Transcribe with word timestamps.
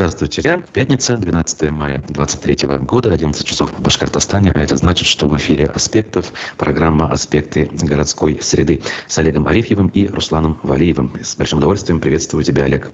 Здравствуйте. 0.00 0.64
Пятница, 0.72 1.18
12 1.18 1.70
мая 1.72 1.98
2023 1.98 2.78
года, 2.86 3.12
11 3.12 3.46
часов 3.46 3.70
в 3.70 3.82
Башкортостане. 3.82 4.50
Это 4.54 4.74
значит, 4.76 5.06
что 5.06 5.28
в 5.28 5.36
эфире 5.36 5.66
«Аспектов» 5.66 6.32
программа 6.56 7.12
«Аспекты 7.12 7.68
городской 7.82 8.38
среды» 8.40 8.80
с 9.06 9.18
Олегом 9.18 9.46
Арифьевым 9.46 9.88
и 9.88 10.06
Русланом 10.06 10.58
Валиевым. 10.62 11.12
С 11.22 11.36
большим 11.36 11.58
удовольствием 11.58 12.00
приветствую 12.00 12.44
тебя, 12.44 12.64
Олег. 12.64 12.90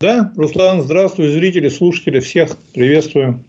Да, 0.00 0.32
Руслан, 0.36 0.82
здравствуй, 0.82 1.28
зрители, 1.28 1.68
слушатели, 1.68 2.18
всех 2.18 2.56
приветствую. 2.74 3.44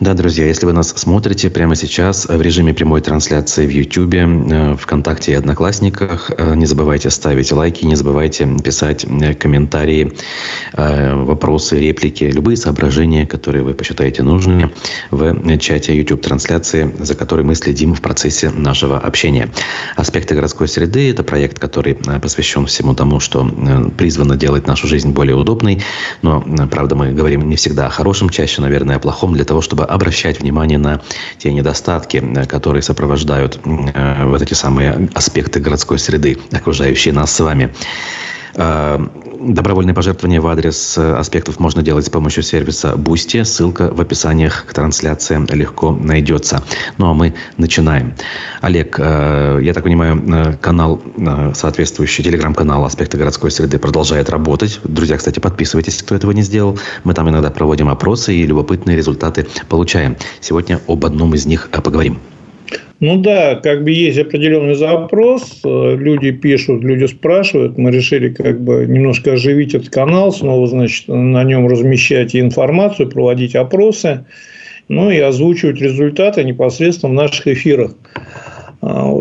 Да, 0.00 0.14
друзья, 0.14 0.46
если 0.46 0.64
вы 0.64 0.72
нас 0.72 0.90
смотрите 0.94 1.50
прямо 1.50 1.74
сейчас 1.74 2.26
в 2.26 2.40
режиме 2.40 2.72
прямой 2.72 3.00
трансляции 3.00 3.66
в 3.66 3.70
YouTube, 3.70 4.14
э, 4.14 4.76
ВКонтакте 4.78 5.32
и 5.32 5.34
Одноклассниках, 5.34 6.30
э, 6.38 6.54
не 6.54 6.66
забывайте 6.66 7.10
ставить 7.10 7.50
лайки, 7.50 7.84
не 7.84 7.96
забывайте 7.96 8.48
писать 8.62 9.04
э, 9.04 9.34
комментарии, 9.34 10.12
вопросы, 10.72 11.80
реплики, 11.80 12.24
любые 12.24 12.56
соображения, 12.56 13.26
которые 13.26 13.64
вы 13.64 13.74
посчитаете 13.74 14.22
нужными 14.22 14.70
в 15.10 15.58
чате 15.58 15.96
YouTube-трансляции, 15.96 16.94
за 17.00 17.16
которой 17.16 17.42
мы 17.42 17.56
следим 17.56 17.94
в 17.94 18.00
процессе 18.00 18.50
нашего 18.50 18.98
общения. 18.98 19.48
«Аспекты 19.96 20.36
городской 20.36 20.68
среды»– 20.68 21.10
это 21.10 21.24
проект, 21.24 21.58
который 21.58 21.94
посвящен 21.94 22.66
всему 22.66 22.94
тому, 22.94 23.18
что 23.18 23.44
призвано 23.96 24.36
делать 24.36 24.68
нашу 24.68 24.86
жизнь 24.86 25.10
более 25.10 25.34
удобной. 25.34 25.82
Но, 26.22 26.44
правда, 26.70 26.94
мы 26.94 27.12
говорим 27.12 27.48
не 27.48 27.56
всегда 27.56 27.86
о 27.86 27.90
хорошем, 27.90 28.28
чаще, 28.28 28.60
наверное, 28.60 28.96
о 28.96 29.00
плохом, 29.00 29.34
для 29.34 29.44
того, 29.44 29.60
чтобы 29.60 29.87
обращать 29.88 30.40
внимание 30.40 30.78
на 30.78 31.00
те 31.38 31.52
недостатки, 31.52 32.18
э, 32.18 32.46
которые 32.46 32.82
сопровождают 32.82 33.60
э, 33.64 34.24
вот 34.24 34.42
эти 34.42 34.54
самые 34.54 35.08
аспекты 35.14 35.60
городской 35.60 35.98
среды, 35.98 36.38
окружающие 36.52 37.12
нас 37.12 37.32
с 37.32 37.40
вами. 37.40 37.74
Э, 39.38 39.52
добровольное 39.52 39.94
пожертвование 39.94 40.40
в 40.40 40.46
адрес 40.46 40.98
аспектов 40.98 41.60
можно 41.60 41.82
делать 41.82 42.06
с 42.06 42.10
помощью 42.10 42.42
сервиса 42.42 42.94
Boosty. 42.96 43.44
Ссылка 43.44 43.92
в 43.92 44.00
описаниях 44.00 44.64
к 44.66 44.72
трансляции 44.72 45.38
легко 45.54 45.92
найдется. 45.92 46.62
Ну 46.98 47.10
а 47.10 47.14
мы 47.14 47.34
начинаем. 47.56 48.14
Олег, 48.60 48.98
я 48.98 49.72
так 49.74 49.84
понимаю, 49.84 50.58
канал, 50.60 51.00
соответствующий 51.54 52.24
телеграм-канал 52.24 52.84
«Аспекты 52.84 53.16
городской 53.16 53.50
среды» 53.50 53.78
продолжает 53.78 54.30
работать. 54.30 54.80
Друзья, 54.84 55.16
кстати, 55.16 55.38
подписывайтесь, 55.38 56.02
кто 56.02 56.14
этого 56.14 56.32
не 56.32 56.42
сделал. 56.42 56.78
Мы 57.04 57.14
там 57.14 57.28
иногда 57.28 57.50
проводим 57.50 57.88
опросы 57.88 58.34
и 58.34 58.46
любопытные 58.46 58.96
результаты 58.96 59.46
получаем. 59.68 60.16
Сегодня 60.40 60.80
об 60.86 61.04
одном 61.04 61.34
из 61.34 61.46
них 61.46 61.68
поговорим. 61.70 62.18
Ну 63.00 63.20
да, 63.20 63.54
как 63.54 63.84
бы 63.84 63.92
есть 63.92 64.18
определенный 64.18 64.74
запрос, 64.74 65.60
люди 65.64 66.32
пишут, 66.32 66.82
люди 66.82 67.04
спрашивают, 67.04 67.78
мы 67.78 67.92
решили 67.92 68.28
как 68.30 68.60
бы 68.60 68.86
немножко 68.86 69.34
оживить 69.34 69.74
этот 69.74 69.90
канал, 69.90 70.32
снова, 70.32 70.66
значит, 70.66 71.06
на 71.06 71.44
нем 71.44 71.68
размещать 71.68 72.34
информацию, 72.34 73.08
проводить 73.08 73.54
опросы, 73.54 74.24
ну 74.88 75.10
и 75.10 75.18
озвучивать 75.18 75.80
результаты 75.80 76.42
непосредственно 76.42 77.12
в 77.12 77.16
наших 77.16 77.46
эфирах. 77.46 77.92
А, 78.80 79.16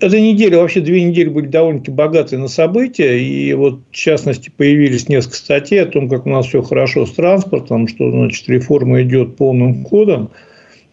эта 0.00 0.20
неделя, 0.20 0.58
вообще 0.58 0.80
две 0.80 1.02
недели 1.02 1.28
были 1.28 1.46
довольно-таки 1.46 1.90
богатые 1.90 2.38
на 2.40 2.48
события. 2.48 3.18
И 3.18 3.52
вот, 3.54 3.80
в 3.90 3.94
частности, 3.94 4.50
появились 4.54 5.08
несколько 5.08 5.36
статей 5.36 5.82
о 5.82 5.86
том, 5.86 6.08
как 6.08 6.26
у 6.26 6.28
нас 6.28 6.46
все 6.46 6.62
хорошо 6.62 7.06
с 7.06 7.12
транспортом, 7.12 7.88
что, 7.88 8.10
значит, 8.10 8.48
реформа 8.48 9.02
идет 9.02 9.36
полным 9.36 9.84
ходом. 9.84 10.30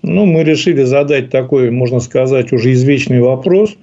Ну, 0.08 0.28
мы 0.28 0.44
решили 0.44 0.84
задать 0.84 1.32
такой, 1.32 1.72
можно 1.72 2.00
сказать, 2.00 2.54
уже 2.54 2.74
извечный 2.74 3.22
вопрос 3.22 3.76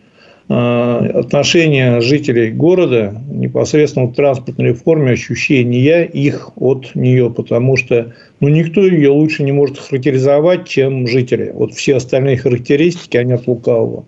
а, 0.48 1.04
отношения 1.14 2.00
жителей 2.00 2.52
города 2.52 3.20
непосредственно 3.28 4.06
к 4.06 4.14
транспортной 4.14 4.68
реформе, 4.68 5.12
ощущения 5.12 6.04
их 6.04 6.52
от 6.54 6.94
нее, 6.94 7.28
потому 7.28 7.76
что 7.76 8.14
ну, 8.38 8.48
никто 8.48 8.86
ее 8.86 9.10
лучше 9.10 9.42
не 9.42 9.50
может 9.50 9.78
характеризовать, 9.78 10.68
чем 10.68 11.08
жители. 11.08 11.50
Вот 11.52 11.74
все 11.74 11.96
остальные 11.96 12.36
характеристики, 12.36 13.16
они 13.16 13.32
от 13.32 13.48
лукавого. 13.48 14.04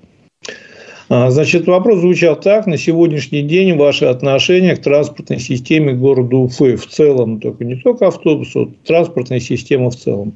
А, 1.09 1.33
значит, 1.33 1.67
вопрос 1.67 1.99
звучал 1.99 2.39
так. 2.39 2.69
На 2.69 2.79
сегодняшний 2.79 3.43
день 3.43 3.77
ваши 3.77 4.05
отношения 4.05 4.77
к 4.77 4.83
транспортной 4.83 5.41
системе 5.41 5.95
города 5.95 6.37
Уфы 6.37 6.77
в 6.77 6.87
целом, 6.87 7.41
только 7.41 7.65
не 7.65 7.75
только 7.75 8.07
автобусы, 8.07 8.59
а 8.59 8.69
транспортная 8.87 9.41
система 9.41 9.91
в 9.91 9.97
целом. 9.97 10.35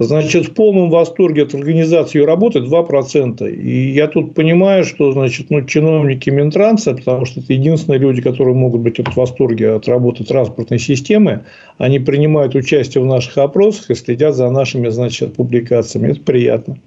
Значит, 0.00 0.46
в 0.46 0.54
полном 0.54 0.90
восторге 0.90 1.42
от 1.42 1.54
организации 1.54 2.20
ее 2.20 2.24
работы 2.24 2.60
2%. 2.60 3.50
И 3.50 3.90
я 3.90 4.06
тут 4.06 4.34
понимаю, 4.34 4.84
что 4.84 5.10
значит, 5.10 5.50
ну, 5.50 5.64
чиновники 5.64 6.30
Минтранса, 6.30 6.94
потому 6.94 7.24
что 7.24 7.40
это 7.40 7.52
единственные 7.52 7.98
люди, 7.98 8.22
которые 8.22 8.54
могут 8.54 8.82
быть 8.82 8.98
в 8.98 9.16
восторге 9.16 9.72
от 9.72 9.88
работы 9.88 10.22
транспортной 10.22 10.78
системы, 10.78 11.44
они 11.78 11.98
принимают 11.98 12.54
участие 12.54 13.02
в 13.02 13.06
наших 13.06 13.38
опросах 13.38 13.90
и 13.90 13.94
следят 13.96 14.36
за 14.36 14.48
нашими 14.50 14.88
значит, 14.88 15.34
публикациями. 15.34 16.12
Это 16.12 16.20
приятно. 16.20 16.78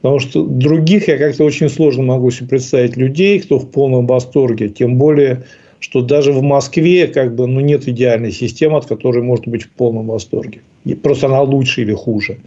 Потому 0.00 0.18
что 0.18 0.44
других 0.44 1.06
я 1.08 1.16
как-то 1.16 1.44
очень 1.44 1.70
сложно 1.70 2.02
могу 2.02 2.30
себе 2.32 2.48
представить 2.48 2.96
людей, 2.96 3.38
кто 3.38 3.60
в 3.60 3.70
полном 3.70 4.06
восторге. 4.08 4.68
Тем 4.68 4.96
более, 4.96 5.44
что 5.84 6.00
даже 6.00 6.32
в 6.32 6.42
Москве 6.42 7.08
как 7.08 7.34
бы, 7.34 7.46
ну, 7.46 7.60
нет 7.60 7.86
идеальной 7.86 8.32
системы, 8.32 8.78
от 8.78 8.86
которой 8.86 9.22
можно 9.22 9.52
быть 9.52 9.64
в 9.64 9.68
полном 9.68 10.06
восторге. 10.06 10.62
Просто 11.02 11.26
она 11.26 11.42
лучше 11.42 11.82
или 11.82 11.92
хуже. 11.92 12.38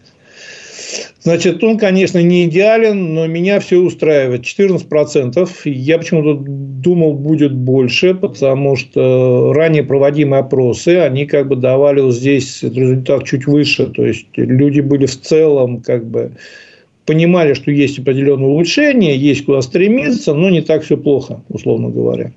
Значит, 1.20 1.64
он, 1.64 1.78
конечно, 1.78 2.20
не 2.20 2.46
идеален, 2.46 3.14
но 3.14 3.28
меня 3.28 3.60
все 3.60 3.78
устраивает. 3.78 4.42
14%. 4.42 5.48
Я 5.66 6.00
почему-то 6.00 6.44
думал, 6.44 7.14
будет 7.14 7.54
больше, 7.54 8.16
потому 8.16 8.76
что 8.76 9.54
ранее 9.54 9.84
проводимые 9.84 10.40
опросы, 10.40 10.98
они 10.98 11.28
как 11.28 11.48
бы 11.48 11.58
давали 11.58 12.02
вот 12.02 12.16
здесь 12.16 12.64
результат 12.64 13.26
чуть 13.26 13.46
выше. 13.46 13.86
То 13.86 14.04
есть, 14.04 14.26
люди 14.36 14.82
были 14.82 15.06
в 15.06 15.22
целом 15.22 15.82
как 15.82 16.08
бы 16.08 16.32
понимали, 17.06 17.54
что 17.54 17.70
есть 17.70 18.00
определенные 18.00 18.48
улучшения, 18.48 19.16
есть 19.16 19.46
куда 19.46 19.62
стремиться, 19.62 20.34
но 20.34 20.50
не 20.50 20.62
так 20.62 20.82
все 20.82 20.98
плохо, 20.98 21.44
условно 21.50 21.90
говоря. 21.90 22.32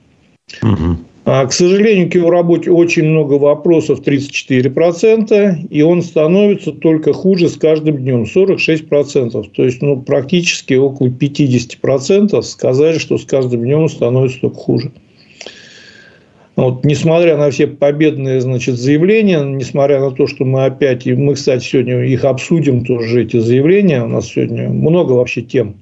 А, 1.27 1.47
к 1.47 1.53
сожалению, 1.53 2.11
к 2.11 2.15
его 2.15 2.31
работе 2.31 2.71
очень 2.71 3.05
много 3.05 3.34
вопросов, 3.34 4.00
34%, 4.00 5.66
и 5.69 5.83
он 5.83 6.03
становится 6.03 6.72
только 6.72 7.12
хуже 7.12 7.49
с 7.49 7.56
каждым 7.56 7.99
днем, 7.99 8.25
46%. 8.25 9.50
То 9.55 9.65
есть, 9.65 9.83
ну, 9.83 10.00
практически 10.00 10.75
около 10.75 11.09
50% 11.09 12.43
сказали, 12.43 12.99
что 12.99 13.19
с 13.19 13.25
каждым 13.25 13.61
днем 13.61 13.83
он 13.83 13.88
становится 13.88 14.41
только 14.41 14.56
хуже. 14.56 14.93
Вот, 16.56 16.84
несмотря 16.84 17.37
на 17.37 17.50
все 17.50 17.67
победные 17.67 18.41
значит, 18.41 18.77
заявления, 18.77 19.41
несмотря 19.41 20.00
на 20.00 20.11
то, 20.11 20.27
что 20.27 20.44
мы 20.44 20.65
опять, 20.65 21.06
и 21.06 21.15
мы, 21.15 21.34
кстати, 21.34 21.65
сегодня 21.65 22.05
их 22.05 22.25
обсудим 22.25 22.84
тоже, 22.84 23.22
эти 23.22 23.38
заявления, 23.38 24.03
у 24.03 24.09
нас 24.09 24.27
сегодня 24.27 24.69
много 24.69 25.12
вообще 25.12 25.43
тем. 25.43 25.77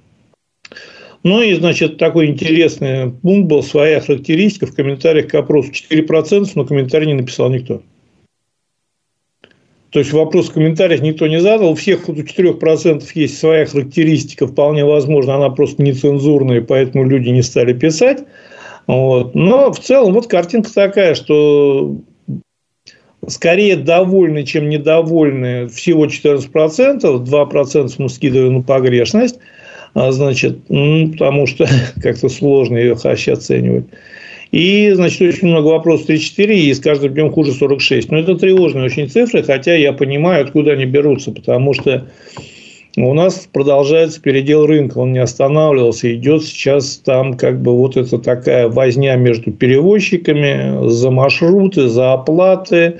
Ну 1.29 1.43
и, 1.43 1.53
значит, 1.53 1.99
такой 1.99 2.29
интересный 2.29 3.11
пункт 3.11 3.51
был, 3.51 3.63
своя 3.63 4.01
характеристика 4.01 4.65
в 4.65 4.75
комментариях 4.75 5.29
к 5.29 5.35
опросу 5.35 5.71
4%, 5.71 6.51
но 6.55 6.65
комментарий 6.65 7.07
не 7.07 7.13
написал 7.13 7.51
никто. 7.51 7.83
То 9.91 9.99
есть 9.99 10.11
вопрос 10.15 10.49
в 10.49 10.55
комментариях 10.55 11.03
никто 11.03 11.27
не 11.27 11.39
задал. 11.39 11.73
У 11.73 11.75
всех 11.75 12.09
у 12.09 12.15
4% 12.15 13.05
есть 13.15 13.39
своя 13.39 13.67
характеристика, 13.67 14.47
вполне 14.47 14.87
возможно, 14.87 15.35
она 15.35 15.51
просто 15.51 15.83
нецензурная, 15.83 16.63
поэтому 16.63 17.05
люди 17.05 17.29
не 17.29 17.43
стали 17.43 17.75
писать. 17.75 18.25
Вот. 18.87 19.35
Но 19.35 19.71
в 19.71 19.81
целом 19.81 20.15
вот 20.15 20.29
картинка 20.29 20.73
такая, 20.73 21.15
что 21.15 21.95
скорее 23.27 23.77
довольны, 23.77 24.45
чем 24.45 24.71
недовольны 24.71 25.69
всего 25.69 26.07
14%, 26.07 27.03
2% 27.03 27.95
мы 27.99 28.09
скидываем 28.09 28.55
на 28.55 28.63
погрешность, 28.63 29.39
значит, 30.11 30.59
ну, 30.69 31.11
потому 31.13 31.47
что 31.47 31.67
как-то 32.03 32.29
сложно 32.29 32.77
ее 32.77 32.95
вообще 32.95 33.33
оценивать. 33.33 33.87
И, 34.51 34.91
значит, 34.95 35.21
очень 35.21 35.49
много 35.49 35.69
вопросов 35.69 36.07
34, 36.07 36.59
и 36.59 36.73
с 36.73 36.81
каждым 36.81 37.13
днем 37.13 37.31
хуже 37.31 37.53
46. 37.53 38.11
Но 38.11 38.19
это 38.19 38.35
тревожные 38.35 38.87
очень 38.87 39.09
цифры, 39.09 39.43
хотя 39.43 39.75
я 39.75 39.93
понимаю, 39.93 40.45
откуда 40.45 40.73
они 40.73 40.87
берутся, 40.87 41.33
потому 41.33 41.75
что 41.75 42.07
у 42.97 43.15
нас 43.15 43.49
продолжается 43.53 44.21
передел 44.21 44.67
рынка, 44.67 44.99
он 44.99 45.13
не 45.13 45.19
останавливался, 45.19 46.13
идет 46.15 46.45
сейчас 46.45 46.97
там 46.97 47.35
как 47.35 47.61
бы 47.61 47.77
вот 47.77 47.97
это 47.97 48.19
такая 48.19 48.69
возня 48.69 49.17
между 49.17 49.53
перевозчиками 49.53 50.89
за 50.89 51.11
маршруты, 51.11 51.89
за 51.89 52.15
оплаты, 52.15 52.99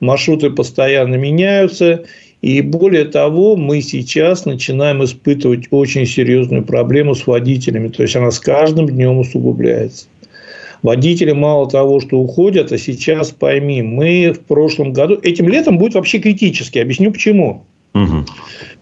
маршруты 0.00 0.50
постоянно 0.50 1.14
меняются, 1.14 2.04
и 2.40 2.60
более 2.62 3.04
того, 3.04 3.56
мы 3.56 3.80
сейчас 3.80 4.44
начинаем 4.44 5.02
испытывать 5.02 5.66
очень 5.70 6.06
серьезную 6.06 6.64
проблему 6.64 7.14
с 7.14 7.26
водителями, 7.26 7.88
то 7.88 8.02
есть 8.02 8.14
она 8.14 8.30
с 8.30 8.38
каждым 8.38 8.86
днем 8.86 9.18
усугубляется. 9.18 10.06
Водители 10.82 11.32
мало 11.32 11.68
того, 11.68 11.98
что 11.98 12.18
уходят, 12.18 12.70
а 12.70 12.78
сейчас 12.78 13.32
пойми, 13.32 13.82
мы 13.82 14.32
в 14.32 14.40
прошлом 14.40 14.92
году, 14.92 15.18
этим 15.20 15.48
летом 15.48 15.78
будет 15.78 15.94
вообще 15.94 16.20
критически, 16.20 16.78
объясню 16.78 17.10
почему. 17.10 17.64
Угу. 17.94 18.26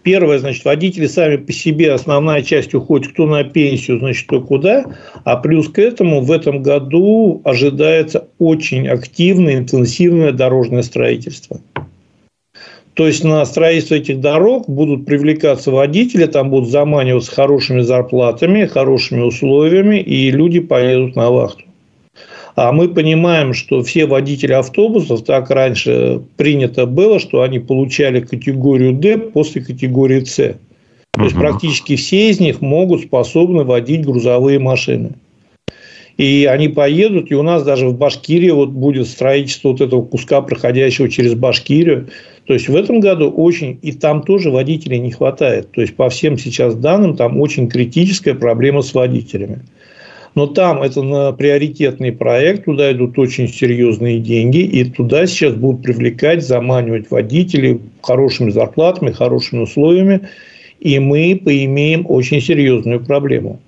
Первое, 0.02 0.38
значит, 0.38 0.64
водители 0.64 1.06
сами 1.06 1.36
по 1.36 1.52
себе, 1.52 1.92
основная 1.92 2.42
часть 2.42 2.74
уходит 2.74 3.12
кто 3.12 3.26
на 3.26 3.42
пенсию, 3.44 3.98
значит, 3.98 4.26
кто 4.26 4.40
куда. 4.40 4.84
А 5.24 5.36
плюс 5.36 5.68
к 5.68 5.78
этому 5.78 6.20
в 6.20 6.30
этом 6.30 6.62
году 6.62 7.40
ожидается 7.44 8.28
очень 8.38 8.86
активное, 8.86 9.56
интенсивное 9.56 10.32
дорожное 10.32 10.82
строительство. 10.82 11.60
То 12.96 13.06
есть 13.06 13.24
на 13.24 13.44
строительство 13.44 13.94
этих 13.94 14.20
дорог 14.20 14.70
будут 14.70 15.04
привлекаться 15.04 15.70
водители, 15.70 16.24
там 16.24 16.48
будут 16.48 16.70
заманиваться 16.70 17.30
хорошими 17.30 17.82
зарплатами, 17.82 18.64
хорошими 18.64 19.20
условиями, 19.20 20.00
и 20.00 20.30
люди 20.30 20.60
поедут 20.60 21.14
на 21.14 21.30
вахту. 21.30 21.64
А 22.54 22.72
мы 22.72 22.88
понимаем, 22.88 23.52
что 23.52 23.82
все 23.82 24.06
водители 24.06 24.54
автобусов, 24.54 25.24
так 25.24 25.50
раньше 25.50 26.22
принято 26.38 26.86
было, 26.86 27.20
что 27.20 27.42
они 27.42 27.58
получали 27.58 28.20
категорию 28.20 28.94
D 28.94 29.18
после 29.18 29.62
категории 29.62 30.24
С. 30.24 30.54
То 31.10 31.22
есть 31.22 31.36
практически 31.36 31.96
все 31.96 32.30
из 32.30 32.40
них 32.40 32.62
могут 32.62 33.02
способны 33.02 33.64
водить 33.64 34.06
грузовые 34.06 34.58
машины. 34.58 35.10
И 36.16 36.48
они 36.50 36.68
поедут, 36.68 37.30
и 37.30 37.34
у 37.34 37.42
нас 37.42 37.62
даже 37.62 37.88
в 37.88 37.96
Башкирии 37.96 38.50
вот 38.50 38.70
будет 38.70 39.06
строительство 39.06 39.70
вот 39.70 39.80
этого 39.82 40.02
куска, 40.02 40.40
проходящего 40.40 41.10
через 41.10 41.34
Башкирию. 41.34 42.08
То 42.46 42.54
есть, 42.54 42.68
в 42.68 42.76
этом 42.76 43.00
году 43.00 43.28
очень, 43.28 43.78
и 43.82 43.92
там 43.92 44.22
тоже 44.22 44.50
водителей 44.50 44.98
не 44.98 45.10
хватает. 45.10 45.72
То 45.72 45.82
есть, 45.82 45.94
по 45.94 46.08
всем 46.08 46.38
сейчас 46.38 46.74
данным, 46.74 47.16
там 47.16 47.38
очень 47.40 47.68
критическая 47.68 48.34
проблема 48.34 48.82
с 48.82 48.94
водителями. 48.94 49.60
Но 50.36 50.46
там 50.46 50.82
это 50.82 51.02
на 51.02 51.32
приоритетный 51.32 52.12
проект, 52.12 52.66
туда 52.66 52.92
идут 52.92 53.18
очень 53.18 53.48
серьезные 53.48 54.18
деньги, 54.18 54.58
и 54.58 54.84
туда 54.84 55.26
сейчас 55.26 55.54
будут 55.54 55.82
привлекать, 55.82 56.46
заманивать 56.46 57.10
водителей 57.10 57.80
хорошими 58.02 58.50
зарплатами, 58.50 59.12
хорошими 59.12 59.62
условиями, 59.62 60.28
и 60.78 60.98
мы 60.98 61.40
поимеем 61.42 62.04
очень 62.06 62.42
серьезную 62.42 63.02
проблему. 63.02 63.60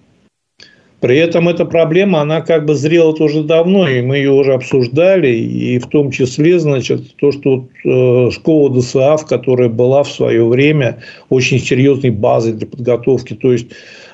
При 1.01 1.17
этом 1.17 1.49
эта 1.49 1.65
проблема, 1.65 2.23
она 2.23 2.41
как 2.41 2.67
бы 2.67 2.75
зрела 2.75 3.15
тоже 3.15 3.45
давно, 3.45 3.89
и 3.89 4.03
мы 4.03 4.17
ее 4.17 4.33
уже 4.33 4.55
обсуждали, 4.55 5.29
и 5.29 5.79
в 5.79 5.87
том 5.87 6.11
числе, 6.11 6.59
значит, 6.59 7.15
то, 7.17 7.31
что 7.31 7.69
э, 7.85 8.31
школа 8.33 8.75
ДСАФ, 8.75 9.25
которая 9.27 9.69
была 9.69 10.03
в 10.03 10.11
свое 10.11 10.45
время 10.45 10.99
очень 11.29 11.61
серьезной 11.61 12.11
базой 12.11 12.55
для 12.55 12.67
подготовки, 12.67 13.35
то 13.35 13.53
есть 13.53 13.69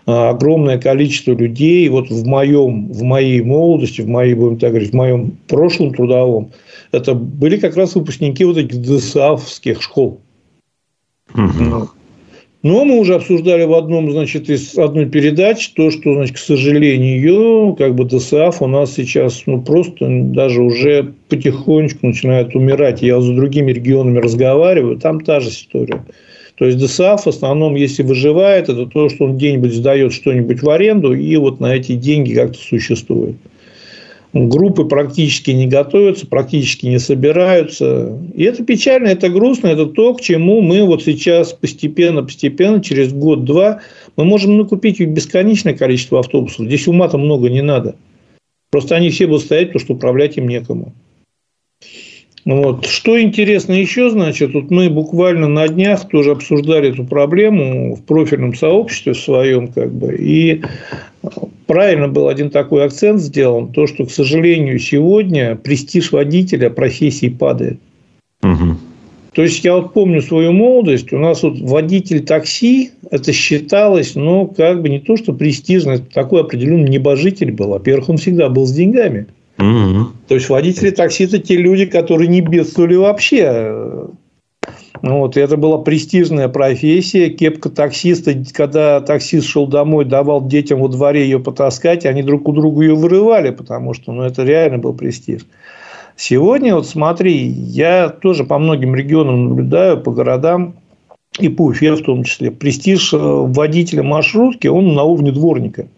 э, 0.06 0.12
огромное 0.12 0.78
количество 0.78 1.32
людей, 1.32 1.88
вот 1.88 2.10
в 2.10 2.26
моем, 2.26 2.92
в 2.92 3.02
моей 3.02 3.40
молодости, 3.40 4.02
в 4.02 4.08
моей, 4.08 4.34
будем 4.34 4.58
так 4.58 4.70
говорить, 4.70 4.90
в 4.90 4.96
моем 4.96 5.38
прошлом 5.48 5.94
трудовом, 5.94 6.52
это 6.92 7.14
были 7.14 7.56
как 7.56 7.78
раз 7.78 7.94
выпускники 7.94 8.44
вот 8.44 8.58
этих 8.58 8.78
ДСАФских 8.82 9.80
школ. 9.80 10.20
Угу. 11.34 11.88
Но 12.64 12.82
мы 12.86 12.98
уже 12.98 13.16
обсуждали 13.16 13.64
в 13.64 13.74
одном, 13.74 14.10
значит, 14.10 14.48
из 14.48 14.78
одной 14.78 15.04
передач 15.04 15.68
то, 15.76 15.90
что, 15.90 16.14
значит, 16.14 16.36
к 16.36 16.38
сожалению, 16.38 17.74
как 17.74 17.94
бы 17.94 18.06
ДСАФ 18.06 18.62
у 18.62 18.66
нас 18.66 18.94
сейчас, 18.94 19.42
ну, 19.44 19.60
просто 19.60 20.06
даже 20.08 20.62
уже 20.62 21.12
потихонечку 21.28 22.06
начинает 22.06 22.56
умирать. 22.56 23.02
Я 23.02 23.20
с 23.20 23.28
другими 23.28 23.70
регионами 23.70 24.18
разговариваю, 24.18 24.96
там 24.96 25.20
та 25.20 25.40
же 25.40 25.50
история. 25.50 26.06
То 26.56 26.64
есть 26.64 26.78
ДСАФ 26.78 27.26
в 27.26 27.28
основном, 27.28 27.74
если 27.74 28.02
выживает, 28.02 28.70
это 28.70 28.86
то, 28.86 29.10
что 29.10 29.26
он 29.26 29.36
где-нибудь 29.36 29.74
сдает 29.74 30.14
что-нибудь 30.14 30.62
в 30.62 30.70
аренду 30.70 31.12
и 31.12 31.36
вот 31.36 31.60
на 31.60 31.74
эти 31.74 31.96
деньги 31.96 32.32
как-то 32.32 32.56
существует. 32.58 33.36
Группы 34.34 34.84
практически 34.84 35.52
не 35.52 35.68
готовятся, 35.68 36.26
практически 36.26 36.86
не 36.86 36.98
собираются. 36.98 38.18
И 38.34 38.42
это 38.42 38.64
печально, 38.64 39.06
это 39.06 39.28
грустно, 39.28 39.68
это 39.68 39.86
то, 39.86 40.12
к 40.12 40.20
чему 40.20 40.60
мы 40.60 40.82
вот 40.82 41.04
сейчас 41.04 41.52
постепенно-постепенно, 41.52 42.82
через 42.82 43.12
год-два, 43.12 43.80
мы 44.16 44.24
можем 44.24 44.56
накупить 44.56 45.00
бесконечное 45.00 45.74
количество 45.74 46.18
автобусов. 46.18 46.66
Здесь 46.66 46.88
ума-то 46.88 47.16
много 47.16 47.48
не 47.48 47.62
надо. 47.62 47.94
Просто 48.72 48.96
они 48.96 49.10
все 49.10 49.28
будут 49.28 49.42
стоять, 49.42 49.68
потому 49.68 49.84
что 49.84 49.94
управлять 49.94 50.36
им 50.36 50.48
некому. 50.48 50.92
Вот. 52.44 52.86
Что 52.86 53.20
интересно 53.22 53.72
еще, 53.74 54.10
значит, 54.10 54.52
вот 54.52 54.68
мы 54.68 54.90
буквально 54.90 55.46
на 55.46 55.68
днях 55.68 56.08
тоже 56.08 56.32
обсуждали 56.32 56.90
эту 56.90 57.04
проблему 57.04 57.94
в 57.94 58.02
профильном 58.02 58.52
сообществе 58.52 59.14
своем, 59.14 59.68
как 59.68 59.94
бы, 59.94 60.16
и 60.16 60.60
правильно 61.66 62.08
был 62.08 62.28
один 62.28 62.50
такой 62.50 62.84
акцент 62.84 63.20
сделан, 63.20 63.72
то, 63.72 63.86
что, 63.86 64.06
к 64.06 64.10
сожалению, 64.10 64.78
сегодня 64.78 65.56
престиж 65.56 66.12
водителя 66.12 66.70
профессии 66.70 67.28
падает. 67.28 67.78
Угу. 68.42 68.76
То 69.34 69.42
есть, 69.42 69.64
я 69.64 69.74
вот 69.74 69.92
помню 69.92 70.22
свою 70.22 70.52
молодость, 70.52 71.12
у 71.12 71.18
нас 71.18 71.42
вот 71.42 71.58
водитель 71.58 72.24
такси, 72.24 72.92
это 73.10 73.32
считалось, 73.32 74.14
ну, 74.14 74.46
как 74.46 74.80
бы 74.80 74.88
не 74.88 75.00
то, 75.00 75.16
что 75.16 75.32
престижно, 75.32 75.92
это 75.92 76.04
такой 76.12 76.42
определенный 76.42 76.88
небожитель 76.88 77.50
был. 77.50 77.70
Во-первых, 77.70 78.10
он 78.10 78.16
всегда 78.18 78.48
был 78.48 78.66
с 78.66 78.72
деньгами. 78.72 79.26
Угу. 79.58 80.06
То 80.28 80.34
есть, 80.36 80.48
водители 80.48 80.90
такси– 80.90 81.24
это 81.24 81.38
те 81.38 81.56
люди, 81.56 81.86
которые 81.86 82.28
не 82.28 82.42
бедствовали 82.42 82.94
вообще. 82.94 83.72
Ну, 85.02 85.18
вот, 85.18 85.36
это 85.36 85.56
была 85.56 85.78
престижная 85.78 86.48
профессия. 86.48 87.28
Кепка 87.28 87.68
таксиста, 87.68 88.32
когда 88.52 89.00
таксист 89.00 89.48
шел 89.48 89.66
домой, 89.66 90.04
давал 90.04 90.46
детям 90.46 90.80
во 90.80 90.88
дворе 90.88 91.24
ее 91.24 91.40
потаскать, 91.40 92.06
они 92.06 92.22
друг 92.22 92.48
у 92.48 92.52
друга 92.52 92.82
ее 92.82 92.94
вырывали, 92.94 93.50
потому 93.50 93.92
что 93.92 94.12
ну, 94.12 94.22
это 94.22 94.44
реально 94.44 94.78
был 94.78 94.94
престиж. 94.94 95.42
Сегодня, 96.16 96.76
вот 96.76 96.86
смотри, 96.86 97.36
я 97.36 98.08
тоже 98.08 98.44
по 98.44 98.58
многим 98.58 98.94
регионам 98.94 99.48
наблюдаю, 99.48 100.00
по 100.00 100.12
городам, 100.12 100.76
и 101.38 101.48
по 101.48 101.62
Уфе 101.62 101.94
в 101.94 102.02
том 102.02 102.22
числе. 102.22 102.50
Престиж 102.52 103.12
э, 103.12 103.18
водителя 103.18 104.02
маршрутки, 104.04 104.68
он 104.68 104.94
на 104.94 105.02
уровне 105.02 105.32
дворника. 105.32 105.88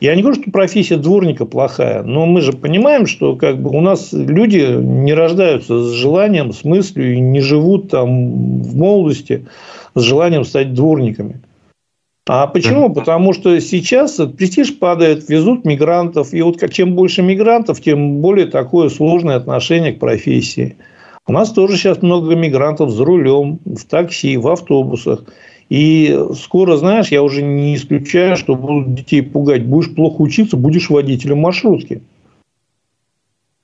Я 0.00 0.14
не 0.14 0.22
говорю, 0.22 0.40
что 0.40 0.50
профессия 0.50 0.96
дворника 0.96 1.46
плохая, 1.46 2.02
но 2.02 2.26
мы 2.26 2.42
же 2.42 2.52
понимаем, 2.52 3.06
что 3.06 3.34
как 3.34 3.60
бы 3.62 3.70
у 3.70 3.80
нас 3.80 4.12
люди 4.12 4.76
не 4.78 5.14
рождаются 5.14 5.82
с 5.82 5.92
желанием, 5.92 6.52
с 6.52 6.64
мыслью 6.64 7.14
и 7.14 7.20
не 7.20 7.40
живут 7.40 7.90
там 7.90 8.62
в 8.62 8.76
молодости 8.76 9.46
с 9.94 10.02
желанием 10.02 10.44
стать 10.44 10.74
дворниками. 10.74 11.40
А 12.28 12.48
почему? 12.48 12.92
Потому 12.92 13.32
что 13.32 13.58
сейчас 13.60 14.16
престиж 14.36 14.78
падает, 14.78 15.28
везут 15.28 15.64
мигрантов. 15.64 16.34
И 16.34 16.42
вот 16.42 16.58
чем 16.72 16.94
больше 16.94 17.22
мигрантов, 17.22 17.80
тем 17.80 18.20
более 18.20 18.46
такое 18.46 18.88
сложное 18.88 19.36
отношение 19.36 19.92
к 19.92 20.00
профессии. 20.00 20.76
У 21.28 21.32
нас 21.32 21.52
тоже 21.52 21.76
сейчас 21.76 22.02
много 22.02 22.34
мигрантов 22.34 22.90
за 22.90 23.04
рулем, 23.04 23.60
в 23.64 23.84
такси, 23.84 24.36
в 24.36 24.48
автобусах. 24.48 25.24
И 25.68 26.16
скоро, 26.34 26.76
знаешь, 26.76 27.08
я 27.08 27.22
уже 27.22 27.42
не 27.42 27.74
исключаю, 27.74 28.36
что 28.36 28.54
будут 28.54 28.94
детей 28.94 29.22
пугать. 29.22 29.64
Будешь 29.64 29.94
плохо 29.94 30.22
учиться, 30.22 30.56
будешь 30.56 30.90
водителем 30.90 31.38
маршрутки. 31.38 32.02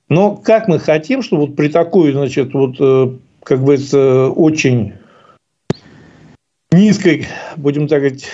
Но 0.09 0.35
как 0.35 0.67
мы 0.67 0.79
хотим, 0.79 1.21
чтобы 1.21 1.47
вот 1.47 1.55
при 1.55 1.69
такой, 1.69 2.11
значит, 2.11 2.53
вот, 2.53 2.75
э, 2.79 3.13
как 3.41 3.61
говорится, 3.61 4.27
очень 4.29 4.93
низкой, 6.71 7.27
будем 7.55 7.87
так 7.87 7.99
говорить, 7.99 8.25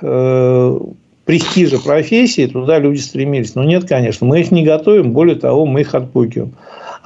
э, 0.00 0.80
престижа 1.26 1.78
профессии, 1.78 2.46
туда 2.46 2.78
люди 2.78 2.98
стремились. 2.98 3.54
Но 3.54 3.62
нет, 3.62 3.86
конечно, 3.86 4.26
мы 4.26 4.40
их 4.40 4.50
не 4.50 4.64
готовим, 4.64 5.12
более 5.12 5.36
того, 5.36 5.66
мы 5.66 5.82
их 5.82 5.94
отпугиваем. 5.94 6.54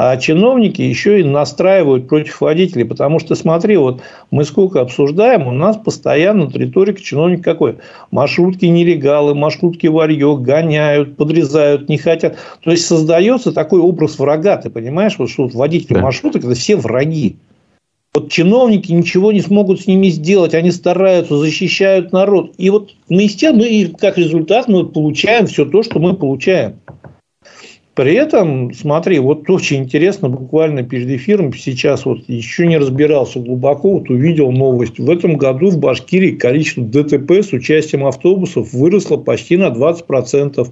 А 0.05 0.17
чиновники 0.17 0.83
еще 0.83 1.21
и 1.21 1.23
настраивают 1.23 2.09
против 2.09 2.41
водителей. 2.41 2.85
Потому 2.85 3.21
что, 3.21 3.37
смотри, 3.37 3.77
вот 3.77 4.03
мы 4.33 4.45
сколько 4.45 4.81
обсуждаем, 4.81 5.47
у 5.47 5.53
нас 5.53 5.77
постоянно 5.77 6.51
риторика 6.53 7.01
чиновник 7.01 7.45
какой? 7.45 7.77
Маршрутки 8.11 8.65
нелегалы, 8.65 9.37
маршрутки 9.37 9.87
варье, 9.87 10.37
гоняют, 10.37 11.17
подрезают, 11.17 11.89
не 11.89 11.99
хотят. 11.99 12.37
То 12.65 12.73
есть, 12.73 12.85
создается 12.85 13.53
такой 13.53 13.79
образ 13.79 14.19
врага. 14.19 14.57
Ты 14.57 14.71
понимаешь, 14.71 15.15
вот, 15.19 15.31
что 15.31 15.45
вот 15.45 15.55
водители 15.55 15.95
да. 15.95 16.01
маршруток– 16.01 16.43
это 16.45 16.55
все 16.55 16.75
враги. 16.75 17.37
Вот 18.13 18.29
чиновники 18.29 18.91
ничего 18.91 19.31
не 19.31 19.41
смогут 19.41 19.83
с 19.83 19.87
ними 19.87 20.09
сделать, 20.09 20.53
они 20.53 20.73
стараются, 20.73 21.39
защищают 21.39 22.11
народ. 22.11 22.55
И 22.59 22.71
вот 22.71 22.91
мы, 23.09 23.31
мы 23.53 23.95
как 24.01 24.19
результат 24.19 24.67
мы 24.67 24.85
получаем 24.85 25.47
все 25.47 25.65
то, 25.65 25.85
что 25.85 26.01
мы 26.01 26.15
получаем. 26.15 26.81
При 27.95 28.15
этом, 28.15 28.73
смотри, 28.73 29.19
вот 29.19 29.51
очень 29.51 29.83
интересно, 29.83 30.31
буквально 30.31 30.83
перед 30.83 31.11
эфиром, 31.11 31.53
сейчас 31.53 32.07
вот 32.07 32.21
еще 32.27 32.67
не 32.67 32.79
разбирался 32.79 33.39
глубоко, 33.39 33.99
вот 33.99 34.09
увидел 34.09 34.51
новость. 34.51 34.99
В 34.99 35.11
этом 35.11 35.37
году 35.37 35.69
в 35.69 35.79
Башкирии 35.79 36.31
количество 36.31 36.83
ДТП 36.83 37.33
с 37.43 37.53
участием 37.53 38.07
автобусов 38.07 38.73
выросло 38.73 39.19
почти 39.19 39.59
на 39.59 39.69
20%. 39.69 40.67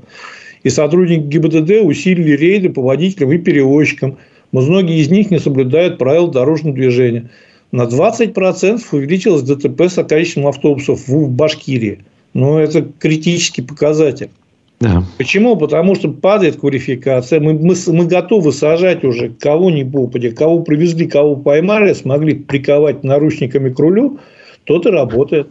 И 0.62 0.68
сотрудники 0.70 1.26
ГИБДД 1.26 1.84
усилили 1.84 2.36
рейды 2.36 2.70
по 2.70 2.80
водителям 2.80 3.32
и 3.32 3.38
перевозчикам. 3.38 4.16
Многие 4.52 4.98
из 4.98 5.10
них 5.10 5.30
не 5.30 5.38
соблюдают 5.38 5.98
правил 5.98 6.28
дорожного 6.28 6.74
движения. 6.74 7.28
На 7.70 7.82
20% 7.82 8.80
увеличилось 8.92 9.42
ДТП 9.42 9.82
с 9.82 10.02
количеством 10.04 10.46
автобусов 10.46 11.06
в 11.06 11.28
Башкирии. 11.28 11.98
Но 12.32 12.58
это 12.58 12.86
критический 12.98 13.62
показатель. 13.62 14.30
Да. 14.80 15.02
Почему? 15.18 15.56
Потому 15.56 15.94
что 15.94 16.08
падает 16.08 16.56
квалификация. 16.56 17.38
Мы, 17.38 17.52
мы, 17.52 17.74
мы 17.88 18.06
готовы 18.06 18.50
сажать 18.50 19.04
уже 19.04 19.28
кого-нибудь, 19.28 20.34
кого 20.34 20.62
привезли, 20.62 21.06
кого 21.06 21.36
поймали, 21.36 21.92
смогли 21.92 22.34
приковать 22.34 23.04
наручниками 23.04 23.68
к 23.68 23.78
рулю. 23.78 24.18
тот 24.64 24.86
и 24.86 24.90
работает. 24.90 25.48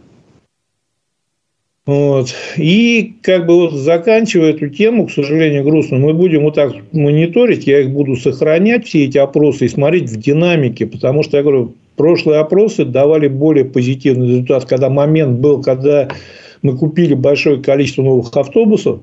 Вот. 1.86 2.34
И 2.56 3.14
как 3.22 3.46
бы 3.46 3.56
вот 3.56 3.72
заканчивая 3.72 4.50
эту 4.50 4.68
тему, 4.68 5.06
к 5.06 5.12
сожалению, 5.12 5.64
грустно, 5.64 5.98
мы 5.98 6.12
будем 6.12 6.42
вот 6.42 6.56
так 6.56 6.74
мониторить, 6.92 7.66
я 7.66 7.80
их 7.80 7.90
буду 7.90 8.16
сохранять, 8.16 8.86
все 8.86 9.04
эти 9.06 9.18
опросы, 9.18 9.64
и 9.64 9.68
смотреть 9.68 10.10
в 10.10 10.16
динамике, 10.16 10.86
потому 10.86 11.22
что, 11.22 11.36
я 11.36 11.42
говорю, 11.42 11.74
прошлые 11.96 12.40
опросы 12.40 12.84
давали 12.84 13.28
более 13.28 13.64
позитивный 13.64 14.28
результат, 14.28 14.66
когда 14.66 14.90
момент 14.90 15.38
был, 15.38 15.62
когда 15.62 16.08
мы 16.62 16.76
купили 16.76 17.14
большое 17.14 17.60
количество 17.62 18.02
новых 18.02 18.36
автобусов, 18.36 19.00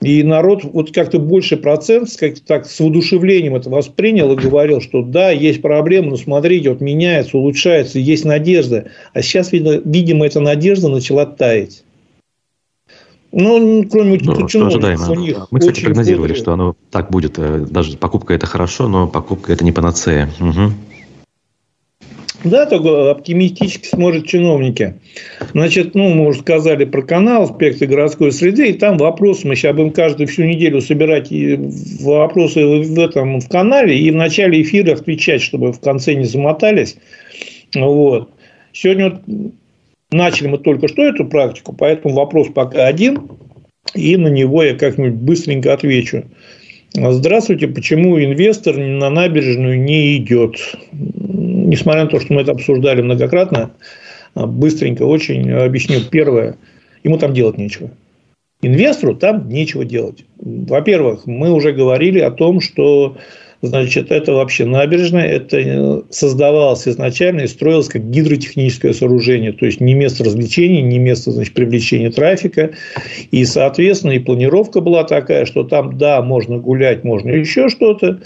и 0.00 0.22
народ 0.22 0.64
вот 0.64 0.92
как-то 0.92 1.18
больше 1.18 1.56
процент, 1.56 2.08
как 2.18 2.40
так 2.40 2.66
с 2.66 2.80
воодушевлением 2.80 3.54
это 3.54 3.70
воспринял 3.70 4.32
и 4.32 4.36
говорил, 4.36 4.80
что 4.80 5.02
да, 5.02 5.30
есть 5.30 5.62
проблемы, 5.62 6.10
но 6.10 6.16
смотрите, 6.16 6.70
вот 6.70 6.80
меняется, 6.80 7.38
улучшается, 7.38 7.98
есть 7.98 8.24
надежда. 8.24 8.90
А 9.12 9.22
сейчас, 9.22 9.52
видимо, 9.52 10.26
эта 10.26 10.40
надежда 10.40 10.88
начала 10.88 11.26
таять. 11.26 11.84
Ну, 13.36 13.84
кроме 13.90 14.18
ну, 14.22 14.48
что 14.48 14.66
ожидаемо. 14.66 15.10
У 15.10 15.14
них 15.14 15.48
Мы, 15.50 15.58
кстати, 15.58 15.80
прогнозировали, 15.80 16.28
более... 16.28 16.40
что 16.40 16.52
оно 16.52 16.76
так 16.90 17.10
будет. 17.10 17.36
Э, 17.38 17.66
даже 17.68 17.96
покупка 17.96 18.32
это 18.32 18.46
хорошо, 18.46 18.86
но 18.86 19.08
покупка 19.08 19.52
это 19.52 19.64
не 19.64 19.72
панацея. 19.72 20.30
Угу. 20.38 20.72
Да, 22.44 22.66
только 22.66 23.10
оптимистически 23.10 23.86
смотрят 23.86 24.26
чиновники. 24.26 24.94
Значит, 25.52 25.94
ну, 25.94 26.10
мы 26.10 26.28
уже 26.28 26.40
сказали 26.40 26.84
про 26.84 27.02
канал 27.02 27.46
«Спектр 27.48 27.86
городской 27.86 28.32
среды», 28.32 28.68
и 28.68 28.72
там 28.74 28.98
вопросы, 28.98 29.48
мы 29.48 29.56
сейчас 29.56 29.74
будем 29.74 29.92
каждую 29.92 30.28
всю 30.28 30.44
неделю 30.44 30.82
собирать 30.82 31.32
вопросы 32.00 32.64
в 32.66 32.98
этом 32.98 33.40
в 33.40 33.48
канале 33.48 33.98
и 33.98 34.10
в 34.10 34.14
начале 34.14 34.60
эфира 34.60 34.92
отвечать, 34.92 35.40
чтобы 35.40 35.72
в 35.72 35.80
конце 35.80 36.14
не 36.14 36.24
замотались. 36.24 36.96
Вот. 37.74 38.30
Сегодня 38.72 39.10
вот 39.10 39.50
начали 40.10 40.48
мы 40.48 40.58
только 40.58 40.88
что 40.88 41.02
эту 41.02 41.24
практику, 41.24 41.72
поэтому 41.72 42.14
вопрос 42.14 42.48
пока 42.54 42.86
один, 42.86 43.30
и 43.94 44.16
на 44.18 44.28
него 44.28 44.62
я 44.62 44.74
как-нибудь 44.74 45.14
быстренько 45.14 45.72
отвечу. 45.72 46.24
Здравствуйте, 46.96 47.66
почему 47.66 48.22
инвестор 48.22 48.76
на 48.76 49.10
набережную 49.10 49.82
не 49.82 50.16
идет? 50.16 50.76
Несмотря 50.92 52.04
на 52.04 52.08
то, 52.08 52.20
что 52.20 52.32
мы 52.32 52.42
это 52.42 52.52
обсуждали 52.52 53.02
многократно, 53.02 53.72
быстренько 54.36 55.02
очень 55.02 55.50
объясню. 55.50 56.02
Первое, 56.08 56.56
ему 57.02 57.18
там 57.18 57.34
делать 57.34 57.58
нечего. 57.58 57.90
Инвестору 58.62 59.16
там 59.16 59.48
нечего 59.48 59.84
делать. 59.84 60.24
Во-первых, 60.38 61.26
мы 61.26 61.50
уже 61.50 61.72
говорили 61.72 62.20
о 62.20 62.30
том, 62.30 62.60
что 62.60 63.16
Значит, 63.66 64.10
это 64.10 64.34
вообще 64.34 64.66
набережная, 64.66 65.26
это 65.26 65.56
э, 65.58 66.02
создавалось 66.10 66.86
изначально 66.86 67.42
и 67.42 67.46
строилось 67.46 67.88
как 67.88 68.10
гидротехническое 68.10 68.92
сооружение, 68.92 69.52
то 69.52 69.64
есть 69.64 69.80
не 69.80 69.94
место 69.94 70.22
развлечений, 70.22 70.82
не 70.82 70.98
место 70.98 71.30
значит, 71.30 71.54
привлечения 71.54 72.10
трафика. 72.10 72.72
И, 73.30 73.44
соответственно, 73.46 74.12
и 74.12 74.18
планировка 74.18 74.82
была 74.82 75.04
такая, 75.04 75.46
что 75.46 75.64
там, 75.64 75.96
да, 75.96 76.20
можно 76.20 76.58
гулять, 76.58 77.04
можно 77.04 77.30
еще 77.30 77.70
что-то, 77.70 78.20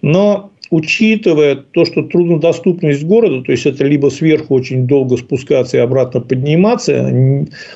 но 0.00 0.49
учитывая 0.70 1.56
то, 1.56 1.84
что 1.84 2.02
труднодоступность 2.02 3.04
города, 3.04 3.42
то 3.42 3.52
есть 3.52 3.66
это 3.66 3.84
либо 3.84 4.08
сверху 4.08 4.54
очень 4.54 4.86
долго 4.86 5.16
спускаться 5.16 5.76
и 5.76 5.80
обратно 5.80 6.20
подниматься, 6.20 7.12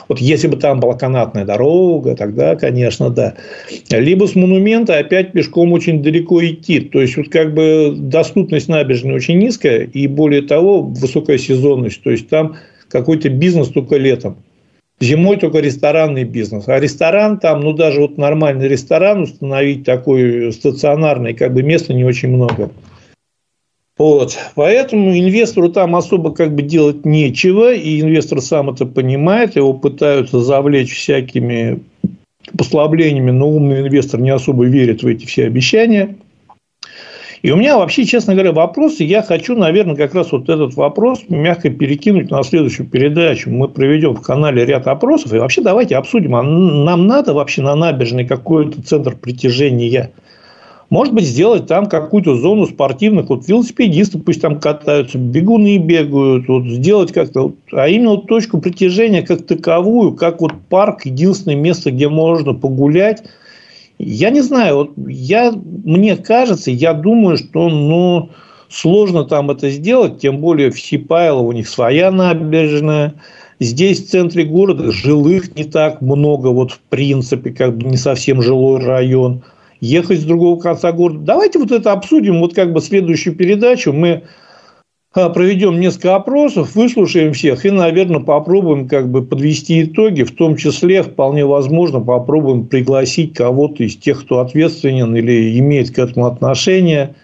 вот 0.08 0.20
если 0.20 0.46
бы 0.46 0.56
там 0.56 0.78
была 0.78 0.94
канатная 0.94 1.44
дорога, 1.44 2.14
тогда, 2.14 2.54
конечно, 2.54 3.10
да. 3.10 3.34
Либо 3.90 4.26
с 4.26 4.36
монумента 4.36 4.96
опять 4.96 5.32
пешком 5.32 5.72
очень 5.72 6.02
далеко 6.02 6.44
идти. 6.44 6.80
То 6.80 7.00
есть, 7.00 7.16
вот 7.16 7.28
как 7.28 7.52
бы 7.52 7.92
доступность 7.96 8.68
набережной 8.68 9.14
очень 9.14 9.38
низкая 9.38 9.80
и, 9.80 10.06
более 10.06 10.42
того, 10.42 10.82
высокая 10.82 11.38
сезонность. 11.38 12.02
То 12.02 12.10
есть, 12.10 12.28
там 12.28 12.56
какой-то 12.88 13.28
бизнес 13.28 13.68
только 13.68 13.96
летом. 13.96 14.36
Зимой 15.00 15.36
только 15.36 15.58
ресторанный 15.58 16.24
бизнес. 16.24 16.68
А 16.68 16.78
ресторан 16.78 17.38
там, 17.38 17.60
ну, 17.60 17.72
даже 17.72 18.00
вот 18.00 18.16
нормальный 18.16 18.68
ресторан 18.68 19.22
установить 19.22 19.84
такой 19.84 20.52
стационарный, 20.52 21.34
как 21.34 21.52
бы 21.52 21.62
места 21.62 21.92
не 21.92 22.04
очень 22.04 22.28
много. 22.28 22.70
Вот. 23.96 24.36
Поэтому 24.54 25.16
инвестору 25.16 25.68
там 25.68 25.94
особо 25.94 26.32
как 26.32 26.54
бы 26.54 26.62
делать 26.62 27.04
нечего, 27.04 27.72
и 27.72 28.00
инвестор 28.00 28.40
сам 28.40 28.70
это 28.70 28.86
понимает, 28.86 29.56
его 29.56 29.72
пытаются 29.72 30.40
завлечь 30.40 30.94
всякими 30.94 31.80
послаблениями, 32.56 33.30
но 33.30 33.48
умный 33.50 33.80
инвестор 33.80 34.20
не 34.20 34.30
особо 34.30 34.64
верит 34.64 35.02
в 35.02 35.06
эти 35.06 35.26
все 35.26 35.46
обещания. 35.46 36.16
И 37.44 37.50
у 37.50 37.56
меня 37.56 37.76
вообще, 37.76 38.06
честно 38.06 38.32
говоря, 38.32 38.52
вопросы. 38.52 39.04
Я 39.04 39.20
хочу, 39.20 39.54
наверное, 39.54 39.96
как 39.96 40.14
раз 40.14 40.32
вот 40.32 40.48
этот 40.48 40.76
вопрос 40.76 41.24
мягко 41.28 41.68
перекинуть 41.68 42.30
на 42.30 42.42
следующую 42.42 42.86
передачу. 42.86 43.50
Мы 43.50 43.68
проведем 43.68 44.14
в 44.14 44.22
канале 44.22 44.64
ряд 44.64 44.86
опросов. 44.86 45.34
И 45.34 45.36
вообще 45.36 45.60
давайте 45.60 45.96
обсудим, 45.96 46.36
а 46.36 46.42
нам 46.42 47.06
надо 47.06 47.34
вообще 47.34 47.60
на 47.60 47.74
набережной 47.76 48.24
какой-то 48.24 48.82
центр 48.82 49.14
притяжения 49.14 50.10
может 50.88 51.12
быть, 51.12 51.24
сделать 51.24 51.66
там 51.66 51.86
какую-то 51.86 52.36
зону 52.36 52.66
спортивных 52.66 53.28
вот 53.28 53.48
велосипедистов, 53.48 54.22
пусть 54.24 54.40
там 54.40 54.60
катаются, 54.60 55.18
бегуны 55.18 55.78
бегают, 55.78 56.46
вот 56.46 56.64
сделать 56.66 57.10
как-то, 57.12 57.52
а 57.72 57.88
именно 57.88 58.10
вот 58.10 58.28
точку 58.28 58.60
притяжения 58.60 59.22
как 59.22 59.44
таковую, 59.44 60.12
как 60.12 60.40
вот 60.40 60.52
парк, 60.68 61.04
единственное 61.04 61.56
место, 61.56 61.90
где 61.90 62.08
можно 62.08 62.54
погулять, 62.54 63.24
я 63.98 64.30
не 64.30 64.40
знаю, 64.40 64.76
вот 64.76 64.90
я, 65.08 65.52
мне 65.52 66.16
кажется, 66.16 66.70
я 66.70 66.92
думаю, 66.92 67.36
что 67.36 67.68
ну, 67.68 68.30
сложно 68.68 69.24
там 69.24 69.50
это 69.50 69.70
сделать, 69.70 70.20
тем 70.20 70.38
более 70.38 70.70
в 70.70 70.80
Сипайлово 70.80 71.46
у 71.46 71.52
них 71.52 71.68
своя 71.68 72.10
набережная. 72.10 73.14
Здесь 73.60 74.02
в 74.02 74.10
центре 74.10 74.44
города 74.44 74.90
жилых 74.90 75.54
не 75.56 75.64
так 75.64 76.02
много, 76.02 76.48
вот 76.48 76.72
в 76.72 76.80
принципе, 76.80 77.50
как 77.50 77.76
бы 77.76 77.88
не 77.88 77.96
совсем 77.96 78.42
жилой 78.42 78.80
район. 78.84 79.42
Ехать 79.80 80.20
с 80.20 80.24
другого 80.24 80.58
конца 80.58 80.92
города. 80.92 81.20
Давайте 81.20 81.58
вот 81.58 81.70
это 81.70 81.92
обсудим, 81.92 82.40
вот 82.40 82.54
как 82.54 82.72
бы 82.72 82.80
следующую 82.80 83.36
передачу. 83.36 83.92
Мы 83.92 84.24
проведем 85.14 85.78
несколько 85.78 86.16
опросов, 86.16 86.74
выслушаем 86.74 87.32
всех 87.32 87.64
и, 87.64 87.70
наверное, 87.70 88.20
попробуем 88.20 88.88
как 88.88 89.08
бы 89.08 89.22
подвести 89.22 89.84
итоги, 89.84 90.24
в 90.24 90.34
том 90.34 90.56
числе, 90.56 91.04
вполне 91.04 91.46
возможно, 91.46 92.00
попробуем 92.00 92.66
пригласить 92.66 93.32
кого-то 93.32 93.84
из 93.84 93.96
тех, 93.96 94.22
кто 94.22 94.40
ответственен 94.40 95.14
или 95.14 95.56
имеет 95.60 95.94
к 95.94 95.98
этому 96.00 96.26
отношение. 96.26 97.14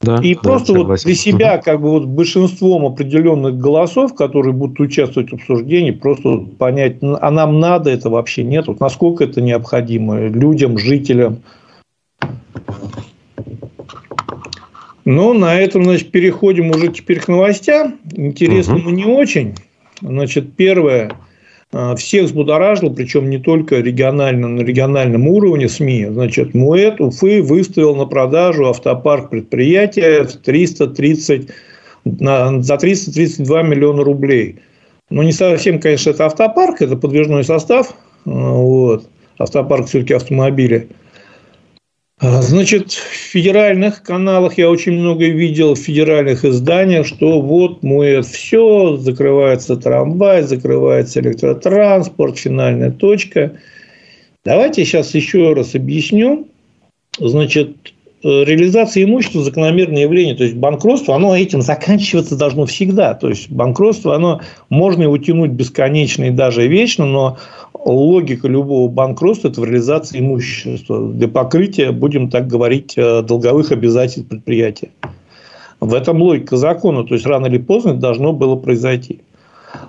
Да, 0.00 0.20
и 0.22 0.34
да, 0.34 0.40
просто 0.40 0.74
вот 0.74 1.00
для 1.02 1.14
себя, 1.14 1.58
как 1.58 1.80
бы 1.80 1.90
вот 1.90 2.06
большинством 2.06 2.86
определенных 2.86 3.58
голосов, 3.58 4.14
которые 4.14 4.52
будут 4.52 4.80
участвовать 4.80 5.30
в 5.30 5.34
обсуждении, 5.34 5.90
просто 5.90 6.38
понять, 6.58 6.96
а 7.02 7.30
нам 7.30 7.60
надо 7.60 7.90
это 7.90 8.10
вообще 8.10 8.42
нет, 8.42 8.66
вот 8.66 8.80
насколько 8.80 9.24
это 9.24 9.40
необходимо 9.40 10.26
людям, 10.28 10.78
жителям. 10.78 11.42
Ну, 15.08 15.32
на 15.32 15.58
этом, 15.58 15.84
значит, 15.84 16.10
переходим 16.10 16.68
уже 16.68 16.88
теперь 16.88 17.18
к 17.18 17.28
новостям. 17.28 17.98
Интересно, 18.14 18.74
угу. 18.74 18.84
но 18.84 18.90
не 18.90 19.06
очень. 19.06 19.54
Значит, 20.02 20.52
первое. 20.54 21.12
А, 21.72 21.96
всех 21.96 22.26
взбудоражило, 22.26 22.90
причем 22.90 23.30
не 23.30 23.38
только 23.38 23.76
регионально, 23.76 24.48
на 24.48 24.60
региональном 24.60 25.26
уровне 25.26 25.66
СМИ. 25.66 26.08
Значит, 26.10 26.52
МУЭТ 26.52 27.00
Уфы 27.00 27.40
выставил 27.40 27.96
на 27.96 28.04
продажу 28.04 28.66
автопарк 28.66 29.30
предприятия 29.30 30.24
330, 30.24 31.48
за 32.04 32.76
332 32.76 33.62
миллиона 33.62 34.04
рублей. 34.04 34.56
Ну, 35.08 35.22
не 35.22 35.32
совсем, 35.32 35.80
конечно, 35.80 36.10
это 36.10 36.26
автопарк, 36.26 36.82
это 36.82 36.96
подвижной 36.96 37.44
состав. 37.44 37.94
А, 38.26 38.30
вот. 38.30 39.08
Автопарк 39.38 39.86
все-таки 39.86 40.12
автомобили. 40.12 40.88
А, 42.20 42.42
значит, 42.42 42.90
в 42.90 43.14
федеральных 43.14 44.02
каналах 44.02 44.58
я 44.58 44.68
очень 44.68 44.92
много 44.92 45.26
видел, 45.26 45.74
в 45.74 45.78
федеральных 45.78 46.44
изданиях, 46.44 47.06
что 47.06 47.40
вот 47.40 47.84
мы 47.84 48.22
все, 48.22 48.96
закрывается 48.96 49.76
трамвай, 49.76 50.42
закрывается 50.42 51.20
электротранспорт, 51.20 52.36
финальная 52.36 52.90
точка. 52.90 53.52
Давайте 54.44 54.84
сейчас 54.84 55.14
еще 55.14 55.52
раз 55.52 55.76
объясню. 55.76 56.48
Значит, 57.20 57.94
реализация 58.22 59.04
имущества– 59.04 59.42
закономерное 59.44 60.02
явление. 60.02 60.34
То 60.34 60.44
есть, 60.44 60.56
банкротство, 60.56 61.14
оно 61.14 61.36
этим 61.36 61.62
заканчиваться 61.62 62.36
должно 62.36 62.66
всегда. 62.66 63.14
То 63.14 63.28
есть, 63.28 63.50
банкротство, 63.50 64.14
оно 64.14 64.40
можно 64.68 65.04
его 65.04 65.18
тянуть 65.18 65.52
бесконечно 65.52 66.24
и 66.24 66.30
даже 66.30 66.66
вечно, 66.66 67.06
но 67.06 67.38
логика 67.74 68.48
любого 68.48 68.88
банкротства– 68.88 69.48
это 69.50 69.60
в 69.60 69.64
реализации 69.64 70.18
имущества 70.18 71.12
для 71.12 71.28
покрытия, 71.28 71.92
будем 71.92 72.28
так 72.30 72.46
говорить, 72.46 72.94
э, 72.96 73.22
долговых 73.22 73.70
обязательств 73.72 74.28
предприятия. 74.28 74.90
В 75.80 75.94
этом 75.94 76.20
логика 76.20 76.56
закона. 76.56 77.04
То 77.04 77.14
есть, 77.14 77.26
рано 77.26 77.46
или 77.46 77.58
поздно 77.58 77.90
это 77.90 78.00
должно 78.00 78.32
было 78.32 78.56
произойти. 78.56 79.20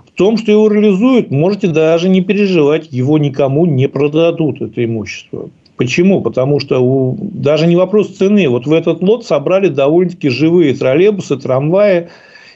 В 0.06 0.12
том, 0.20 0.38
что 0.38 0.52
его 0.52 0.68
реализуют, 0.68 1.32
можете 1.32 1.68
даже 1.68 2.10
не 2.10 2.22
переживать, 2.22 2.92
его 2.92 3.18
никому 3.18 3.66
не 3.66 3.88
продадут, 3.88 4.62
это 4.62 4.84
имущество. 4.84 5.50
Почему? 5.80 6.20
Потому 6.20 6.60
что 6.60 6.84
у, 6.84 7.18
даже 7.22 7.66
не 7.66 7.78
вопрос 7.78 8.10
цены. 8.10 8.50
Вот 8.50 8.68
в 8.68 8.74
этот 8.74 9.02
лот 9.02 9.26
собрали 9.26 9.70
довольно-таки 9.70 10.28
живые 10.28 10.76
троллейбусы, 10.76 11.38
трамваи. 11.38 12.10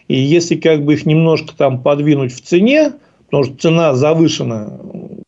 И 0.09 0.19
если 0.19 0.57
как 0.57 0.83
бы 0.83 0.95
их 0.95 1.05
немножко 1.05 1.55
там 1.57 1.81
подвинуть 1.81 2.33
в 2.33 2.41
цене, 2.41 2.91
потому 3.27 3.45
что 3.45 3.55
цена 3.55 3.95
завышена, 3.95 4.77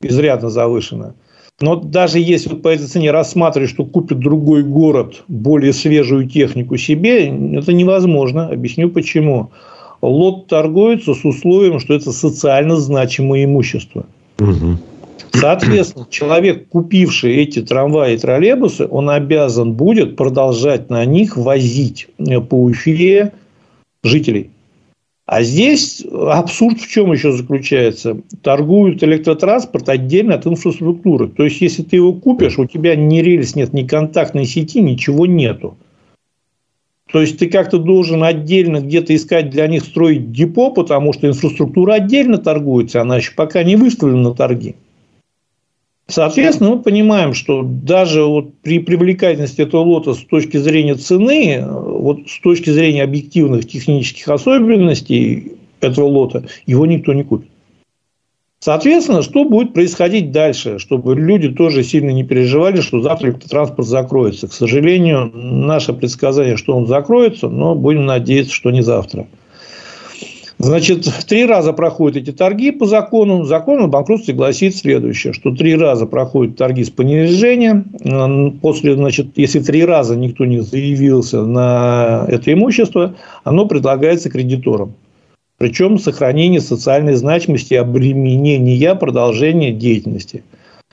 изрядно 0.01 0.49
завышена, 0.49 1.13
но 1.61 1.77
даже 1.77 2.19
если 2.19 2.55
по 2.55 2.67
этой 2.67 2.85
цене 2.87 3.11
рассматривать, 3.11 3.69
что 3.69 3.85
купит 3.85 4.19
другой 4.19 4.63
город 4.63 5.23
более 5.29 5.71
свежую 5.71 6.27
технику 6.27 6.75
себе, 6.75 7.27
это 7.57 7.71
невозможно. 7.71 8.49
Объясню 8.49 8.89
почему. 8.89 9.51
Лот 10.01 10.47
торгуется 10.47 11.13
с 11.13 11.23
условием, 11.23 11.79
что 11.79 11.93
это 11.93 12.11
социально 12.11 12.75
значимое 12.75 13.45
имущество. 13.45 14.05
Угу. 14.39 14.79
Соответственно, 15.39 16.07
человек, 16.09 16.67
купивший 16.69 17.35
эти 17.37 17.61
трамваи 17.61 18.15
и 18.15 18.17
троллейбусы, 18.17 18.87
он 18.89 19.09
обязан 19.09 19.73
будет 19.73 20.15
продолжать 20.15 20.89
на 20.89 21.03
них 21.05 21.37
возить 21.37 22.07
по 22.49 22.55
Уфе 22.55 23.33
жителей. 24.03 24.51
А 25.25 25.41
здесь 25.41 26.05
абсурд 26.11 26.79
в 26.79 26.87
чем 26.87 27.11
еще 27.11 27.31
заключается? 27.31 28.17
Торгуют 28.43 29.03
электротранспорт 29.03 29.89
отдельно 29.89 30.35
от 30.35 30.45
инфраструктуры. 30.45 31.29
То 31.29 31.45
есть, 31.45 31.61
если 31.61 31.81
ты 31.81 31.95
его 31.95 32.13
купишь, 32.13 32.59
у 32.59 32.65
тебя 32.65 32.95
ни 32.95 33.19
рельс 33.19 33.55
нет, 33.55 33.73
ни 33.73 33.87
контактной 33.87 34.45
сети, 34.45 34.81
ничего 34.81 35.25
нету. 35.25 35.77
То 37.11 37.21
есть, 37.21 37.39
ты 37.39 37.49
как-то 37.49 37.79
должен 37.79 38.23
отдельно 38.23 38.81
где-то 38.81 39.15
искать 39.15 39.49
для 39.49 39.67
них 39.67 39.83
строить 39.83 40.31
депо, 40.31 40.69
потому 40.69 41.11
что 41.11 41.27
инфраструктура 41.27 41.93
отдельно 41.93 42.37
торгуется, 42.37 43.01
она 43.01 43.17
еще 43.17 43.31
пока 43.35 43.63
не 43.63 43.75
выставлена 43.75 44.29
на 44.29 44.35
торги. 44.35 44.75
Соответственно, 46.07 46.71
мы 46.71 46.81
понимаем, 46.83 47.33
что 47.33 47.63
даже 47.63 48.23
вот 48.23 48.53
при 48.61 48.79
привлекательности 48.79 49.61
этого 49.61 49.81
лота 49.81 50.13
с 50.13 50.19
точки 50.19 50.57
зрения 50.57 50.95
цены, 50.95 51.65
вот 51.67 52.29
с 52.29 52.39
точки 52.41 52.69
зрения 52.69 53.03
объективных 53.03 53.67
технических 53.67 54.27
особенностей 54.27 55.53
этого 55.81 56.05
лота, 56.05 56.45
его 56.67 56.85
никто 56.85 57.13
не 57.13 57.23
купит. 57.23 57.49
Соответственно, 58.59 59.21
что 59.21 59.45
будет 59.45 59.73
происходить 59.73 60.31
дальше, 60.31 60.79
чтобы 60.79 61.15
люди 61.15 61.49
тоже 61.49 61.83
сильно 61.83 62.11
не 62.11 62.23
переживали, 62.23 62.81
что 62.81 63.01
завтра 63.01 63.29
электротранспорт 63.29 63.87
закроется. 63.87 64.47
К 64.47 64.53
сожалению, 64.53 65.31
наше 65.33 65.93
предсказание, 65.93 66.57
что 66.57 66.75
он 66.75 66.87
закроется, 66.87 67.47
но 67.49 67.75
будем 67.75 68.05
надеяться, 68.05 68.53
что 68.53 68.71
не 68.71 68.81
завтра. 68.81 69.27
Значит, 70.57 71.05
три 71.27 71.45
раза 71.45 71.73
проходят 71.73 72.23
эти 72.23 72.31
торги 72.31 72.71
по 72.71 72.85
закону. 72.85 73.43
Закон 73.43 73.83
о 73.83 73.87
банкротстве 73.87 74.33
гласит 74.33 74.75
следующее, 74.75 75.33
что 75.33 75.51
три 75.51 75.75
раза 75.75 76.05
проходят 76.05 76.55
торги 76.55 76.83
с 76.83 76.89
понижением. 76.89 78.59
После, 78.61 78.95
значит, 78.95 79.27
если 79.35 79.59
три 79.59 79.83
раза 79.83 80.15
никто 80.15 80.45
не 80.45 80.61
заявился 80.61 81.45
на 81.45 82.25
это 82.29 82.53
имущество, 82.53 83.15
оно 83.43 83.65
предлагается 83.67 84.29
кредиторам. 84.29 84.93
Причем 85.57 85.99
сохранение 85.99 86.61
социальной 86.61 87.15
значимости 87.15 87.73
и 87.73 87.77
обременения 87.77 88.95
продолжения 88.95 89.71
деятельности. 89.73 90.43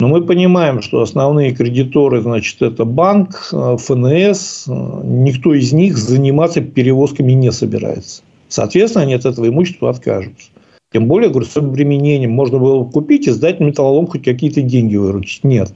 Но 0.01 0.09
мы 0.09 0.23
понимаем, 0.23 0.83
что 0.83 1.03
основные 1.03 1.53
кредиторы, 1.53 2.21
значит, 2.21 2.61
это 2.63 2.85
банк, 2.85 3.53
ФНС, 3.53 4.65
никто 4.67 5.55
из 5.55 5.73
них 5.73 5.97
заниматься 5.97 6.61
перевозками 6.61 7.33
не 7.33 7.53
собирается. 7.53 8.23
Соответственно, 8.53 9.05
они 9.05 9.15
от 9.15 9.25
этого 9.25 9.49
имущества 9.49 9.89
откажутся. 9.89 10.51
Тем 10.93 11.07
более, 11.07 11.31
говорю, 11.31 11.47
с 11.47 11.57
обременением 11.57 12.33
можно 12.33 12.59
было 12.59 12.85
купить 12.85 13.27
и 13.27 13.31
сдать 13.31 13.61
металлолом 13.61 14.07
хоть 14.07 14.25
какие-то 14.25 14.61
деньги 14.61 14.97
выручить. 14.97 15.43
Нет. 15.43 15.73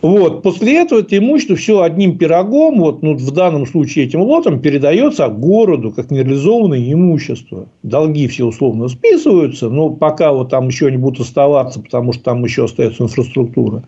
Вот. 0.00 0.42
После 0.42 0.80
этого 0.80 1.00
это 1.00 1.18
имущество 1.18 1.56
все 1.56 1.82
одним 1.82 2.16
пирогом, 2.16 2.80
вот, 2.80 3.02
ну, 3.02 3.14
в 3.14 3.30
данном 3.30 3.66
случае 3.66 4.06
этим 4.06 4.22
лотом, 4.22 4.60
передается 4.60 5.28
городу 5.28 5.92
как 5.92 6.10
нереализованное 6.10 6.92
имущество. 6.92 7.68
Долги 7.82 8.26
все 8.28 8.46
условно 8.46 8.88
списываются, 8.88 9.68
но 9.68 9.90
пока 9.90 10.32
вот 10.32 10.48
там 10.48 10.68
еще 10.68 10.86
они 10.86 10.96
будут 10.96 11.20
оставаться, 11.20 11.80
потому 11.80 12.14
что 12.14 12.22
там 12.22 12.42
еще 12.42 12.64
остается 12.64 13.02
инфраструктура. 13.02 13.82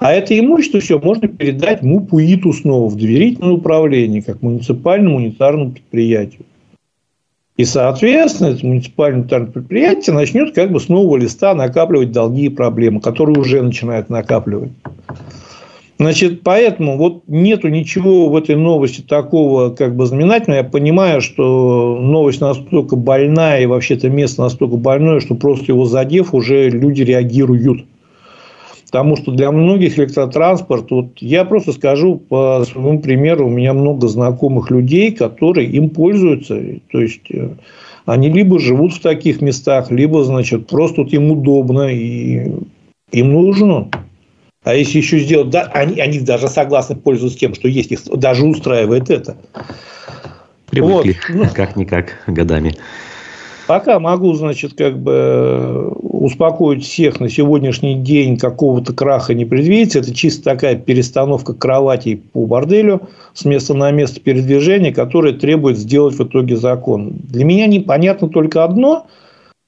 А 0.00 0.12
это 0.12 0.38
имущество 0.38 0.80
все 0.80 0.98
можно 0.98 1.28
передать 1.28 1.82
МУПУИТу 1.82 2.52
снова 2.52 2.90
в 2.90 2.96
доверительное 2.96 3.52
управление, 3.52 4.22
как 4.22 4.42
муниципальному 4.42 5.16
унитарному 5.16 5.72
предприятию. 5.72 6.42
И, 7.56 7.64
соответственно, 7.64 8.48
это 8.48 8.66
муниципальное 8.66 9.22
предприятие 9.22 10.14
начнет 10.14 10.54
как 10.54 10.72
бы 10.72 10.80
с 10.80 10.88
нового 10.88 11.16
листа 11.16 11.54
накапливать 11.54 12.10
долги 12.10 12.46
и 12.46 12.48
проблемы, 12.48 13.00
которые 13.00 13.38
уже 13.38 13.62
начинают 13.62 14.10
накапливать. 14.10 14.72
Значит, 15.96 16.42
поэтому 16.42 16.96
вот 16.96 17.22
нету 17.28 17.68
ничего 17.68 18.28
в 18.28 18.34
этой 18.34 18.56
новости 18.56 19.00
такого 19.00 19.70
как 19.70 19.94
бы 19.94 20.06
знаменательного. 20.06 20.58
Я 20.58 20.64
понимаю, 20.64 21.20
что 21.20 21.96
новость 22.00 22.40
настолько 22.40 22.96
больная 22.96 23.60
и 23.60 23.66
вообще-то 23.66 24.10
место 24.10 24.42
настолько 24.42 24.76
больное, 24.76 25.20
что 25.20 25.36
просто 25.36 25.66
его 25.66 25.84
задев, 25.84 26.34
уже 26.34 26.68
люди 26.68 27.02
реагируют. 27.02 27.84
Потому 28.94 29.16
что 29.16 29.32
для 29.32 29.50
многих 29.50 29.98
электротранспорт, 29.98 30.88
вот 30.92 31.06
я 31.18 31.44
просто 31.44 31.72
скажу 31.72 32.14
по 32.14 32.64
своему 32.64 33.00
примеру, 33.00 33.48
у 33.48 33.50
меня 33.50 33.72
много 33.72 34.06
знакомых 34.06 34.70
людей, 34.70 35.10
которые 35.10 35.68
им 35.68 35.90
пользуются. 35.90 36.62
То 36.92 37.00
есть, 37.00 37.28
э, 37.28 37.48
они 38.06 38.28
либо 38.30 38.60
живут 38.60 38.94
в 38.94 39.00
таких 39.00 39.40
местах, 39.40 39.90
либо, 39.90 40.22
значит, 40.22 40.68
просто 40.68 41.02
вот 41.02 41.12
им 41.12 41.32
удобно 41.32 41.92
и 41.92 42.52
им 43.10 43.32
нужно. 43.32 43.88
А 44.62 44.76
если 44.76 44.98
еще 44.98 45.18
сделать, 45.18 45.50
да, 45.50 45.62
они, 45.74 46.00
они 46.00 46.20
даже 46.20 46.46
согласны 46.46 46.94
пользоваться 46.94 47.36
тем, 47.36 47.52
что 47.54 47.66
есть, 47.66 47.90
их 47.90 48.04
даже 48.04 48.46
устраивает 48.46 49.10
это. 49.10 49.36
Привыкли, 50.70 51.16
вот. 51.30 51.48
как-никак, 51.48 52.22
годами. 52.28 52.76
Пока 53.66 53.98
могу, 53.98 54.34
значит, 54.34 54.74
как 54.74 54.98
бы 54.98 55.88
успокоить 56.02 56.84
всех 56.84 57.20
на 57.20 57.28
сегодняшний 57.28 57.94
день 57.94 58.36
какого-то 58.36 58.92
краха 58.92 59.34
не 59.34 59.44
предвидится. 59.44 60.00
Это 60.00 60.14
чисто 60.14 60.44
такая 60.44 60.76
перестановка 60.76 61.54
кроватей 61.54 62.16
по 62.16 62.46
борделю 62.46 63.02
с 63.32 63.44
места 63.44 63.74
на 63.74 63.90
место 63.90 64.20
передвижения, 64.20 64.92
которое 64.92 65.32
требует 65.32 65.78
сделать 65.78 66.14
в 66.14 66.24
итоге 66.24 66.56
закон. 66.56 67.14
Для 67.24 67.44
меня 67.44 67.66
непонятно 67.66 68.28
только 68.28 68.64
одно– 68.64 69.06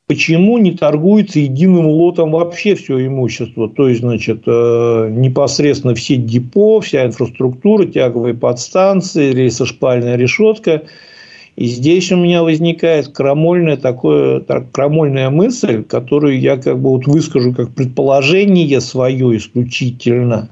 почему 0.07 0.59
не 0.59 0.73
торгуется 0.73 1.41
единым 1.41 1.87
лотом 1.87 2.31
вообще 2.31 2.77
все 2.77 3.05
имущество. 3.07 3.69
То 3.69 3.89
есть, 3.89 4.03
значит, 4.03 4.43
э, 4.47 5.09
непосредственно 5.11 5.97
все 5.97 6.17
депо, 6.17 6.81
вся 6.81 7.07
инфраструктура, 7.07 7.87
тяговые 7.87 8.35
подстанции, 8.35 9.33
рельсошпальная 9.33 10.17
решетка– 10.17 10.83
и 11.57 11.67
здесь 11.67 12.13
у 12.13 12.17
меня 12.17 12.43
возникает 12.43 13.09
крамольная, 13.09 13.79
такое, 13.79 14.41
крамольная 14.73 15.31
мысль, 15.31 15.83
которую 15.83 16.39
я 16.39 16.59
как 16.59 16.79
бы 16.79 16.91
вот 16.91 17.07
выскажу 17.07 17.55
как 17.55 17.75
предположение 17.75 18.81
свое 18.83 19.37
исключительно. 19.39 20.51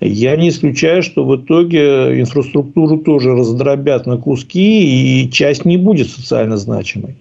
Я 0.00 0.36
не 0.36 0.50
исключаю, 0.50 1.02
что 1.02 1.24
в 1.24 1.36
итоге 1.36 2.20
инфраструктуру 2.20 2.98
тоже 2.98 3.32
раздробят 3.32 4.06
на 4.06 4.18
куски, 4.18 5.24
и 5.24 5.30
часть 5.30 5.64
не 5.64 5.78
будет 5.78 6.10
социально 6.10 6.56
значимой 6.56 7.16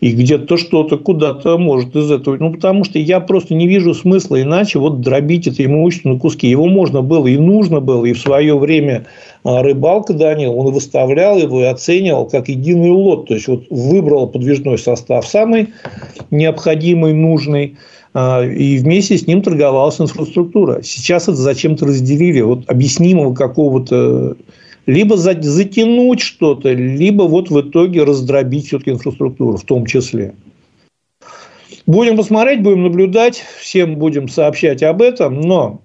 и 0.00 0.12
где-то 0.12 0.56
что-то 0.58 0.98
куда-то 0.98 1.56
может 1.56 1.96
из 1.96 2.10
этого. 2.10 2.36
Ну, 2.38 2.52
потому 2.52 2.84
что 2.84 2.98
я 2.98 3.18
просто 3.20 3.54
не 3.54 3.66
вижу 3.66 3.94
смысла 3.94 4.40
иначе 4.40 4.78
вот 4.78 5.00
дробить 5.00 5.46
это 5.46 5.64
имущество 5.64 6.10
на 6.10 6.18
куски. 6.18 6.48
Его 6.48 6.66
можно 6.66 7.00
было 7.00 7.26
и 7.26 7.38
нужно 7.38 7.80
было, 7.80 8.04
и 8.04 8.12
в 8.12 8.20
свое 8.20 8.58
время 8.58 9.06
а, 9.42 9.62
рыбалка 9.62 10.12
Данил, 10.12 10.58
он 10.58 10.72
выставлял 10.72 11.38
его 11.38 11.60
и 11.60 11.64
оценивал 11.64 12.26
как 12.26 12.48
единый 12.48 12.90
лот. 12.90 13.28
То 13.28 13.34
есть, 13.34 13.48
вот 13.48 13.64
выбрал 13.70 14.28
подвижной 14.28 14.78
состав 14.78 15.26
самый 15.26 15.68
необходимый, 16.30 17.14
нужный, 17.14 17.76
а, 18.12 18.42
и 18.44 18.76
вместе 18.76 19.16
с 19.16 19.26
ним 19.26 19.40
торговалась 19.40 20.00
инфраструктура. 20.00 20.82
Сейчас 20.82 21.24
это 21.24 21.36
зачем-то 21.36 21.86
разделили. 21.86 22.42
Вот 22.42 22.68
объяснимого 22.68 23.34
какого-то 23.34 24.36
либо 24.86 25.16
затянуть 25.16 26.20
что-то, 26.20 26.72
либо 26.72 27.24
вот 27.24 27.50
в 27.50 27.60
итоге 27.60 28.04
раздробить 28.04 28.68
все-таки 28.68 28.92
инфраструктуру 28.92 29.56
в 29.56 29.64
том 29.64 29.86
числе. 29.86 30.34
Будем 31.86 32.16
посмотреть, 32.16 32.62
будем 32.62 32.84
наблюдать, 32.84 33.44
всем 33.60 33.96
будем 33.96 34.28
сообщать 34.28 34.82
об 34.82 35.02
этом, 35.02 35.40
но 35.40 35.80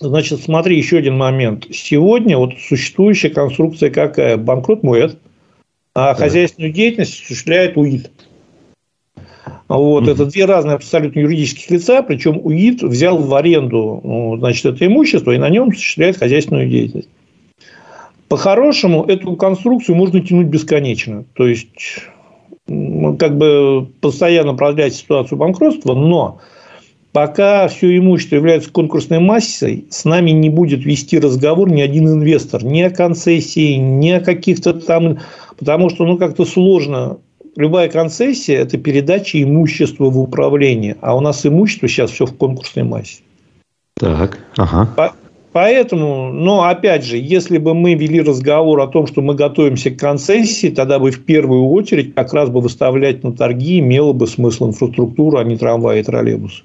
Значит, 0.00 0.40
смотри, 0.40 0.78
еще 0.78 0.96
один 0.96 1.18
момент. 1.18 1.66
Сегодня 1.70 2.38
вот 2.38 2.54
существующая 2.58 3.28
конструкция 3.28 3.90
какая? 3.90 4.38
Банкрот 4.38 4.82
МОЭД, 4.82 5.18
а 5.94 6.14
хозяйственную 6.14 6.72
деятельность 6.72 7.12
осуществляет 7.12 7.76
УИД. 7.76 8.10
Вот, 9.68 10.02
угу. 10.02 10.10
Это 10.10 10.24
две 10.24 10.46
разные 10.46 10.76
абсолютно 10.76 11.20
юридических 11.20 11.70
лица, 11.70 12.02
причем 12.02 12.40
УИД 12.42 12.82
взял 12.84 13.18
в 13.18 13.34
аренду 13.34 14.00
ну, 14.02 14.36
значит, 14.38 14.64
это 14.64 14.86
имущество 14.86 15.32
и 15.32 15.38
на 15.38 15.50
нем 15.50 15.68
осуществляет 15.68 16.16
хозяйственную 16.16 16.68
деятельность. 16.68 17.10
По-хорошему, 18.30 19.02
эту 19.06 19.34
конструкцию 19.34 19.96
можно 19.96 20.20
тянуть 20.20 20.46
бесконечно. 20.46 21.24
То 21.34 21.48
есть, 21.48 22.04
как 22.68 23.36
бы 23.36 23.88
постоянно 24.00 24.54
продлять 24.54 24.94
ситуацию 24.94 25.36
банкротства, 25.36 25.94
но 25.94 26.38
пока 27.10 27.66
все 27.66 27.98
имущество 27.98 28.36
является 28.36 28.70
конкурсной 28.70 29.18
массой, 29.18 29.86
с 29.90 30.04
нами 30.04 30.30
не 30.30 30.48
будет 30.48 30.84
вести 30.84 31.18
разговор 31.18 31.68
ни 31.72 31.80
один 31.80 32.06
инвестор, 32.06 32.62
ни 32.62 32.80
о 32.82 32.90
концессии, 32.90 33.74
ни 33.74 34.10
о 34.10 34.20
каких-то 34.20 34.74
там... 34.74 35.18
Потому 35.58 35.90
что, 35.90 36.06
ну, 36.06 36.16
как-то 36.16 36.44
сложно. 36.44 37.18
Любая 37.56 37.88
концессия– 37.88 38.58
это 38.58 38.78
передача 38.78 39.42
имущества 39.42 40.04
в 40.04 40.16
управление. 40.20 40.96
А 41.00 41.16
у 41.16 41.20
нас 41.20 41.44
имущество 41.44 41.88
сейчас 41.88 42.12
все 42.12 42.26
в 42.26 42.36
конкурсной 42.36 42.84
массе. 42.84 43.22
Так, 43.94 44.38
ага. 44.56 45.14
Поэтому, 45.52 46.32
но 46.32 46.64
опять 46.64 47.04
же, 47.04 47.16
если 47.16 47.58
бы 47.58 47.74
мы 47.74 47.94
вели 47.94 48.20
разговор 48.20 48.80
о 48.80 48.86
том, 48.86 49.08
что 49.08 49.20
мы 49.20 49.34
готовимся 49.34 49.90
к 49.90 49.98
концессии, 49.98 50.68
тогда 50.68 51.00
бы 51.00 51.10
в 51.10 51.24
первую 51.24 51.68
очередь 51.70 52.14
как 52.14 52.32
раз 52.32 52.50
бы 52.50 52.60
выставлять 52.60 53.24
на 53.24 53.32
торги 53.32 53.80
имело 53.80 54.12
бы 54.12 54.28
смысл 54.28 54.68
инфраструктура, 54.68 55.40
а 55.40 55.44
не 55.44 55.56
трамваи 55.56 56.00
и 56.00 56.02
троллейбусы. 56.04 56.62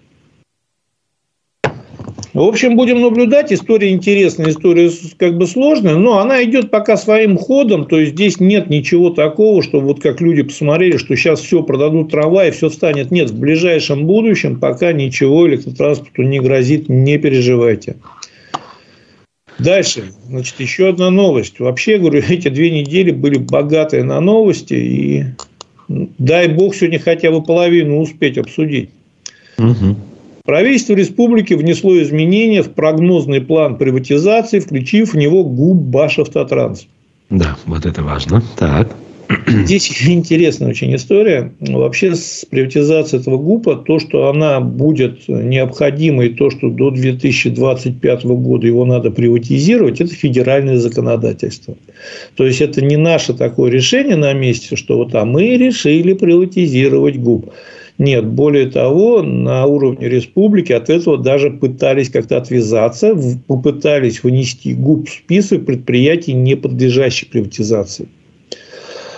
В 2.36 2.42
общем, 2.42 2.76
будем 2.76 3.02
наблюдать. 3.02 3.54
История 3.54 3.92
интересная, 3.92 4.50
история 4.50 4.92
как 5.18 5.38
бы 5.38 5.48
сложная, 5.48 5.96
но 5.96 6.20
она 6.20 6.44
идет 6.44 6.70
пока 6.70 6.98
своим 6.98 7.38
ходом. 7.38 7.86
То 7.86 7.98
есть, 7.98 8.12
здесь 8.12 8.42
нет 8.42 8.70
ничего 8.70 9.10
такого, 9.10 9.64
что 9.64 9.80
вот 9.80 10.02
как 10.02 10.20
люди 10.20 10.44
посмотрели, 10.44 10.98
что 10.98 11.16
сейчас 11.16 11.40
все 11.40 11.64
продадут 11.64 12.12
трамваи, 12.12 12.52
все 12.52 12.70
станет. 12.70 13.10
Нет, 13.10 13.30
в 13.30 13.40
ближайшем 13.40 14.06
будущем 14.06 14.60
пока 14.60 14.92
ничего 14.92 15.48
электротранспорту 15.48 16.24
не 16.24 16.42
грозит, 16.42 16.90
не 16.90 17.18
переживайте. 17.18 17.96
Дальше, 19.60 20.12
значит, 20.28 20.60
еще 20.60 20.90
одна 20.90 21.10
новость. 21.10 21.60
Вообще, 21.60 21.98
говорю, 21.98 22.22
эти 22.30 22.50
две 22.50 22.72
недели 22.72 23.12
были 23.12 23.38
богатые 23.38 24.04
на 24.04 24.20
новости, 24.20 24.74
и 24.74 25.24
дай 25.88 26.48
бог 26.48 26.76
сегодня 26.76 27.00
хотя 27.00 27.32
бы 27.32 27.42
половину 27.44 28.00
успеть 28.00 28.38
обсудить. 28.38 28.90
Угу. 29.58 29.96
Правительство 30.46 30.94
республики 30.94 31.54
внесло 31.54 32.00
изменения 32.02 32.62
в 32.62 32.72
прогнозный 32.72 33.42
план 33.42 33.78
приватизации, 33.78 34.60
включив 34.60 35.14
в 35.14 35.18
него 35.18 35.44
ГУП 35.44 35.78
«Башавтотранс». 35.78 36.88
Да, 37.32 37.58
вот 37.66 37.86
это 37.86 38.04
важно. 38.04 38.44
Так. 38.58 38.96
Здесь 39.48 39.92
интересная 40.08 40.70
очень 40.70 40.96
история. 40.96 41.54
Вообще 41.60 42.16
с 42.16 42.46
приватизацией 42.50 43.22
этого 43.22 43.38
ГУПа, 43.38 43.76
то, 43.76 44.00
что 44.00 44.30
она 44.30 44.60
будет 44.60 45.28
необходимой, 45.28 46.30
то, 46.30 46.50
что 46.50 46.70
до 46.70 46.92
2025 46.92 48.26
года 48.26 48.68
его 48.68 48.86
надо 48.86 49.12
приватизировать, 49.12 50.02
это 50.02 50.14
федеральное 50.14 50.78
законодательство. 50.78 51.76
То 52.36 52.46
есть, 52.46 52.62
это 52.62 52.82
не 52.82 52.98
наше 52.98 53.34
такое 53.34 53.72
решение 53.72 54.16
на 54.16 54.34
месте, 54.34 54.76
что 54.76 54.98
вот 54.98 55.16
а 55.16 55.26
мы 55.26 55.58
решили 55.58 56.14
приватизировать 56.14 57.18
ГУП. 57.18 57.52
Нет, 57.98 58.26
более 58.26 58.70
того, 58.70 59.22
на 59.22 59.66
уровне 59.66 60.10
республики 60.10 60.74
от 60.74 60.90
этого 60.90 61.18
даже 61.18 61.50
пытались 61.50 62.10
как-то 62.10 62.36
отвязаться, 62.38 63.18
попытались 63.48 64.22
внести 64.22 64.74
ГУП 64.74 65.08
в 65.08 65.12
список 65.12 65.66
предприятий, 65.66 66.34
не 66.34 66.56
подлежащих 66.56 67.30
приватизации. 67.30 68.10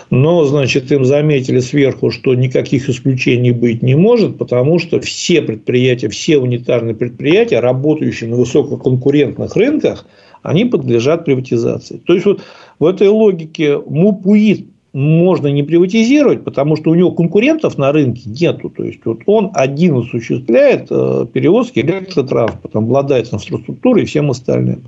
Но, 0.10 0.46
значит, 0.46 0.91
им 0.91 1.04
заметили 1.04 1.60
сверху, 1.60 2.12
что 2.12 2.34
никаких 2.34 2.89
исключений 2.89 3.52
быть 3.52 3.84
не 3.84 3.96
может, 3.96 4.38
потому 4.38 4.80
что 4.80 5.02
все 5.02 5.41
предприятия, 5.41 6.08
все 6.08 6.38
унитарные 6.38 6.96
предприятия, 6.96 7.60
работающие 7.60 8.30
на 8.30 8.38
высококонкурентных 8.38 9.56
рынках, 9.56 10.06
они 10.43 10.63
подлежат 10.63 11.26
приватизации. 11.26 11.98
То 11.98 12.13
есть, 12.13 12.26
вот 12.26 12.41
в 12.80 12.86
этой 12.86 13.10
логике 13.10 13.78
МУПУИ 13.78 14.67
можно 14.93 15.48
не 15.48 15.62
приватизировать, 15.62 16.46
потому 16.46 16.78
что 16.78 16.91
у 16.91 16.96
него 16.96 17.12
конкурентов 17.12 17.78
на 17.78 17.91
рынке 17.91 18.30
нету. 18.30 18.70
То 18.70 18.86
есть, 18.86 19.02
вот 19.04 19.20
он 19.26 19.52
один 19.54 19.98
осуществляет 19.98 20.88
э, 20.89 21.26
перевозки 21.34 21.80
электротранспортом, 21.80 22.86
обладает 22.86 23.34
инфраструктурой 23.34 24.04
и 24.04 24.06
всем 24.06 24.32
остальным. 24.32 24.84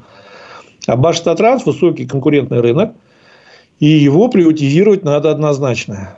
А 0.88 0.96
Баштатранс– 0.96 1.66
высокий 1.66 2.06
конкурентный 2.06 2.62
рынок– 2.62 2.94
и 3.80 3.88
его 3.88 4.28
приватизировать 4.28 5.04
надо 5.04 5.32
однозначно. 5.32 6.18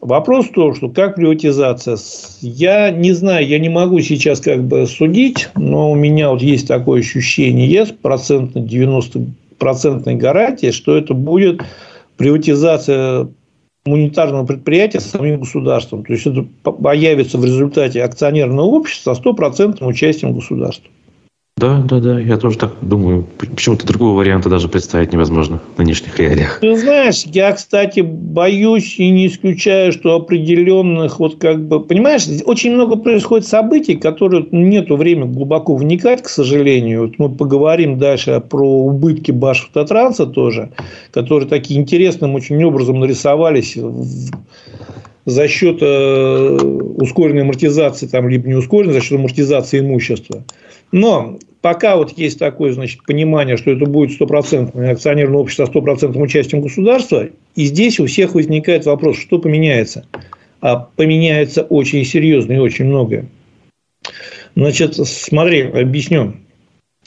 Вопрос 0.00 0.46
в 0.46 0.52
том, 0.52 0.74
что 0.74 0.88
как 0.88 1.16
приватизация, 1.16 1.98
я 2.40 2.90
не 2.90 3.12
знаю, 3.12 3.46
я 3.46 3.58
не 3.58 3.68
могу 3.68 4.00
сейчас 4.00 4.40
как 4.40 4.64
бы 4.64 4.86
судить, 4.86 5.48
но 5.54 5.92
у 5.92 5.94
меня 5.94 6.30
вот 6.30 6.42
есть 6.42 6.66
такое 6.66 7.00
ощущение, 7.00 7.68
есть 7.68 7.98
процентно 7.98 8.60
90 8.60 9.26
процентной 9.58 10.16
гарантии, 10.16 10.72
что 10.72 10.96
это 10.96 11.14
будет 11.14 11.62
приватизация 12.16 13.28
монетарного 13.84 14.44
предприятия 14.44 14.98
самим 14.98 15.40
государством. 15.40 16.04
То 16.04 16.12
есть, 16.14 16.26
это 16.26 16.42
появится 16.64 17.38
в 17.38 17.44
результате 17.44 18.02
акционерного 18.02 18.66
общества 18.66 19.14
со 19.14 19.20
стопроцентным 19.20 19.88
участием 19.88 20.34
государства. 20.34 20.90
Да, 21.62 21.78
да, 21.78 22.00
да, 22.00 22.18
я 22.18 22.38
тоже 22.38 22.58
так 22.58 22.72
думаю. 22.80 23.24
Почему-то 23.38 23.86
другого 23.86 24.18
варианта 24.18 24.48
даже 24.48 24.68
представить 24.68 25.12
невозможно 25.12 25.60
в 25.76 25.78
нынешних 25.78 26.18
реалиях. 26.18 26.58
Ты 26.60 26.76
знаешь, 26.76 27.22
я, 27.26 27.52
кстати, 27.52 28.00
боюсь 28.00 28.98
и 28.98 29.08
не 29.10 29.28
исключаю, 29.28 29.92
что 29.92 30.16
определенных, 30.16 31.20
вот 31.20 31.38
как 31.38 31.64
бы, 31.68 31.78
понимаешь, 31.78 32.26
очень 32.46 32.74
много 32.74 32.96
происходит 32.96 33.46
событий, 33.46 33.94
которые 33.94 34.44
нету 34.50 34.96
времени 34.96 35.32
глубоко 35.32 35.76
вникать, 35.76 36.24
к 36.24 36.28
сожалению. 36.28 37.02
Вот 37.02 37.18
мы 37.18 37.28
поговорим 37.28 37.96
дальше 37.96 38.40
про 38.40 38.66
убытки 38.66 39.30
Башавтотранса 39.30 40.26
тоже, 40.26 40.72
которые 41.12 41.48
такие 41.48 41.78
интересным 41.78 42.34
очень 42.34 42.60
образом 42.64 42.98
нарисовались 42.98 43.76
за 45.24 45.48
счет 45.48 45.78
э, 45.80 46.56
ускоренной 46.96 47.42
амортизации, 47.42 48.06
там, 48.06 48.28
либо 48.28 48.48
не 48.48 48.54
ускоренной, 48.54 48.94
за 48.94 49.00
счет 49.00 49.18
амортизации 49.18 49.80
имущества. 49.80 50.44
Но 50.90 51.38
пока 51.60 51.96
вот 51.96 52.16
есть 52.18 52.38
такое 52.38 52.72
значит, 52.72 53.04
понимание, 53.04 53.56
что 53.56 53.70
это 53.70 53.86
будет 53.86 54.12
стопроцентное 54.12 54.92
акционерное 54.92 55.38
общество 55.38 55.66
с 55.66 55.68
стопроцентным 55.68 56.22
участием 56.22 56.62
государства, 56.62 57.28
и 57.54 57.64
здесь 57.64 58.00
у 58.00 58.06
всех 58.06 58.34
возникает 58.34 58.86
вопрос, 58.86 59.18
что 59.18 59.38
поменяется. 59.38 60.06
А 60.60 60.76
поменяется 60.76 61.62
очень 61.62 62.04
серьезно 62.04 62.52
и 62.52 62.58
очень 62.58 62.84
многое. 62.84 63.26
Значит, 64.54 64.94
смотри, 64.96 65.62
объясню. 65.62 66.34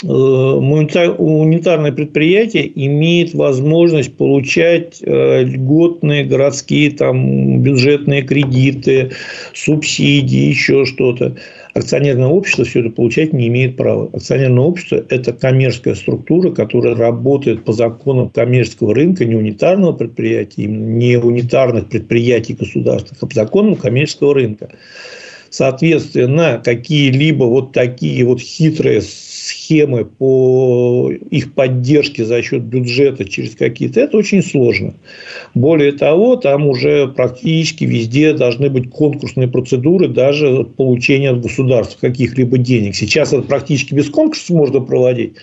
Э, 0.04 0.08
унитарное 0.08 1.94
предприятие 1.94 2.70
имеет 2.86 3.34
возможность 3.34 4.14
получать 4.18 5.02
э, 5.02 5.44
льготные 5.44 6.26
городские 6.26 6.92
там, 6.92 7.62
бюджетные 7.62 8.22
кредиты, 8.24 9.12
субсидии, 9.54 10.50
еще 10.50 10.84
что-то. 10.84 11.38
Акционерное 11.74 12.28
общество 12.28 12.66
все 12.66 12.82
это 12.82 12.90
получать 12.90 13.32
не 13.32 13.48
имеет 13.48 13.78
права. 13.78 14.10
Акционерное 14.12 14.66
общество– 14.66 15.02
это 15.10 15.32
коммерческая 15.32 15.96
структура, 15.96 16.52
которая 16.52 16.96
работает 16.96 17.64
по 17.64 17.72
законам 17.72 18.30
коммерческого 18.30 18.94
рынка, 18.94 19.24
не 19.24 19.36
унитарного 19.36 19.94
предприятия, 19.94 20.66
не 20.66 21.18
унитарных 21.18 21.88
предприятий 21.88 22.54
государственных, 22.54 23.24
а 23.24 23.28
по 23.28 23.34
законам 23.34 23.76
коммерческого 23.76 24.34
рынка. 24.34 24.70
Соответственно, 25.50 26.62
какие-либо 26.62 27.46
вот 27.46 27.72
такие 27.72 28.26
вот 28.26 28.42
хитрые 28.42 29.02
схемы 29.46 30.06
по 30.06 31.12
их 31.30 31.54
поддержке 31.54 32.26
за 32.26 32.42
счет 32.42 32.64
бюджета 32.64 33.26
через 33.26 33.56
какие-то, 33.56 34.00
это 34.00 34.18
очень 34.18 34.42
сложно. 34.42 34.96
Более 35.54 35.92
того, 35.92 36.36
там 36.36 36.68
уже 36.68 37.08
практически 37.08 37.84
везде 37.84 38.34
должны 38.34 38.72
быть 38.72 38.90
конкурсные 38.90 39.48
процедуры 39.48 40.08
даже 40.08 40.64
получения 40.64 41.30
от 41.30 41.42
государства 41.42 42.00
каких-либо 42.08 42.58
денег. 42.58 42.96
Сейчас 42.96 43.34
это 43.34 43.44
практически 43.44 43.94
без 43.94 44.10
конкурса 44.10 44.52
можно 44.52 44.82
проводить. 44.82 45.34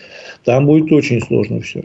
Там 0.44 0.66
будет 0.66 0.90
очень 0.90 1.20
сложно 1.20 1.60
все. 1.60 1.84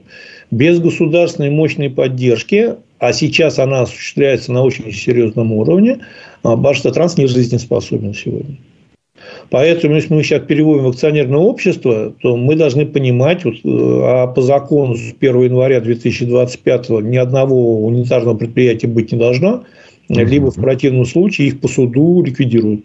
Без 0.49 0.79
государственной 0.79 1.51
мощной 1.51 1.91
поддержки, 1.91 2.75
а 2.97 3.13
сейчас 3.13 3.59
она 3.59 3.81
осуществляется 3.81 4.51
на 4.51 4.63
очень 4.63 4.91
серьезном 4.91 5.51
уровне, 5.51 5.99
а 6.41 6.55
Башта-Транс 6.55 7.17
не 7.17 7.27
жизнеспособен 7.27 8.15
сегодня. 8.15 8.57
Поэтому, 9.49 9.95
если 9.95 10.13
мы 10.13 10.23
сейчас 10.23 10.41
переводим 10.45 10.83
в 10.83 10.89
акционерное 10.89 11.39
общество, 11.39 12.13
то 12.21 12.35
мы 12.37 12.55
должны 12.55 12.85
понимать, 12.85 13.45
вот, 13.45 13.55
э, 13.55 13.59
а 13.65 14.27
по 14.27 14.41
закону 14.41 14.95
с 14.95 15.13
1 15.19 15.43
января 15.43 15.79
2025 15.79 16.89
ни 17.01 17.17
одного 17.17 17.85
унитарного 17.85 18.35
предприятия 18.35 18.87
быть 18.87 19.11
не 19.11 19.17
должно, 19.19 19.63
либо 20.09 20.51
в 20.51 20.55
противном 20.55 21.05
случае 21.05 21.49
их 21.49 21.59
по 21.59 21.67
суду 21.67 22.23
ликвидируют. 22.23 22.81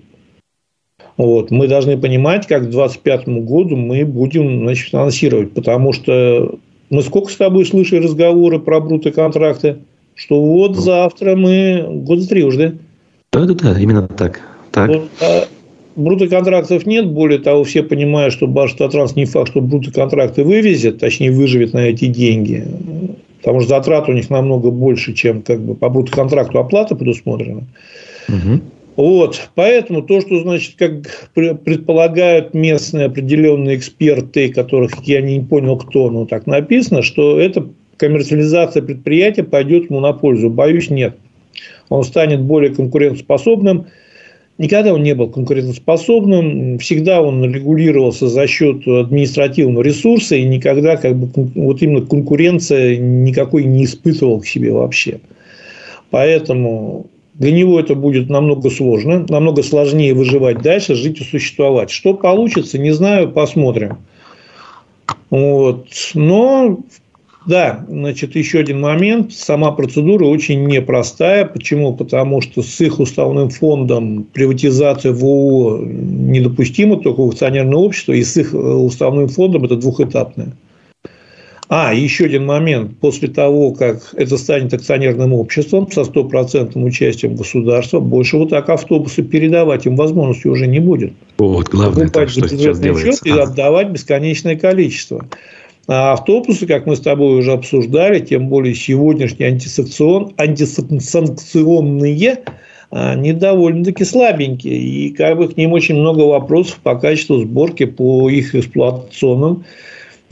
Вот. 1.16 1.50
Мы 1.50 1.68
должны 1.68 1.98
понимать, 1.98 2.46
как 2.46 2.62
к 2.62 2.70
2025 2.70 3.28
году 3.44 3.76
мы 3.76 4.04
будем 4.04 4.64
значит, 4.64 4.94
анонсировать, 4.94 5.52
потому 5.52 5.92
что 5.92 6.58
мы 6.90 7.02
сколько 7.02 7.30
с 7.30 7.36
тобой 7.36 7.64
слышали 7.64 8.04
разговоры 8.04 8.58
про 8.58 8.80
брутоконтракты, 8.80 9.78
что 10.14 10.42
вот 10.42 10.76
завтра 10.76 11.36
мы 11.36 11.86
года 11.88 12.28
три 12.28 12.44
уже, 12.44 12.58
да? 12.58 12.74
Да-да-да, 13.32 13.80
именно 13.80 14.08
так. 14.08 14.40
так. 14.70 14.88
Вот, 14.88 15.08
а 15.20 15.44
Брутоконтрактов 15.94 16.86
нет, 16.86 17.08
более 17.08 17.38
того, 17.38 17.64
все 17.64 17.82
понимают, 17.82 18.32
что 18.32 18.46
Баштатранс 18.46 19.14
не 19.16 19.26
факт, 19.26 19.50
что 19.50 19.60
брутоконтракты 19.60 20.42
вывезет, 20.44 20.98
точнее, 20.98 21.32
выживет 21.32 21.74
на 21.74 21.88
эти 21.88 22.06
деньги. 22.06 22.64
Потому 23.38 23.60
что 23.60 23.70
затрат 23.70 24.08
у 24.08 24.12
них 24.12 24.30
намного 24.30 24.70
больше, 24.70 25.12
чем 25.12 25.42
как 25.42 25.60
бы 25.60 25.74
по 25.74 25.88
брутоконтракту 25.88 26.58
оплата 26.58 26.94
предусмотрена. 26.94 27.64
Угу. 28.28 28.60
Вот, 28.96 29.48
поэтому 29.54 30.02
то, 30.02 30.20
что, 30.20 30.40
значит, 30.40 30.74
как 30.76 31.30
предполагают 31.34 32.52
местные 32.52 33.06
определенные 33.06 33.76
эксперты, 33.76 34.52
которых 34.52 34.92
я 35.04 35.22
не 35.22 35.40
понял, 35.40 35.78
кто, 35.78 36.10
но 36.10 36.26
так 36.26 36.46
написано, 36.46 37.02
что 37.02 37.40
это 37.40 37.68
коммерциализация 37.96 38.82
предприятия 38.82 39.44
пойдет 39.44 39.88
ему 39.88 40.00
на 40.00 40.12
пользу? 40.12 40.50
Боюсь, 40.50 40.90
нет. 40.90 41.16
Он 41.88 42.04
станет 42.04 42.42
более 42.42 42.74
конкурентоспособным. 42.74 43.86
Никогда 44.58 44.92
он 44.92 45.02
не 45.02 45.14
был 45.14 45.28
конкурентоспособным, 45.28 46.78
всегда 46.78 47.22
он 47.22 47.44
регулировался 47.52 48.28
за 48.28 48.46
счет 48.46 48.86
административного 48.86 49.82
ресурса 49.82 50.36
и 50.36 50.44
никогда 50.44 50.96
как 50.96 51.16
бы 51.16 51.50
вот 51.54 51.82
именно 51.82 52.04
конкуренция 52.06 52.96
никакой 52.98 53.64
не 53.64 53.84
испытывал 53.84 54.40
к 54.40 54.46
себе 54.46 54.72
вообще. 54.72 55.20
Поэтому 56.10 57.06
для 57.34 57.50
него 57.50 57.80
это 57.80 57.94
будет 57.94 58.28
намного 58.28 58.68
сложно, 58.68 59.24
намного 59.28 59.62
сложнее 59.62 60.14
выживать 60.14 60.60
дальше, 60.60 60.94
жить 60.94 61.20
и 61.20 61.24
существовать. 61.24 61.90
Что 61.90 62.12
получится, 62.12 62.78
не 62.78 62.90
знаю, 62.90 63.32
посмотрим. 63.32 63.96
Вот. 65.30 65.86
Но, 66.14 66.80
да, 67.46 67.84
значит, 67.88 68.36
еще 68.36 68.60
один 68.60 68.80
момент. 68.80 69.32
Сама 69.32 69.72
процедура 69.72 70.24
очень 70.24 70.64
непростая. 70.66 71.44
Почему? 71.44 71.94
Потому 71.94 72.40
что 72.40 72.62
с 72.62 72.80
их 72.80 73.00
уставным 73.00 73.50
фондом 73.50 74.24
приватизация 74.32 75.12
в 75.12 75.24
ООО 75.24 75.80
недопустима, 75.82 76.98
только 76.98 77.20
в 77.20 77.28
акционерное 77.28 77.78
общество, 77.78 78.12
и 78.12 78.22
с 78.22 78.36
их 78.36 78.54
уставным 78.54 79.28
фондом 79.28 79.64
это 79.64 79.76
двухэтапная. 79.76 80.52
А, 81.74 81.94
еще 81.94 82.26
один 82.26 82.44
момент. 82.44 82.98
После 83.00 83.28
того, 83.28 83.72
как 83.72 84.12
это 84.12 84.36
станет 84.36 84.74
акционерным 84.74 85.32
обществом 85.32 85.90
со 85.90 86.04
стопроцентным 86.04 86.84
участием 86.84 87.34
государства, 87.34 87.98
больше 87.98 88.36
вот 88.36 88.50
так 88.50 88.68
автобусы 88.68 89.22
передавать 89.22 89.86
им 89.86 89.96
возможности 89.96 90.48
уже 90.48 90.66
не 90.66 90.80
будет. 90.80 91.14
Вот, 91.38 91.70
главное, 91.70 92.10
то, 92.10 92.26
что 92.28 92.46
сейчас 92.46 92.78
делается. 92.78 93.24
И 93.24 93.30
отдавать 93.30 93.88
бесконечное 93.88 94.56
количество. 94.56 95.24
А 95.88 96.12
автобусы, 96.12 96.66
как 96.66 96.86
мы 96.86 96.96
с 96.96 97.00
тобой 97.00 97.38
уже 97.38 97.52
обсуждали, 97.52 98.20
тем 98.20 98.48
более 98.48 98.74
сегодняшние 98.74 99.50
антисанкцион, 99.50 100.34
антисанкционные, 100.36 102.38
они 102.90 103.32
довольно-таки 103.32 104.04
слабенькие. 104.04 104.78
И 104.78 105.10
как 105.10 105.38
бы 105.38 105.48
к 105.48 105.56
ним 105.56 105.72
очень 105.72 105.96
много 105.96 106.20
вопросов 106.20 106.78
по 106.82 106.94
качеству 106.94 107.40
сборки, 107.40 107.86
по 107.86 108.30
их 108.30 108.54
эксплуатационным 108.54 109.64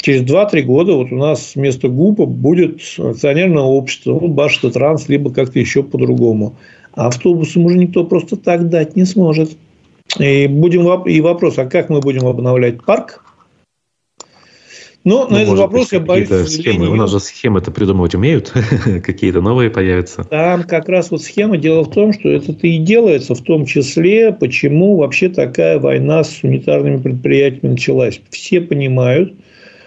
через 0.01 0.23
2-3 0.23 0.63
года 0.63 0.95
вот 0.95 1.13
у 1.13 1.17
нас 1.17 1.53
вместо 1.55 1.89
ГУПа 1.89 2.27
будет 2.27 2.81
акционерное 2.99 3.63
общество, 3.63 4.19
ну, 4.21 4.29
Башта 4.29 4.71
Транс, 4.71 5.09
либо 5.09 5.33
как-то 5.33 5.59
еще 5.59 5.83
по-другому. 5.83 6.55
А 6.95 7.09
автобусам 7.09 7.67
уже 7.67 7.79
никто 7.79 8.05
просто 8.05 8.37
так 8.37 8.69
дать 8.69 8.97
не 8.97 9.05
сможет. 9.05 9.51
И, 10.19 10.49
будем, 10.49 10.89
и 11.05 11.21
вопрос, 11.21 11.59
а 11.59 11.67
как 11.67 11.89
мы 11.89 12.01
будем 12.01 12.27
обновлять 12.27 12.83
парк? 12.85 13.25
Но 15.03 15.27
ну, 15.27 15.37
на 15.37 15.43
этот 15.43 15.59
вопрос 15.59 15.93
я 15.93 16.01
боюсь... 16.01 16.29
Схемы. 16.29 16.91
У 16.91 16.95
нас 16.95 17.11
же 17.11 17.21
схемы-то 17.21 17.71
придумывать 17.71 18.15
умеют, 18.15 18.53
какие-то 19.03 19.41
новые 19.41 19.71
появятся. 19.71 20.25
Там 20.25 20.65
как 20.65 20.91
раз 20.91 21.11
вот 21.11 21.23
схема. 21.23 21.57
Дело 21.57 21.85
в 21.85 21.91
том, 21.91 22.13
что 22.13 22.29
это-то 22.29 22.67
и 22.67 22.77
делается, 22.77 23.35
в 23.35 23.41
том 23.43 23.65
числе, 23.65 24.33
почему 24.33 24.97
вообще 24.97 25.31
такая 25.31 25.79
война 25.79 26.23
с 26.23 26.43
унитарными 26.43 26.99
предприятиями 26.99 27.73
началась. 27.73 28.21
Все 28.29 28.61
понимают, 28.61 29.33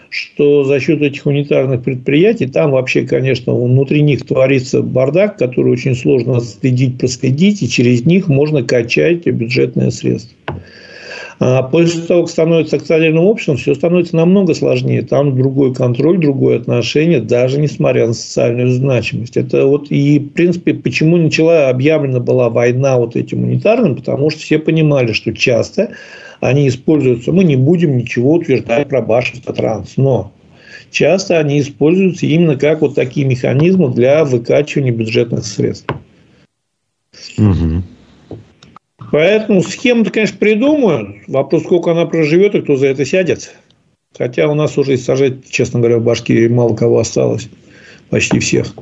что 0.10 0.64
за 0.64 0.80
счет 0.80 1.02
этих 1.02 1.26
унитарных 1.28 1.84
предприятий, 1.84 2.48
там 2.48 2.72
вообще, 2.72 3.06
конечно, 3.06 3.54
внутри 3.54 4.02
них 4.02 4.26
творится 4.26 4.82
бардак, 4.82 5.38
который 5.38 5.72
очень 5.72 5.96
сложно 5.96 6.40
следить, 6.40 6.98
проследить, 6.98 7.62
и 7.62 7.70
через 7.70 8.06
них 8.06 8.28
можно 8.28 8.64
качать 8.64 9.26
бюджетные 9.28 9.92
средства. 9.92 10.36
А 11.40 11.64
после 11.64 12.02
того, 12.02 12.22
как 12.22 12.32
становится 12.32 12.76
акционерным 12.76 13.24
обществом, 13.26 13.58
все 13.58 13.76
становится 13.76 14.16
намного 14.16 14.54
сложнее. 14.54 15.02
Там 15.02 15.38
другой 15.38 15.74
контроль, 15.74 16.20
другое 16.20 16.60
отношение, 16.60 17.22
даже 17.22 17.60
несмотря 17.60 18.08
на 18.08 18.14
социальную 18.14 18.72
значимость. 18.72 19.38
Это 19.38 19.66
вот 19.66 19.88
и, 19.90 20.20
в 20.20 20.30
принципе, 20.30 20.74
почему 20.74 21.18
начала 21.18 21.70
объявлена 21.70 22.20
была 22.20 22.50
война 22.50 22.98
вот 22.98 23.16
этим 23.16 23.44
унитарным, 23.44 23.96
потому 23.96 24.30
что 24.30 24.42
все 24.42 24.60
понимали, 24.60 25.12
что 25.14 25.34
часто 25.34 25.92
они 26.40 26.68
используются, 26.68 27.32
мы 27.32 27.44
не 27.44 27.56
будем 27.56 27.98
ничего 27.98 28.34
утверждать 28.34 28.90
про 28.90 29.02
Башевство 29.02 29.54
транс, 29.54 29.94
но 29.98 30.32
часто 30.92 31.40
они 31.40 31.60
используются 31.60 32.26
именно 32.26 32.58
как 32.58 32.82
вот 32.82 32.96
такие 32.96 33.26
механизмы 33.26 33.90
для 33.94 34.26
выкачивания 34.26 34.92
бюджетных 34.92 35.46
средств. 35.46 35.88
Угу. 37.38 37.84
Поэтому 39.14 39.62
схему-то, 39.62 40.10
конечно, 40.10 40.40
придумают. 40.40 41.18
Вопрос, 41.28 41.66
сколько 41.66 41.92
она 41.92 42.08
проживет 42.08 42.56
и 42.56 42.62
кто 42.64 42.78
за 42.78 42.88
это 42.88 43.06
сядет. 43.06 43.54
Хотя 44.18 44.48
у 44.48 44.56
нас 44.56 44.76
уже 44.76 44.98
сажать, 44.98 45.48
честно 45.52 45.80
говоря, 45.80 46.00
в 46.00 46.04
Башкирии 46.04 46.48
мало 46.48 46.76
кого 46.76 46.98
осталось. 46.98 47.48
Почти 48.10 48.40
всех. 48.40 48.74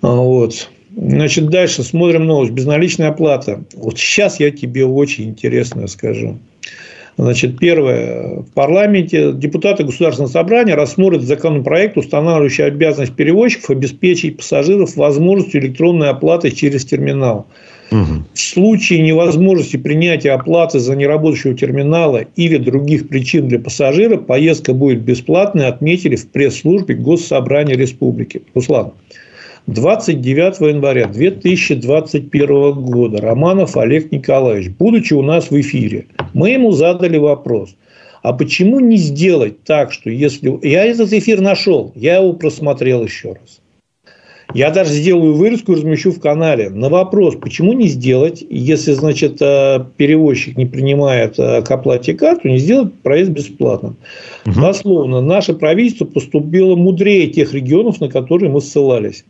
А 0.00 0.14
вот. 0.14 0.70
Значит, 0.96 1.50
дальше 1.50 1.82
смотрим 1.82 2.24
новость. 2.24 2.52
Безналичная 2.52 3.08
оплата. 3.08 3.62
Вот 3.74 3.98
сейчас 3.98 4.40
я 4.40 4.50
тебе 4.50 4.86
очень 4.86 5.28
интересно 5.28 5.86
скажу. 5.88 6.38
Значит, 7.20 7.58
первое. 7.58 8.40
В 8.40 8.50
парламенте 8.54 9.32
депутаты 9.32 9.84
Государственного 9.84 10.32
собрания 10.32 10.74
рассмотрят 10.74 11.22
законопроект, 11.22 11.98
устанавливающий 11.98 12.64
обязанность 12.64 13.14
перевозчиков 13.14 13.68
обеспечить 13.68 14.38
пассажиров 14.38 14.96
возможностью 14.96 15.60
электронной 15.60 16.08
оплаты 16.08 16.50
через 16.50 16.86
терминал. 16.86 17.46
Угу. 17.92 18.24
В 18.32 18.38
случае 18.38 19.02
невозможности 19.02 19.76
принятия 19.76 20.30
оплаты 20.30 20.78
за 20.78 20.96
неработающего 20.96 21.54
терминала 21.54 22.24
или 22.36 22.56
других 22.56 23.08
причин 23.08 23.48
для 23.48 23.58
пассажира, 23.58 24.16
поездка 24.16 24.72
будет 24.72 25.02
бесплатной, 25.02 25.66
отметили 25.66 26.16
в 26.16 26.26
пресс-службе 26.28 26.94
Госсобрания 26.94 27.76
Республики. 27.76 28.42
Руслан. 28.54 28.92
29 29.70 30.60
января 30.68 31.06
2021 31.06 32.72
года 32.72 33.20
Романов 33.20 33.76
Олег 33.76 34.10
Николаевич, 34.10 34.72
будучи 34.76 35.14
у 35.14 35.22
нас 35.22 35.52
в 35.52 35.60
эфире, 35.60 36.06
мы 36.34 36.50
ему 36.50 36.72
задали 36.72 37.18
вопрос, 37.18 37.76
а 38.24 38.32
почему 38.32 38.80
не 38.80 38.96
сделать 38.96 39.62
так, 39.62 39.92
что 39.92 40.10
если... 40.10 40.58
Я 40.66 40.84
этот 40.84 41.12
эфир 41.12 41.40
нашел, 41.40 41.92
я 41.94 42.16
его 42.16 42.32
просмотрел 42.32 43.04
еще 43.04 43.34
раз. 43.34 43.60
Я 44.54 44.72
даже 44.72 44.90
сделаю 44.90 45.34
вырезку 45.34 45.72
и 45.72 45.76
размещу 45.76 46.10
в 46.10 46.18
канале. 46.18 46.68
На 46.70 46.88
вопрос, 46.88 47.36
почему 47.36 47.72
не 47.72 47.86
сделать, 47.86 48.44
если, 48.50 48.90
значит, 48.94 49.40
э, 49.40 49.84
перевозчик 49.96 50.56
не 50.56 50.66
принимает 50.66 51.38
э, 51.38 51.62
к 51.62 51.70
оплате 51.70 52.14
карту, 52.14 52.48
не 52.48 52.58
сделать 52.58 52.92
проезд 53.04 53.30
бесплатным. 53.30 53.94
Угу. 54.46 54.60
Дословно, 54.60 55.20
наше 55.20 55.52
правительство 55.52 56.06
поступило 56.06 56.74
мудрее 56.74 57.28
тех 57.28 57.54
регионов, 57.54 58.00
на 58.00 58.08
которые 58.08 58.50
мы 58.50 58.60
ссылались 58.60 59.24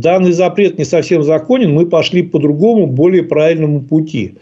данный 0.00 0.32
запрет 0.32 0.78
не 0.78 0.84
совсем 0.84 1.22
законен, 1.22 1.72
мы 1.72 1.86
пошли 1.86 2.22
по 2.22 2.38
другому, 2.38 2.86
более 2.86 3.22
правильному 3.22 3.80
пути. 3.80 4.34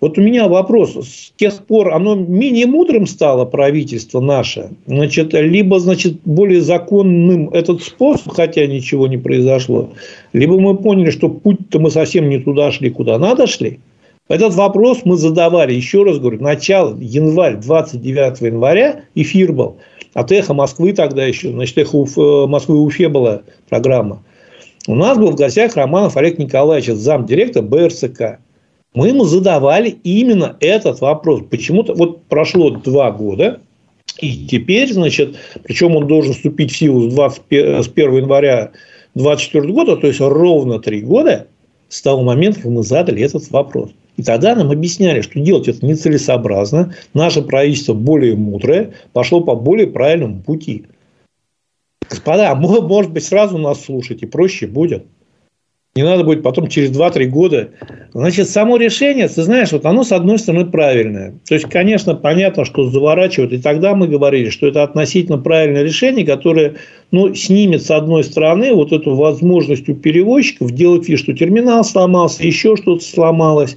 Вот 0.00 0.18
у 0.18 0.20
меня 0.20 0.48
вопрос. 0.48 0.96
С 0.96 1.32
тех 1.36 1.64
пор 1.64 1.92
оно 1.94 2.16
менее 2.16 2.66
мудрым 2.66 3.06
стало 3.06 3.44
правительство 3.44 4.18
наше, 4.20 4.70
значит, 4.86 5.32
либо 5.32 5.78
значит, 5.78 6.14
более 6.24 6.60
законным 6.60 7.50
этот 7.50 7.82
способ, 7.82 8.32
хотя 8.32 8.66
ничего 8.66 9.06
не 9.06 9.16
произошло, 9.16 9.90
либо 10.32 10.58
мы 10.58 10.76
поняли, 10.76 11.10
что 11.10 11.28
путь-то 11.28 11.78
мы 11.78 11.90
совсем 11.90 12.28
не 12.28 12.40
туда 12.40 12.72
шли, 12.72 12.90
куда 12.90 13.18
надо 13.18 13.46
шли. 13.46 13.78
Этот 14.28 14.54
вопрос 14.54 15.00
мы 15.04 15.16
задавали, 15.16 15.74
еще 15.74 16.04
раз 16.04 16.18
говорю, 16.18 16.40
начало, 16.40 16.96
январь, 16.98 17.58
29 17.58 18.40
января 18.40 19.02
эфир 19.14 19.52
был. 19.52 19.76
От 20.14 20.32
«Эхо 20.32 20.54
Москвы» 20.54 20.94
тогда 20.94 21.24
еще, 21.24 21.50
значит, 21.50 21.78
«Эхо 21.78 22.04
э, 22.04 22.46
Москвы» 22.46 22.80
Уфе 22.80 23.08
была 23.08 23.42
программа. 23.68 24.22
У 24.88 24.94
нас 24.94 25.16
был 25.16 25.30
в 25.30 25.36
гостях 25.36 25.76
Романов 25.76 26.16
Олег 26.16 26.38
Николаевич, 26.38 26.88
замдиректора 26.88 27.62
БРСК. 27.62 28.38
Мы 28.94 29.08
ему 29.08 29.24
задавали 29.24 29.90
именно 30.02 30.56
этот 30.60 31.00
вопрос. 31.00 31.42
Почему-то 31.48 31.94
вот 31.94 32.24
прошло 32.24 32.70
два 32.70 33.10
года, 33.12 33.60
и 34.18 34.46
теперь, 34.46 34.92
значит, 34.92 35.36
причем 35.62 35.96
он 35.96 36.06
должен 36.06 36.34
вступить 36.34 36.72
в 36.72 36.76
силу 36.76 37.08
с, 37.08 37.14
20, 37.14 37.42
с 37.50 37.88
1 37.88 38.16
января 38.16 38.72
2024 39.14 39.72
года, 39.72 39.96
то 39.96 40.06
есть 40.06 40.20
ровно 40.20 40.80
три 40.80 41.00
года 41.00 41.46
с 41.88 42.02
того 42.02 42.22
момента, 42.22 42.60
как 42.60 42.70
мы 42.70 42.82
задали 42.82 43.22
этот 43.22 43.50
вопрос. 43.50 43.90
И 44.16 44.22
тогда 44.22 44.54
нам 44.54 44.70
объясняли, 44.70 45.22
что 45.22 45.40
делать 45.40 45.68
это 45.68 45.84
нецелесообразно, 45.86 46.94
наше 47.14 47.42
правительство 47.42 47.94
более 47.94 48.36
мудрое, 48.36 48.92
пошло 49.12 49.40
по 49.40 49.54
более 49.54 49.86
правильному 49.86 50.42
пути. 50.42 50.84
Господа, 52.08 52.54
может 52.56 53.12
быть, 53.12 53.24
сразу 53.24 53.58
нас 53.58 53.84
слушать, 53.84 54.22
и 54.22 54.26
проще 54.26 54.66
будет. 54.66 55.06
Не 55.94 56.04
надо 56.04 56.24
будет 56.24 56.42
потом 56.42 56.68
через 56.68 56.90
2-3 56.90 57.26
года. 57.26 57.68
Значит, 58.14 58.48
само 58.48 58.78
решение, 58.78 59.28
ты 59.28 59.42
знаешь, 59.42 59.72
вот 59.72 59.84
оно 59.84 60.04
с 60.04 60.12
одной 60.12 60.38
стороны 60.38 60.64
правильное. 60.64 61.34
То 61.46 61.52
есть, 61.52 61.68
конечно, 61.68 62.14
понятно, 62.14 62.64
что 62.64 62.88
заворачивают. 62.88 63.52
И 63.52 63.58
тогда 63.58 63.94
мы 63.94 64.08
говорили, 64.08 64.48
что 64.48 64.66
это 64.66 64.84
относительно 64.84 65.36
правильное 65.36 65.82
решение, 65.82 66.24
которое 66.24 66.76
ну, 67.10 67.34
снимет 67.34 67.82
с 67.82 67.90
одной 67.90 68.24
стороны 68.24 68.72
вот 68.72 68.90
эту 68.92 69.14
возможность 69.14 69.86
у 69.90 69.94
перевозчиков 69.94 70.72
делать 70.72 71.10
вид, 71.10 71.18
что 71.18 71.34
терминал 71.34 71.84
сломался, 71.84 72.42
еще 72.42 72.74
что-то 72.76 73.04
сломалось. 73.04 73.76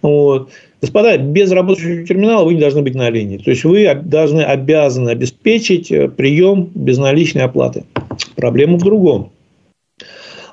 Вот. 0.00 0.48
Господа, 0.80 1.18
без 1.18 1.50
работающего 1.50 2.06
терминала 2.06 2.44
вы 2.44 2.54
не 2.54 2.60
должны 2.60 2.82
быть 2.82 2.94
на 2.94 3.10
линии. 3.10 3.36
То 3.36 3.50
есть 3.50 3.64
вы 3.64 3.92
должны 3.94 4.40
обязаны 4.40 5.10
обеспечить 5.10 5.92
э, 5.92 6.08
прием 6.08 6.70
безналичной 6.74 7.42
оплаты. 7.42 7.84
Проблема 8.34 8.78
в 8.78 8.82
другом. 8.82 9.30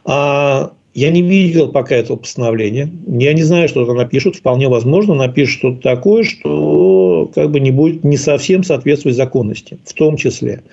А 0.04 0.74
я 0.94 1.12
не 1.12 1.22
видел 1.22 1.70
пока 1.72 1.96
этого 1.96 2.18
постановления. 2.18 2.92
Я 3.08 3.34
не 3.34 3.44
знаю, 3.44 3.70
что 3.70 3.84
это 3.84 3.94
напишут. 3.94 4.36
Вполне 4.36 4.68
возможно, 4.68 5.14
напишут 5.14 5.60
что-то 5.60 5.82
такое, 5.82 6.24
что 6.24 7.32
как 7.34 7.52
бы 7.52 7.60
не 7.60 7.72
будет 7.72 8.04
не 8.04 8.18
совсем 8.18 8.64
соответствовать 8.64 9.16
законности. 9.16 9.78
В 9.86 9.94
том 9.94 10.18
числе. 10.18 10.64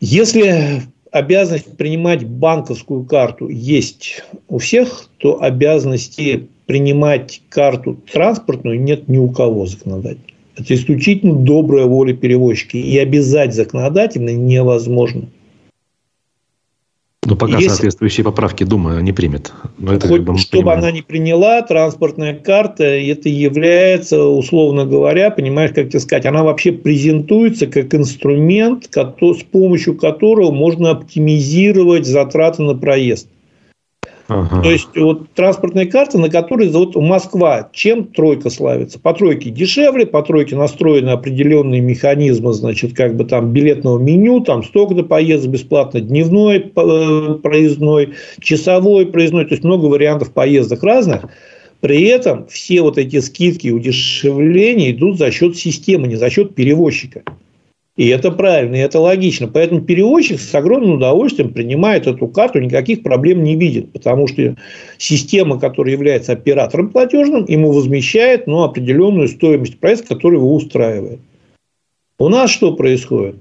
Если 0.00 0.82
обязанность 1.12 1.76
принимать 1.76 2.24
банковскую 2.24 3.04
карту 3.04 3.48
есть 3.48 4.24
у 4.48 4.58
всех, 4.58 5.08
то 5.18 5.42
обязанности 5.42 6.48
принимать 6.68 7.40
карту 7.48 7.98
транспортную 8.12 8.78
нет 8.80 9.08
ни 9.08 9.16
у 9.16 9.30
кого 9.30 9.64
законодательно. 9.64 10.22
Это 10.54 10.74
исключительно 10.74 11.34
добрая 11.34 11.86
воля 11.86 12.12
перевозчика. 12.12 12.76
И 12.76 12.98
обязать 12.98 13.54
законодательно 13.54 14.34
невозможно. 14.34 15.28
Но 17.24 17.36
пока 17.36 17.54
Если... 17.54 17.68
соответствующие 17.68 18.24
поправки 18.24 18.64
Дума 18.64 19.00
не 19.00 19.12
примет. 19.12 19.52
Но 19.78 19.94
это 19.94 20.08
Хоть, 20.08 20.18
как 20.18 20.26
бы 20.26 20.38
чтобы 20.38 20.62
понимаем. 20.64 20.78
она 20.80 20.90
не 20.90 21.02
приняла, 21.02 21.62
транспортная 21.62 22.34
карта, 22.34 22.84
это 22.84 23.30
является, 23.30 24.24
условно 24.24 24.84
говоря, 24.84 25.30
понимаешь, 25.30 25.72
как 25.74 25.88
тебе 25.88 26.00
сказать, 26.00 26.26
она 26.26 26.42
вообще 26.42 26.72
презентуется 26.72 27.66
как 27.66 27.94
инструмент, 27.94 28.90
с 28.94 29.42
помощью 29.42 29.96
которого 29.96 30.50
можно 30.50 30.90
оптимизировать 30.90 32.06
затраты 32.06 32.62
на 32.62 32.74
проезд. 32.74 33.28
Ага. 34.28 34.62
То 34.62 34.70
есть, 34.70 34.88
вот 34.94 35.30
транспортная 35.32 35.86
карта, 35.86 36.18
на 36.18 36.28
которой 36.28 36.68
вот 36.68 36.94
Москва, 36.96 37.70
чем 37.72 38.04
тройка 38.04 38.50
славится? 38.50 39.00
По 39.00 39.14
тройке 39.14 39.48
дешевле, 39.48 40.04
по 40.04 40.22
тройке 40.22 40.54
настроены 40.54 41.10
определенные 41.10 41.80
механизмы, 41.80 42.52
значит, 42.52 42.94
как 42.94 43.16
бы 43.16 43.24
там 43.24 43.52
билетного 43.52 43.98
меню, 43.98 44.40
там 44.40 44.62
столько-то 44.62 45.02
поездок 45.02 45.52
бесплатно, 45.52 46.00
дневной 46.00 46.58
э, 46.58 47.34
проездной, 47.42 48.14
часовой 48.40 49.06
проездной, 49.06 49.46
то 49.46 49.52
есть 49.54 49.64
много 49.64 49.86
вариантов 49.86 50.30
поездок 50.32 50.82
разных. 50.82 51.24
При 51.80 52.04
этом 52.04 52.46
все 52.48 52.82
вот 52.82 52.98
эти 52.98 53.20
скидки 53.20 53.68
и 53.68 53.72
удешевления 53.72 54.90
идут 54.90 55.16
за 55.16 55.30
счет 55.30 55.56
системы, 55.56 56.06
не 56.06 56.16
за 56.16 56.28
счет 56.28 56.54
перевозчика. 56.54 57.22
И 57.98 58.06
это 58.06 58.30
правильно, 58.30 58.76
и 58.76 58.78
это 58.78 59.00
логично. 59.00 59.48
Поэтому 59.48 59.80
перевозчик 59.80 60.38
с 60.38 60.54
огромным 60.54 60.92
удовольствием 60.92 61.52
принимает 61.52 62.06
эту 62.06 62.28
карту, 62.28 62.60
никаких 62.60 63.02
проблем 63.02 63.42
не 63.42 63.56
видит. 63.56 63.92
Потому 63.92 64.28
что 64.28 64.54
система, 64.98 65.58
которая 65.58 65.94
является 65.94 66.32
оператором 66.32 66.90
платежным, 66.90 67.44
ему 67.46 67.72
возмещает 67.72 68.46
ну, 68.46 68.62
определенную 68.62 69.26
стоимость 69.26 69.80
проезда, 69.80 70.14
который 70.14 70.36
его 70.36 70.54
устраивает. 70.54 71.18
У 72.20 72.28
нас 72.28 72.52
что 72.52 72.72
происходит? 72.72 73.34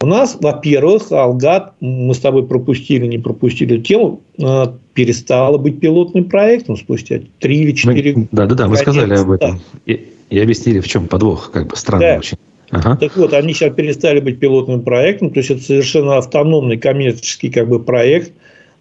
У 0.00 0.06
нас, 0.06 0.36
во-первых, 0.40 1.12
Алгат, 1.12 1.74
мы 1.78 2.12
с 2.12 2.18
тобой 2.18 2.44
пропустили, 2.44 3.06
не 3.06 3.18
пропустили 3.18 3.80
тему, 3.80 4.22
э, 4.38 4.66
перестала 4.94 5.56
быть 5.56 5.78
пилотным 5.78 6.28
проектом 6.28 6.76
спустя 6.76 7.20
3 7.38 7.56
или 7.56 7.72
4 7.72 8.12
года. 8.12 8.28
Да, 8.32 8.46
да, 8.46 8.54
да, 8.56 8.66
вы 8.66 8.76
сказали 8.76 9.14
об 9.14 9.30
этом. 9.30 9.60
И, 9.86 10.08
и 10.30 10.38
объяснили, 10.40 10.80
в 10.80 10.88
чем 10.88 11.06
подвох, 11.06 11.52
как 11.52 11.68
бы 11.68 11.76
странно 11.76 12.06
да. 12.06 12.18
очень. 12.18 12.38
Ага. 12.70 12.96
Так 12.96 13.16
вот, 13.16 13.32
они 13.34 13.52
сейчас 13.52 13.74
перестали 13.74 14.20
быть 14.20 14.38
пилотным 14.38 14.82
проектом, 14.82 15.30
то 15.30 15.38
есть 15.38 15.50
это 15.50 15.62
совершенно 15.62 16.18
автономный 16.18 16.76
коммерческий 16.76 17.50
как 17.50 17.68
бы 17.68 17.82
проект. 17.82 18.32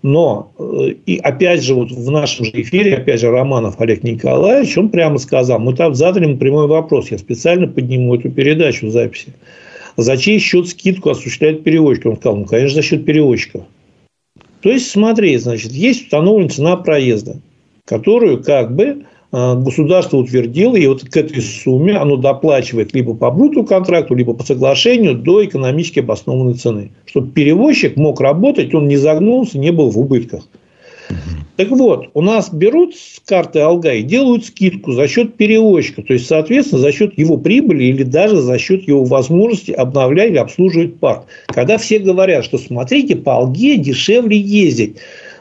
Но, 0.01 0.53
э, 0.57 0.93
и 1.05 1.17
опять 1.17 1.61
же, 1.61 1.73
вот 1.73 1.91
в 1.91 2.09
нашем 2.09 2.45
же 2.45 2.51
эфире, 2.53 2.95
опять 2.95 3.19
же, 3.19 3.29
Романов 3.31 3.81
Олег 3.81 4.03
Николаевич, 4.03 4.77
он 4.77 4.89
прямо 4.89 5.17
сказал, 5.17 5.59
мы 5.59 5.75
там 5.75 5.93
задали 5.93 6.25
ему 6.25 6.37
прямой 6.37 6.67
вопрос, 6.67 7.11
я 7.11 7.17
специально 7.17 7.67
подниму 7.67 8.15
эту 8.15 8.29
передачу 8.29 8.87
в 8.87 8.91
записи. 8.91 9.33
За 9.97 10.15
чей 10.15 10.39
счет 10.39 10.69
скидку 10.69 11.09
осуществляет 11.09 11.63
перевозчик? 11.63 12.05
Он 12.05 12.15
сказал, 12.15 12.37
ну, 12.37 12.45
конечно, 12.45 12.75
за 12.75 12.81
счет 12.81 13.05
перевозчиков. 13.05 13.63
То 14.61 14.69
есть, 14.69 14.89
смотри, 14.89 15.35
значит, 15.37 15.71
есть 15.73 16.03
установлена 16.03 16.49
цена 16.49 16.77
проезда, 16.77 17.37
которую 17.83 18.41
как 18.41 18.73
бы 18.73 19.05
государство 19.31 20.17
утвердило, 20.17 20.75
и 20.75 20.87
вот 20.87 21.03
к 21.03 21.15
этой 21.15 21.41
сумме 21.41 21.95
оно 21.95 22.17
доплачивает 22.17 22.93
либо 22.93 23.13
по 23.13 23.29
бруту 23.29 23.63
контракту, 23.63 24.15
либо 24.15 24.33
по 24.33 24.43
соглашению 24.43 25.15
до 25.15 25.45
экономически 25.45 25.99
обоснованной 25.99 26.55
цены. 26.55 26.91
Чтобы 27.05 27.31
перевозчик 27.31 27.95
мог 27.95 28.19
работать, 28.21 28.73
он 28.73 28.87
не 28.87 28.97
загнулся, 28.97 29.59
не 29.59 29.71
был 29.71 29.89
в 29.89 29.99
убытках. 29.99 30.47
Так 31.57 31.71
вот, 31.71 32.07
у 32.13 32.21
нас 32.21 32.53
берут 32.53 32.95
с 32.95 33.19
карты 33.25 33.59
Алга 33.59 33.93
и 33.93 34.01
делают 34.01 34.45
скидку 34.45 34.93
за 34.93 35.07
счет 35.07 35.35
перевозчика, 35.35 36.01
то 36.01 36.13
есть, 36.13 36.27
соответственно, 36.27 36.81
за 36.81 36.91
счет 36.91 37.17
его 37.17 37.37
прибыли 37.37 37.85
или 37.85 38.03
даже 38.03 38.39
за 38.39 38.57
счет 38.57 38.87
его 38.87 39.03
возможности 39.03 39.71
обновлять 39.71 40.29
или 40.29 40.37
обслуживать 40.37 40.99
парк. 40.99 41.25
Когда 41.47 41.77
все 41.77 41.99
говорят, 41.99 42.45
что 42.45 42.57
смотрите, 42.57 43.15
по 43.15 43.35
Алге 43.35 43.75
дешевле 43.75 44.37
ездить. 44.37 44.97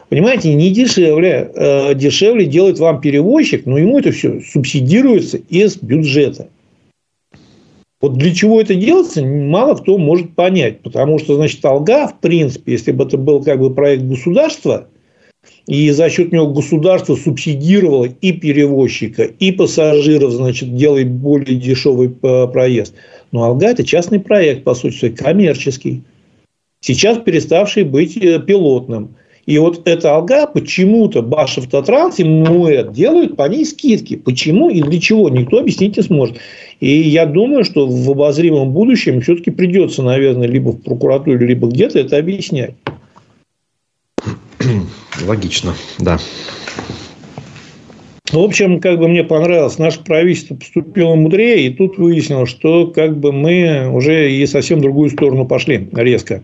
Понимаете, 0.09 0.53
не 0.53 0.71
дешевле. 0.71 1.51
Э, 1.53 1.93
дешевле 1.93 2.45
делает 2.45 2.79
вам 2.79 2.99
перевозчик, 2.99 3.65
но 3.65 3.77
ему 3.77 3.99
это 3.99 4.11
все 4.11 4.41
субсидируется 4.41 5.37
из 5.49 5.77
бюджета. 5.77 6.49
Вот 8.01 8.17
для 8.17 8.33
чего 8.33 8.61
это 8.61 8.75
делается, 8.75 9.23
мало 9.23 9.75
кто 9.75 9.97
может 9.97 10.33
понять. 10.33 10.79
Потому 10.81 11.19
что, 11.19 11.35
значит, 11.35 11.63
Алга, 11.63 12.07
в 12.07 12.19
принципе, 12.19 12.71
если 12.71 12.91
бы 12.91 13.03
это 13.03 13.17
был 13.17 13.43
как 13.43 13.59
бы 13.59 13.73
проект 13.73 14.03
государства, 14.03 14.87
и 15.67 15.91
за 15.91 16.09
счет 16.09 16.31
него 16.31 16.47
государство 16.47 17.15
субсидировало 17.15 18.05
и 18.05 18.31
перевозчика, 18.31 19.23
и 19.23 19.51
пассажиров, 19.51 20.31
значит, 20.31 20.75
делая 20.75 21.05
более 21.05 21.55
дешевый 21.55 22.07
э, 22.09 22.47
проезд. 22.47 22.95
Но 23.31 23.43
Алга– 23.43 23.67
это 23.69 23.83
частный 23.83 24.19
проект, 24.19 24.63
по 24.63 24.73
сути, 24.73 25.09
коммерческий. 25.09 26.01
Сейчас 26.81 27.19
переставший 27.19 27.83
быть 27.83 28.17
э, 28.17 28.39
пилотным. 28.39 29.15
И 29.49 29.57
вот 29.57 29.87
эта 29.87 30.13
алга 30.13 30.45
почему-то 30.45 31.23
Башавтотранс 31.23 32.19
и 32.19 32.23
МУЭД 32.23 32.91
делают 32.91 33.35
по 33.35 33.49
ней 33.49 33.65
скидки. 33.65 34.15
Почему 34.15 34.69
и 34.69 34.79
для 34.79 35.01
чего, 35.01 35.27
никто 35.27 35.57
объяснить 35.57 35.97
не 35.97 36.03
сможет. 36.03 36.37
И 36.79 36.87
я 36.87 37.25
думаю, 37.25 37.63
что 37.63 37.87
в 37.87 38.11
обозримом 38.11 38.69
будущем 38.73 39.21
все-таки 39.21 39.49
придется, 39.49 40.03
наверное, 40.03 40.47
либо 40.47 40.69
в 40.69 40.83
прокуратуре, 40.83 41.47
либо 41.47 41.67
где-то 41.67 41.97
это 41.97 42.17
объяснять. 42.17 42.75
Логично, 45.25 45.73
да. 45.97 46.19
В 48.31 48.37
общем, 48.37 48.79
как 48.79 48.99
бы 48.99 49.07
мне 49.07 49.23
понравилось, 49.23 49.79
наше 49.79 50.03
правительство 50.03 50.53
поступило 50.53 51.15
мудрее, 51.15 51.65
и 51.65 51.73
тут 51.73 51.97
выяснилось, 51.97 52.51
что 52.51 52.85
как 52.85 53.17
бы 53.17 53.31
мы 53.31 53.89
уже 53.91 54.31
и 54.31 54.45
совсем 54.45 54.79
другую 54.79 55.09
сторону 55.09 55.47
пошли 55.47 55.89
резко. 55.91 56.43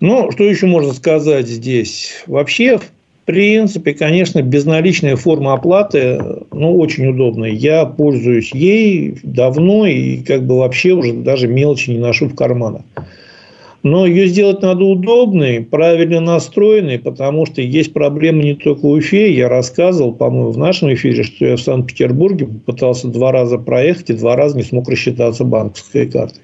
Ну, 0.00 0.30
что 0.30 0.44
еще 0.44 0.66
можно 0.66 0.92
сказать 0.92 1.46
здесь? 1.46 2.22
Вообще, 2.26 2.78
в 2.78 2.84
принципе, 3.24 3.94
конечно, 3.94 4.42
безналичная 4.42 5.16
форма 5.16 5.54
оплаты, 5.54 6.20
ну, 6.52 6.76
очень 6.78 7.06
удобная. 7.06 7.50
Я 7.50 7.86
пользуюсь 7.86 8.54
ей 8.54 9.18
давно 9.22 9.86
и 9.86 10.18
как 10.18 10.46
бы 10.46 10.58
вообще 10.58 10.92
уже 10.92 11.12
даже 11.12 11.48
мелочи 11.48 11.90
не 11.90 11.98
ношу 11.98 12.28
в 12.28 12.34
карманах. 12.34 12.82
Но 13.82 14.04
ее 14.04 14.26
сделать 14.26 14.62
надо 14.62 14.84
удобной, 14.84 15.60
правильно 15.60 16.18
настроенной, 16.18 16.98
потому 16.98 17.46
что 17.46 17.62
есть 17.62 17.92
проблемы 17.92 18.42
не 18.42 18.54
только 18.54 18.80
в 18.80 18.90
Уфе. 18.90 19.32
Я 19.32 19.48
рассказывал, 19.48 20.12
по-моему, 20.12 20.50
в 20.50 20.58
нашем 20.58 20.92
эфире, 20.92 21.22
что 21.22 21.46
я 21.46 21.56
в 21.56 21.60
Санкт-Петербурге 21.60 22.48
пытался 22.66 23.06
два 23.06 23.30
раза 23.30 23.58
проехать 23.58 24.10
и 24.10 24.14
два 24.14 24.34
раза 24.34 24.56
не 24.56 24.64
смог 24.64 24.88
рассчитаться 24.88 25.44
банковской 25.44 26.08
картой. 26.08 26.42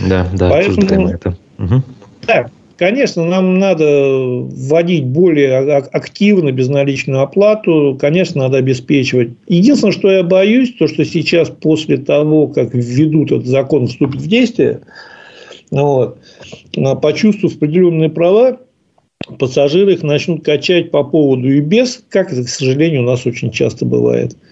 Да, 0.00 0.26
да, 0.34 0.50
Поэтому, 0.50 1.08
это. 1.08 1.36
Угу. 1.58 1.82
Да, 2.26 2.50
конечно, 2.76 3.24
нам 3.24 3.58
надо 3.58 3.84
вводить 3.86 5.04
более 5.04 5.76
активно 5.76 6.52
безналичную 6.52 7.20
оплату, 7.20 7.96
конечно, 8.00 8.42
надо 8.42 8.58
обеспечивать. 8.58 9.30
Единственное, 9.48 9.92
что 9.92 10.10
я 10.10 10.22
боюсь, 10.22 10.74
то, 10.78 10.86
что 10.86 11.04
сейчас 11.04 11.50
после 11.50 11.98
того, 11.98 12.48
как 12.48 12.74
введут 12.74 13.32
этот 13.32 13.46
закон, 13.46 13.86
вступит 13.86 14.20
в 14.20 14.28
действие, 14.28 14.80
вот, 15.70 16.18
почувствовав 17.02 17.56
определенные 17.56 18.10
права, 18.10 18.58
пассажиры 19.38 19.94
их 19.94 20.02
начнут 20.02 20.44
качать 20.44 20.90
по 20.90 21.04
поводу 21.04 21.48
и 21.48 21.60
без, 21.60 22.02
как 22.08 22.32
это, 22.32 22.44
к 22.44 22.48
сожалению, 22.48 23.02
у 23.02 23.06
нас 23.06 23.26
очень 23.26 23.50
часто 23.50 23.84
бывает– 23.84 24.36
а, 24.46 24.49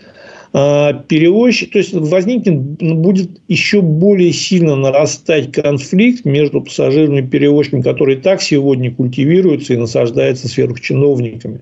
перевозчик, 0.52 1.72
то 1.72 1.78
есть 1.78 1.92
возникнет, 1.92 2.58
будет 2.58 3.40
еще 3.48 3.82
более 3.82 4.32
сильно 4.32 4.76
нарастать 4.76 5.52
конфликт 5.52 6.24
между 6.24 6.62
пассажирами 6.62 7.20
и 7.20 7.22
перевозчиками, 7.22 7.82
который 7.82 8.16
так 8.16 8.40
сегодня 8.40 8.90
культивируется 8.90 9.74
и 9.74 9.76
насаждается 9.76 10.48
сверхчиновниками. 10.48 11.60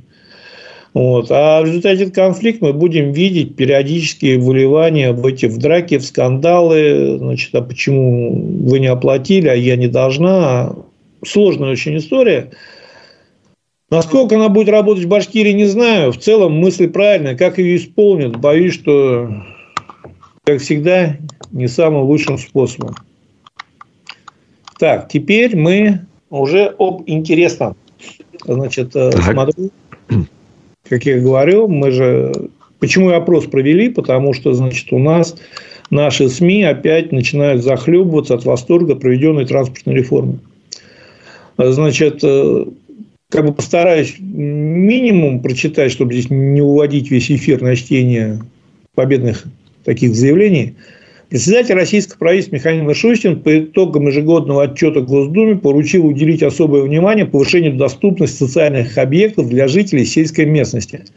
Вот. 0.95 1.27
А 1.31 1.61
в 1.61 1.67
результате 1.67 2.05
этого 2.05 2.15
конфликта 2.15 2.65
мы 2.65 2.73
будем 2.73 3.13
видеть 3.13 3.55
периодические 3.55 4.39
выливания 4.39 5.13
в 5.13 5.27
эти 5.27 5.45
в 5.45 5.59
драки, 5.59 5.99
в 5.99 6.05
скандалы. 6.05 7.19
Значит, 7.19 7.55
а 7.55 7.61
почему 7.61 8.33
вы 8.67 8.79
не 8.79 8.87
оплатили, 8.87 9.49
а 9.49 9.55
я 9.55 9.77
не 9.77 9.89
должна? 9.89 10.73
Сложная 11.23 11.73
очень 11.73 11.99
история. 11.99 12.51
Насколько 13.89 14.35
она 14.35 14.49
будет 14.49 14.69
работать 14.69 15.05
в 15.05 15.09
Башкирии, 15.09 15.53
не 15.53 15.67
знаю. 15.67 16.13
В 16.13 16.19
целом 16.19 16.55
мысль 16.55 16.89
правильная. 16.89 17.37
Как 17.37 17.59
ее 17.59 17.77
исполнят, 17.77 18.37
боюсь, 18.37 18.75
что, 18.75 19.31
как 20.45 20.61
всегда, 20.61 21.17
не 21.53 21.69
самым 21.69 22.03
лучшим 22.03 22.37
способом. 22.37 22.97
Так, 24.79 25.09
теперь 25.09 25.57
мы 25.57 26.01
уже 26.31 26.75
об 26.79 27.05
интересном. 27.07 27.77
Значит, 28.45 28.93
так. 28.93 29.23
смотрю, 29.23 29.71
как 30.89 31.07
я 31.07 31.21
говорю, 31.21 31.69
мы 31.69 31.91
же... 31.91 32.33
Почему 32.81 33.11
опрос 33.11 33.47
провели? 33.47 33.89
Потому 33.89 34.35
что, 34.35 34.53
значит, 34.53 34.93
у 34.93 34.99
нас 34.99 35.37
наши 35.91 36.29
СМИ 36.29 36.65
опять 36.65 37.11
начинают 37.11 37.63
захлебываться 37.63 38.35
от 38.35 38.45
восторга 38.45 38.97
проведенной 38.97 39.47
транспортной 39.47 39.95
реформы. 39.95 40.41
Значит, 41.57 42.21
э, 42.23 42.67
как 43.31 43.45
бы 43.45 43.53
постараюсь 43.53 44.17
минимум 44.19 45.43
прочитать, 45.43 45.91
чтобы 45.91 46.13
здесь 46.13 46.31
не 46.31 46.61
уводить 46.61 47.11
весь 47.11 47.31
эфир 47.31 47.61
на 47.61 47.75
чтение 47.75 48.41
победных 48.95 49.45
таких 49.85 50.15
заявлений. 50.15 50.77
Председатель 51.29 51.75
российского 51.75 52.19
правительства 52.19 52.55
Михаил 52.55 52.85
Мишустин 52.85 53.43
по 53.43 53.59
итогам 53.59 54.07
ежегодного 54.07 54.65
отчета 54.65 55.01
Госдуме 55.01 55.57
поручил 55.57 56.07
уделить 56.07 56.45
особое 56.45 56.83
внимание 56.83 57.27
повышению 57.27 57.75
доступности 57.75 58.39
социальных 58.39 58.97
объектов 58.97 59.49
для 59.49 59.67
жителей 59.67 60.05
сельской 60.05 60.45
местности– 60.45 61.05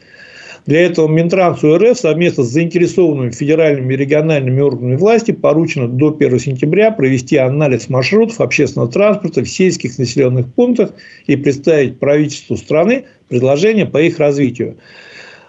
для 0.66 0.82
этого 0.82 1.08
Минтрансу 1.08 1.76
РФ 1.78 1.98
совместно 1.98 2.44
с 2.44 2.48
заинтересованными 2.48 3.30
федеральными 3.30 3.94
и 3.94 3.96
региональными 3.96 4.60
органами 4.60 4.96
власти 4.96 5.32
поручено 5.32 5.88
до 5.88 6.14
1 6.18 6.38
сентября 6.38 6.90
провести 6.90 7.36
анализ 7.36 7.88
маршрутов 7.88 8.40
общественного 8.40 8.90
транспорта 8.90 9.42
в 9.42 9.48
сельских 9.48 9.98
населенных 9.98 10.52
пунктах 10.52 10.92
и 11.26 11.36
представить 11.36 11.98
правительству 11.98 12.56
страны 12.56 13.04
предложения 13.28 13.86
по 13.86 14.00
их 14.02 14.18
развитию. 14.18 14.76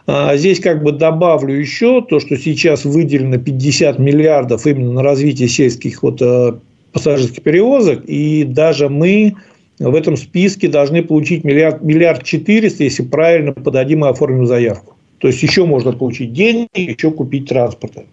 А 0.07 0.36
здесь 0.36 0.59
как 0.59 0.84
бы 0.84 0.91
добавлю 0.91 1.53
еще 1.53 2.01
то, 2.01 2.20
что 2.20 2.36
сейчас 2.38 2.86
выделено 2.86 3.38
50 3.38 3.99
миллиардов 3.99 4.66
именно 4.66 4.93
на 4.93 5.03
развитие 5.03 5.47
сельских 5.47 6.01
вот, 6.03 6.22
э, 6.22 6.53
пассажирских 6.91 7.43
перевозок, 7.43 8.03
и 8.05 8.43
даже 8.43 8.89
мы 8.89 9.36
в 9.80 9.95
этом 9.95 10.18
списке 10.18 10.68
должны 10.68 11.03
получить 11.03 11.43
миллиард, 11.43 11.82
миллиард 11.82 12.24
четыреста, 12.24 12.84
если 12.84 13.03
правильно 13.03 13.53
подадим 13.53 14.05
и 14.05 14.09
оформим 14.09 14.45
заявку. 14.45 14.95
То 15.22 15.28
есть 15.28 15.41
еще 15.43 15.65
можно 15.65 15.91
получить 15.93 16.34
деньги, 16.34 16.67
еще 16.74 17.11
купить 17.11 17.47
транспорта. 17.47 18.05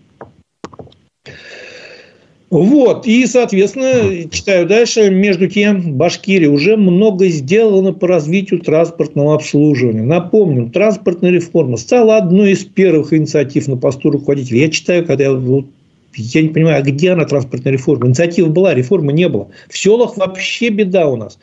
Вот, 2.51 3.07
и, 3.07 3.27
соответственно, 3.27 4.29
читаю 4.31 4.67
дальше, 4.67 5.11
между 5.11 5.49
тем, 5.49 5.81
в 5.83 5.93
Башкирии 5.93 6.47
уже 6.47 6.79
много 6.79 7.29
сделано 7.29 7.93
по 7.93 8.07
развитию 8.07 8.61
транспортного 8.61 9.35
обслуживания. 9.35 10.03
Напомним, 10.03 10.71
транспортная 10.71 11.31
реформа 11.31 11.77
стала 11.77 12.17
одной 12.17 12.53
из 12.53 12.65
первых 12.65 13.13
инициатив 13.13 13.69
на 13.69 13.77
посту 13.77 14.11
руководителя. 14.11 14.61
Я 14.61 14.71
читаю, 14.71 15.05
когда 15.05 15.25
я, 15.25 15.33
вот, 15.33 15.67
я 16.15 16.41
не 16.41 16.49
понимаю, 16.49 16.79
а 16.79 16.83
где 16.83 17.11
она, 17.11 17.27
транспортная 17.27 17.73
реформа? 17.73 18.07
Инициатива 18.07 18.49
была, 18.49 18.73
реформы 18.73 19.13
не 19.13 19.29
было. 19.29 19.49
В 19.69 19.77
селах 19.77 20.17
вообще 20.17 20.71
беда 20.71 21.07
у 21.07 21.17
нас. 21.17 21.39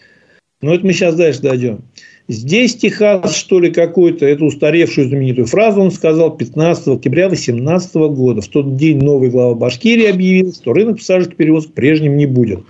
Но 0.61 0.73
это 0.73 0.83
мы 0.85 0.93
сейчас 0.93 1.15
дальше 1.15 1.41
дойдем. 1.41 1.81
Здесь 2.27 2.75
Техас, 2.75 3.35
что 3.35 3.59
ли, 3.59 3.71
какой-то, 3.71 4.25
эту 4.25 4.45
устаревшую 4.45 5.07
знаменитую 5.07 5.45
фразу 5.45 5.81
он 5.81 5.91
сказал 5.91 6.35
15 6.35 6.87
октября 6.87 7.27
2018 7.27 7.95
года. 7.95 8.41
В 8.41 8.47
тот 8.47 8.75
день 8.75 8.97
новый 8.97 9.29
глава 9.29 9.53
Башкирии 9.53 10.07
объявил, 10.07 10.51
что 10.51 10.73
рынок 10.73 10.97
пассажирских 10.97 11.35
перевозок 11.35 11.73
прежним 11.73 12.17
не 12.17 12.25
будет. 12.25 12.61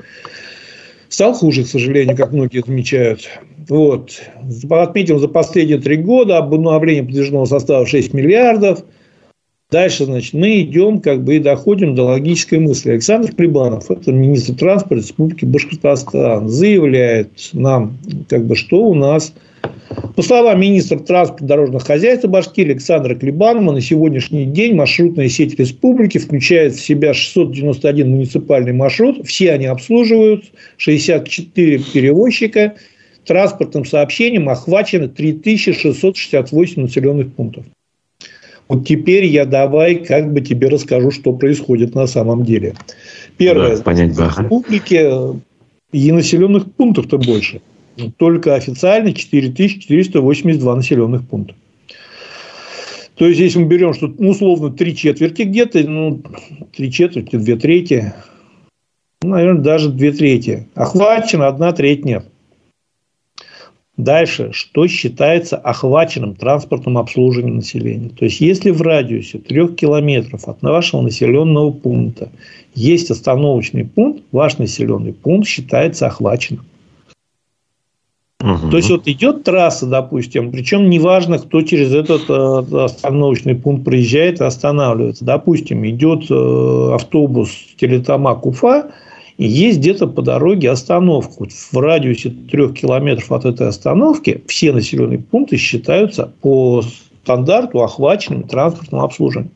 Стал 1.08 1.34
хуже, 1.34 1.64
к 1.64 1.68
сожалению, 1.68 2.18
как 2.18 2.34
многие 2.34 2.64
замечают. 2.66 3.30
Вот. 3.70 4.22
Отметим 4.70 5.20
за 5.20 5.30
последние 5.30 5.80
три 5.80 5.96
года 5.98 6.38
обновление 6.38 7.04
подвижного 7.04 7.46
состава 7.46 7.86
6 7.86 8.14
миллиардов– 8.14 8.84
Дальше, 9.72 10.06
значит, 10.06 10.34
мы 10.34 10.62
идем 10.62 11.02
как 11.02 11.24
бы 11.24 11.38
и 11.38 11.40
доходим 11.40 11.96
до 11.96 12.04
логической 12.04 12.60
мысли. 12.60 12.92
Александр 12.92 13.34
Прибанов, 13.34 13.90
это 13.90 14.12
министр 14.12 14.54
транспорта 14.54 14.96
Республики 14.96 15.46
Башкортостан, 15.46 16.50
заявляет 16.50 17.50
нам, 17.54 17.98
как 18.30 18.46
бы, 18.46 18.56
что 18.56 18.84
у 18.86 18.94
нас 18.94 19.34
по 20.16 20.22
словам 20.22 20.62
министра 20.62 21.00
транспорта 21.00 21.46
дорожного 21.46 21.84
хозяйства 21.84 22.28
Башкирии 22.28 22.72
Александра 22.72 23.16
Клебанова, 23.16 23.74
на 23.74 23.82
сегодняшний 23.82 24.46
день 24.46 24.76
маршрутная 24.76 25.30
сеть 25.30 25.60
республики 25.60 26.18
включает 26.18 26.76
в 26.76 26.82
себя 26.82 27.14
691 27.14 28.10
муниципальный 28.10 28.74
маршрут. 28.74 29.26
Все 29.28 29.52
они 29.52 29.66
обслуживают, 29.66 30.46
64 30.78 31.80
перевозчика. 31.94 32.76
Транспортным 33.26 33.86
сообщением 33.86 34.50
охвачено 34.50 35.08
3668 35.08 36.82
населенных 36.84 37.34
пунктов. 37.34 37.66
Вот 38.68 38.88
теперь 38.88 39.26
я 39.26 39.46
давай 39.46 39.96
как 39.96 40.34
бы 40.34 40.42
тебе 40.42 40.70
расскажу, 40.70 41.12
что 41.12 41.34
происходит 41.34 41.94
на 41.94 42.08
самом 42.08 42.44
деле. 42.44 42.74
Первое. 43.38 43.78
Да, 43.78 43.84
понять. 43.84 44.14
В 44.16 44.20
республике 44.20 45.12
и 45.92 46.12
населенных 46.12 46.72
пунктов-то 46.74 47.18
больше. 47.18 47.62
Только 48.18 48.56
официально 48.56 49.14
4482 49.14 50.76
населенных 50.76 51.28
пункта. 51.28 51.56
То 53.16 53.28
есть, 53.28 53.40
если 53.40 53.60
мы 53.60 53.68
берем, 53.68 53.94
что 53.94 54.14
ну, 54.18 54.32
условно 54.32 54.72
три 54.72 54.96
четверти 54.96 55.44
где-то, 55.44 55.80
ну, 55.88 56.22
три 56.76 56.92
четверти, 56.92 57.38
две 57.38 57.56
трети, 57.56 58.14
ну, 59.22 59.30
наверное, 59.30 59.62
даже 59.62 59.90
две 59.90 60.12
трети. 60.12 60.68
Охвачено, 60.76 61.48
одна 61.48 61.72
треть 61.72 62.04
нет. 62.04 62.26
Дальше, 63.98 64.50
что 64.52 64.88
считается 64.88 65.56
охваченным 65.56 66.36
транспортным 66.36 66.98
обслуживанием 66.98 67.58
населения. 67.58 68.10
То 68.10 68.26
есть, 68.26 68.42
если 68.42 68.72
в 68.72 68.82
радиусе 68.82 69.38
трех 69.38 69.76
километров 69.76 70.50
от 70.50 70.62
вашего 70.62 71.02
населенного 71.02 71.72
пункта 71.72 72.30
есть 72.74 73.10
остановочный 73.10 73.86
пункт, 73.86 74.24
ваш 74.34 74.58
населенный 74.58 75.14
пункт 75.14 75.48
считается 75.48 76.08
охваченным. 76.08 76.66
Угу. 78.42 78.70
То 78.70 78.78
есть, 78.78 78.90
вот 78.90 79.08
идет 79.08 79.46
трасса, 79.46 79.86
допустим, 79.86 80.52
причем 80.52 80.90
неважно, 80.90 81.40
кто 81.40 81.62
через 81.62 81.94
этот 81.94 82.30
э, 82.30 82.84
остановочный 82.84 83.56
пункт 83.56 83.86
проезжает 83.86 84.42
и 84.42 84.44
останавливается. 84.44 85.24
Допустим, 85.24 85.88
идет 85.88 86.30
э, 86.30 86.92
автобус 86.94 87.50
Телетамак 87.78 88.46
Уфа, 88.46 88.92
и 89.38 89.46
есть 89.46 89.80
где-то 89.80 90.08
по 90.08 90.22
дороге 90.22 90.72
остановка. 90.72 91.46
В 91.72 91.78
радиусе 91.78 92.30
трех 92.30 92.74
километров 92.74 93.32
от 93.32 93.46
этой 93.46 93.68
остановки 93.68 94.42
все 94.48 94.72
населенные 94.72 95.20
пункты 95.20 95.58
считаются 95.58 96.32
по 96.42 96.84
стандарту 97.24 97.82
охваченным 97.82 98.44
транспортным 98.44 99.02
обслуживанием. 99.02 99.52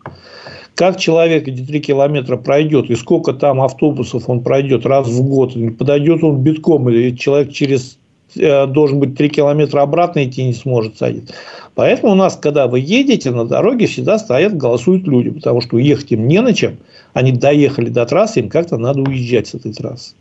Как 0.75 0.97
человек 0.97 1.47
эти 1.47 1.61
три 1.61 1.81
километра 1.81 2.37
пройдет, 2.37 2.89
и 2.89 2.95
сколько 2.95 3.33
там 3.33 3.61
автобусов 3.61 4.29
он 4.29 4.41
пройдет 4.41 4.85
раз 4.85 5.07
в 5.07 5.21
год, 5.23 5.53
подойдет 5.77 6.23
он 6.23 6.41
битком, 6.41 6.89
или 6.89 7.15
человек 7.15 7.51
через 7.51 7.98
должен 8.35 8.99
быть 8.99 9.17
три 9.17 9.29
километра 9.29 9.81
обратно 9.81 10.23
идти 10.25 10.43
не 10.43 10.53
сможет 10.53 10.97
садить. 10.97 11.29
Поэтому 11.75 12.11
у 12.13 12.15
нас, 12.15 12.35
когда 12.35 12.67
вы 12.67 12.79
едете 12.79 13.31
на 13.31 13.45
дороге, 13.45 13.87
всегда 13.87 14.19
стоят, 14.19 14.57
голосуют 14.57 15.07
люди, 15.07 15.29
потому 15.31 15.61
что 15.61 15.77
уехать 15.77 16.11
им 16.11 16.27
не 16.27 16.41
на 16.41 16.53
чем– 16.53 16.77
они 17.13 17.31
доехали 17.31 17.89
до 17.89 18.05
трассы, 18.05 18.39
им 18.39 18.49
как-то 18.49 18.77
надо 18.77 19.01
уезжать 19.01 19.47
с 19.47 19.55
этой 19.55 19.73
трассы. 19.73 20.15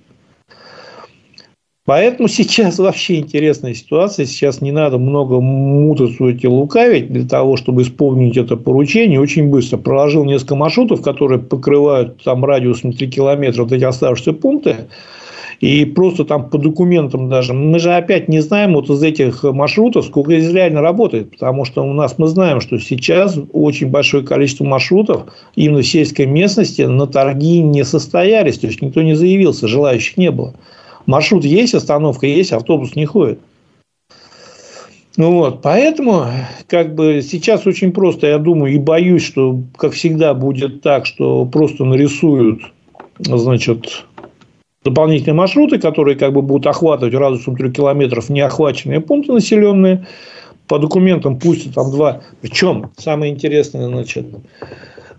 Поэтому 1.84 2.28
сейчас 2.28 2.78
вообще 2.78 3.16
интересная 3.16 3.72
ситуация. 3.72 4.26
Сейчас 4.26 4.60
не 4.60 4.72
надо 4.72 4.98
много 4.98 5.40
мутацию 5.40 6.38
и 6.38 6.46
лукавить 6.46 7.10
для 7.10 7.26
того, 7.26 7.56
чтобы 7.56 7.80
исполнить 7.80 8.36
это 8.36 8.58
поручение. 8.58 9.18
Очень 9.18 9.48
быстро 9.48 9.78
проложил 9.78 10.24
несколько 10.26 10.54
маршрутов, 10.54 11.00
которые 11.00 11.38
покрывают 11.38 12.22
там 12.22 12.44
радиусом 12.44 12.92
3 12.92 13.10
километра 13.10 13.62
вот 13.62 13.72
эти 13.72 13.84
оставшиеся 13.84 14.34
пункты. 14.34 14.76
И 15.60 15.84
просто 15.84 16.24
там 16.24 16.50
по 16.50 16.58
документам 16.58 17.28
даже. 17.28 17.52
Мы 17.52 17.80
же 17.80 17.92
опять 17.92 18.28
не 18.28 18.40
знаем 18.40 18.74
вот 18.74 18.88
из 18.90 19.02
этих 19.02 19.42
маршрутов, 19.42 20.06
сколько 20.06 20.34
из 20.34 20.52
реально 20.54 20.82
работает. 20.82 21.32
Потому 21.32 21.64
что 21.64 21.82
у 21.82 21.92
нас 21.92 22.16
мы 22.18 22.28
знаем, 22.28 22.60
что 22.60 22.78
сейчас 22.78 23.38
очень 23.52 23.88
большое 23.88 24.24
количество 24.24 24.64
маршрутов 24.64 25.24
именно 25.56 25.82
в 25.82 25.86
сельской 25.86 26.26
местности 26.26 26.82
на 26.82 27.06
торги 27.08 27.60
не 27.60 27.84
состоялись. 27.84 28.58
То 28.58 28.68
есть, 28.68 28.82
никто 28.82 29.02
не 29.02 29.14
заявился, 29.14 29.66
желающих 29.66 30.16
не 30.16 30.30
было. 30.30 30.54
Маршрут 31.06 31.44
есть, 31.44 31.74
остановка 31.74 32.26
есть, 32.26 32.52
автобус 32.52 32.94
не 32.94 33.06
ходит. 33.06 33.40
Ну 35.16 35.32
вот, 35.32 35.62
поэтому 35.62 36.26
как 36.68 36.94
бы 36.94 37.22
сейчас 37.28 37.66
очень 37.66 37.90
просто, 37.90 38.28
я 38.28 38.38
думаю, 38.38 38.72
и 38.72 38.78
боюсь, 38.78 39.24
что, 39.24 39.60
как 39.76 39.94
всегда, 39.94 40.32
будет 40.32 40.80
так, 40.82 41.06
что 41.06 41.44
просто 41.44 41.84
нарисуют, 41.84 42.60
значит, 43.18 44.04
дополнительные 44.84 45.34
маршруты, 45.34 45.78
которые 45.78 46.16
как 46.16 46.32
бы 46.32 46.42
будут 46.42 46.66
охватывать 46.66 47.14
радиусом 47.14 47.56
3 47.56 47.70
километров 47.72 48.28
неохваченные 48.28 49.00
пункты 49.00 49.32
населенные. 49.32 50.06
По 50.66 50.78
документам 50.78 51.38
пустят 51.38 51.74
там 51.74 51.90
два. 51.90 52.22
Причем, 52.42 52.90
самое 52.98 53.32
интересное, 53.32 53.88
значит, 53.88 54.26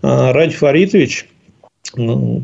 а, 0.02 0.32
Ради 0.32 0.54
Фаритович, 0.54 1.28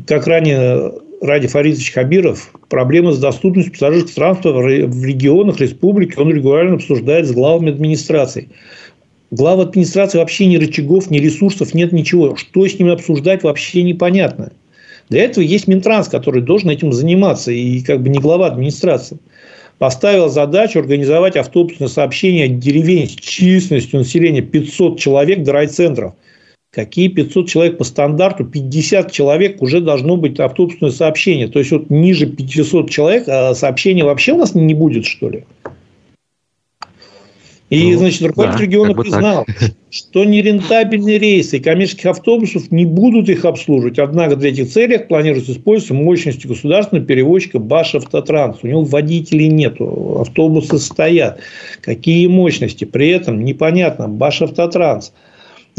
как 0.05 0.27
ранее 0.27 0.91
Ради 1.21 1.47
Фаритович 1.47 1.93
Хабиров, 1.93 2.51
проблемы 2.69 3.13
с 3.13 3.19
доступностью 3.19 3.73
пассажирского 3.73 4.15
транспорта 4.15 4.59
в 4.59 5.05
регионах 5.05 5.59
республики 5.61 6.19
он 6.19 6.29
регулярно 6.29 6.75
обсуждает 6.75 7.27
с 7.27 7.31
главами 7.31 7.71
администраций. 7.71 8.49
Глава 9.31 9.63
администрации 9.63 10.19
вообще 10.19 10.45
ни 10.45 10.57
рычагов, 10.57 11.09
ни 11.09 11.17
ресурсов, 11.17 11.73
нет 11.73 11.91
ничего. 11.91 12.35
Что 12.35 12.67
с 12.67 12.77
ними 12.77 12.91
обсуждать, 12.91 13.43
вообще 13.43 13.83
непонятно. 13.83 14.51
Для 15.09 15.23
этого 15.23 15.43
есть 15.43 15.67
Минтранс, 15.67 16.07
который 16.07 16.41
должен 16.41 16.69
этим 16.69 16.91
заниматься, 16.91 17.51
и 17.51 17.81
как 17.81 18.01
бы 18.01 18.09
не 18.09 18.19
глава 18.19 18.47
администрации. 18.47 19.17
поставил 19.77 20.27
задачу 20.27 20.79
организовать 20.79 21.35
автобусное 21.35 21.87
сообщение 21.87 22.47
деревень 22.47 23.07
с 23.07 23.11
численностью 23.11 23.99
населения 23.99 24.41
500 24.41 24.99
человек 24.99 25.43
до 25.43 25.53
райцентров. 25.53 26.13
Какие 26.71 27.07
500 27.07 27.47
человек 27.47 27.77
по 27.77 27.83
стандарту? 27.83 28.43
50 28.43 29.11
человек 29.11 29.61
уже 29.61 29.79
должно 29.79 30.17
быть 30.17 30.39
автобусное 30.39 30.91
сообщение. 30.91 31.47
То 31.47 31.59
есть, 31.59 31.71
вот 31.71 31.89
ниже 31.89 32.25
500 32.25 32.89
человек 32.89 33.23
а 33.27 33.55
сообщения 33.55 34.03
вообще 34.03 34.33
у 34.33 34.37
нас 34.37 34.53
не 34.53 34.73
будет, 34.73 35.05
что 35.05 35.29
ли? 35.29 35.43
И, 37.69 37.91
ну, 37.91 37.99
значит, 37.99 38.21
руководитель 38.21 38.59
да, 38.59 38.63
региона 38.63 38.93
как 38.93 39.03
признал, 39.03 39.45
так. 39.45 39.71
что 39.89 40.23
нерентабельные 40.23 41.17
рейсы 41.17 41.59
коммерческих 41.59 42.05
автобусов 42.05 42.71
не 42.71 42.85
будут 42.85 43.27
их 43.27 43.43
обслуживать. 43.43 43.99
Однако 43.99 44.37
для 44.37 44.51
этих 44.51 44.69
целей 44.69 44.99
планируется 44.99 45.51
использовать 45.51 46.01
мощности 46.01 46.47
государственного 46.47 47.05
перевозчика 47.05 47.59
Башавтотранс. 47.59 48.59
У 48.63 48.67
него 48.67 48.83
водителей 48.83 49.47
нет, 49.47 49.81
автобусы 49.81 50.77
стоят. 50.77 51.39
Какие 51.81 52.27
мощности? 52.27 52.85
При 52.85 53.09
этом 53.09 53.43
непонятно. 53.43 54.07
Башавтотранс 54.07 55.11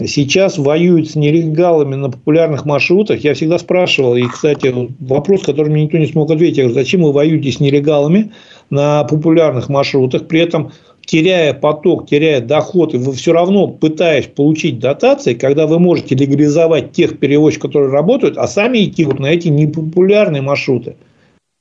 сейчас 0.06 0.58
воюет 0.58 1.10
с 1.10 1.14
нелегалами 1.16 1.94
на 1.94 2.10
популярных 2.10 2.66
маршрутах. 2.66 3.24
Я 3.24 3.32
всегда 3.32 3.58
спрашивал, 3.58 4.14
и, 4.14 4.26
кстати, 4.26 4.72
вопрос, 5.00 5.42
который 5.42 5.70
мне 5.70 5.84
никто 5.84 5.96
не 5.98 6.06
смог 6.06 6.30
ответить, 6.30 6.58
я 6.58 6.64
говорю, 6.64 6.78
зачем 6.78 7.02
вы 7.02 7.12
воюете 7.12 7.50
с 7.50 7.60
нелегалами 7.60 8.32
на 8.70 9.04
популярных 9.04 9.68
маршрутах, 9.68 10.28
при 10.28 10.40
этом 10.40 10.72
теряя 11.08 11.54
поток, 11.54 12.06
теряя 12.06 12.42
доход, 12.42 12.92
и 12.92 12.98
вы 12.98 13.14
все 13.14 13.32
равно 13.32 13.66
пытаясь 13.66 14.26
получить 14.26 14.78
дотации, 14.78 15.32
когда 15.32 15.66
вы 15.66 15.78
можете 15.78 16.14
легализовать 16.14 16.92
тех 16.92 17.18
перевозчиков, 17.18 17.70
которые 17.70 17.90
работают, 17.90 18.36
а 18.36 18.46
сами 18.46 18.84
идти 18.84 19.06
вот 19.06 19.18
на 19.18 19.26
эти 19.26 19.48
непопулярные 19.48 20.42
маршруты 20.42 20.96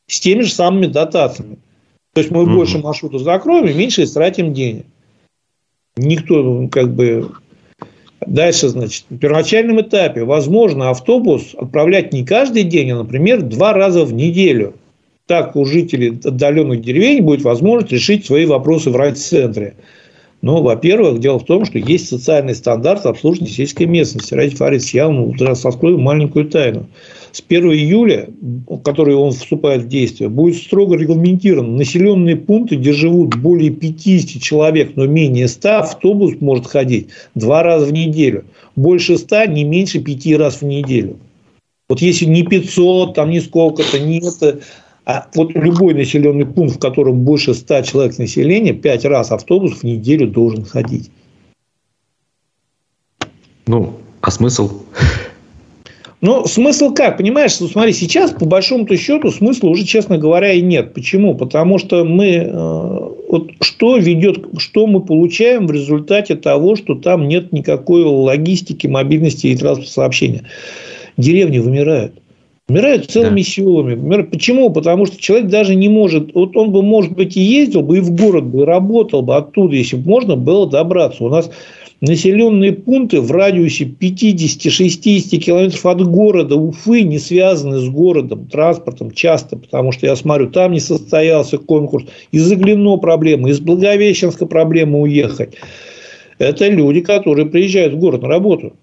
с 0.07 0.19
теми 0.19 0.41
же 0.41 0.51
самыми 0.51 0.87
дотациями. 0.87 1.57
То 2.13 2.21
есть 2.21 2.29
мы 2.29 2.43
угу. 2.43 2.55
больше 2.55 2.79
маршрутов 2.79 3.21
закроем 3.21 3.67
и 3.67 3.73
меньше 3.73 4.03
истратим 4.03 4.53
денег. 4.53 4.85
Никто 5.95 6.67
как 6.69 6.93
бы 6.93 7.31
Дальше, 8.25 8.67
значит, 8.67 9.05
на 9.09 9.17
первоначальном 9.19 9.79
этапе 9.79 10.25
возможно 10.25 10.89
автобус 10.89 11.55
отправлять 11.55 12.11
не 12.11 12.25
каждый 12.25 12.63
день, 12.63 12.91
а, 12.91 12.97
например, 12.97 13.43
два 13.43 13.71
раза 13.73 14.03
в 14.03 14.11
неделю– 14.11 14.73
так 15.27 15.55
у 15.55 15.65
жителей 15.65 16.17
отдаленных 16.23 16.81
деревень 16.81 17.21
будет 17.21 17.43
возможность 17.43 17.91
решить 17.91 18.25
свои 18.25 18.45
вопросы 18.45 18.89
в 18.89 18.95
райцентре. 18.95 19.75
Ну, 20.41 20.61
во-первых, 20.61 21.19
дело 21.19 21.39
в 21.39 21.45
том, 21.45 21.65
что 21.65 21.79
есть 21.79 22.07
социальный 22.07 22.55
стандарт 22.55 23.05
обслуживания 23.05 23.51
сельской 23.51 23.87
местности. 23.87 24.33
Ради 24.33 24.55
Фарис, 24.55 24.93
я 24.93 25.07
вам 25.07 25.33
раскрою 25.39 25.97
маленькую 25.97 26.47
тайну. 26.47 26.87
С 27.31 27.43
1 27.45 27.71
июля, 27.71 28.29
который 28.83 29.15
он 29.15 29.31
вступает 29.31 29.83
в 29.83 29.87
действие, 29.87 30.29
будет 30.29 30.55
строго 30.55 30.95
регламентирован. 30.95 31.75
Населенные 31.75 32.35
пункты, 32.35 32.75
где 32.75 32.93
живут 32.93 33.35
более 33.35 33.71
50 33.71 34.41
человек, 34.41 34.91
но 34.95 35.07
менее 35.07 35.47
100, 35.47 35.69
автобус 35.79 36.35
может 36.39 36.67
ходить 36.67 37.07
два 37.35 37.63
раза 37.63 37.87
в 37.87 37.91
неделю. 37.91 38.45
Больше 38.75 39.17
100, 39.17 39.45
не 39.45 39.63
меньше 39.63 39.99
5 39.99 40.37
раз 40.37 40.61
в 40.61 40.65
неделю. 40.65 41.17
Вот 41.89 41.99
если 42.01 42.25
не 42.25 42.43
500, 42.43 43.15
там 43.15 43.31
не 43.31 43.39
сколько-то, 43.39 43.99
не 43.99 44.19
это, 44.19 44.59
а 45.07 45.25
вот 45.35 45.55
любой 45.55 45.93
населенный 45.93 46.45
пункт, 46.45 46.75
в 46.75 46.79
котором 46.79 47.23
больше 47.23 47.53
100 47.53 47.83
человек 47.83 48.17
населения, 48.17 48.73
5 48.73 49.05
раз 49.05 49.31
автобус 49.31 49.77
в 49.77 49.83
неделю 49.83 50.27
должен 50.27 50.65
ходить. 50.65 51.09
Ну, 53.67 53.93
а 54.19 54.31
смысл? 54.31 54.81
Ну, 56.19 56.45
смысл 56.45 56.93
как? 56.93 57.15
Понимаешь, 57.15 57.57
ну, 57.61 57.69
смотри, 57.69 57.93
сейчас, 57.93 58.31
по 58.31 58.45
большому-то 58.45 58.97
счету, 58.97 59.31
смысла 59.31 59.69
уже, 59.69 59.85
честно 59.85 60.17
говоря, 60.17 60.51
и 60.51 60.61
нет. 60.61 60.93
Почему? 60.93 61.35
Потому 61.35 61.77
что 61.77 62.03
мы... 62.03 62.43
Э, 62.45 63.09
вот 63.29 63.51
что 63.61 63.95
ведет... 63.95 64.43
Что 64.57 64.87
мы 64.87 64.99
получаем 64.99 65.67
в 65.67 65.71
результате 65.71 66.35
того, 66.35 66.75
что 66.75 66.95
там 66.95 67.29
нет 67.29 67.53
никакой 67.53 68.03
логистики, 68.03 68.87
мобильности 68.87 69.47
и 69.47 69.55
транспортного 69.55 69.93
сообщения? 69.93 70.43
Деревни 71.15 71.59
вымирают. 71.59 72.19
Умирают 72.69 73.09
целыми 73.09 73.41
да. 73.41 73.47
селами. 73.47 74.21
Почему? 74.23 74.69
Потому 74.69 75.05
что 75.05 75.17
человек 75.17 75.47
даже 75.47 75.73
не 75.73 75.87
может... 75.87 76.33
Вот 76.33 76.57
он 76.57 76.71
бы, 76.71 76.81
может 76.81 77.13
быть, 77.13 77.37
и 77.37 77.41
ездил 77.41 77.81
бы, 77.81 77.97
и 77.97 78.01
в 78.01 78.13
город 78.13 78.45
бы, 78.45 78.63
и 78.63 78.65
работал 78.65 79.21
бы 79.21 79.37
оттуда, 79.37 79.77
если 79.77 79.95
бы 79.95 80.09
можно 80.09 80.35
было 80.35 80.69
добраться. 80.69 81.23
У 81.23 81.29
нас 81.29 81.49
населенные 82.01 82.73
пункты 82.73 83.21
в 83.21 83.31
радиусе 83.31 83.85
50-60 83.85 85.37
километров 85.37 85.85
от 85.85 86.05
города 86.05 86.57
Уфы 86.57 87.03
не 87.03 87.19
связаны 87.19 87.79
с 87.79 87.87
городом, 87.87 88.47
транспортом 88.47 89.11
часто, 89.11 89.55
потому 89.55 89.93
что 89.93 90.05
я 90.05 90.17
смотрю, 90.17 90.49
там 90.49 90.73
не 90.73 90.81
состоялся 90.81 91.57
конкурс, 91.57 92.05
из 92.31 92.43
Заглино 92.43 92.97
проблема, 92.97 93.49
из 93.49 93.61
Благовещенска 93.61 94.45
проблема 94.45 94.99
уехать. 94.99 95.55
Это 96.37 96.67
люди, 96.67 96.99
которые 96.99 97.45
приезжают 97.45 97.93
в 97.93 97.97
город 97.97 98.23
на 98.23 98.27
работу. 98.27 98.73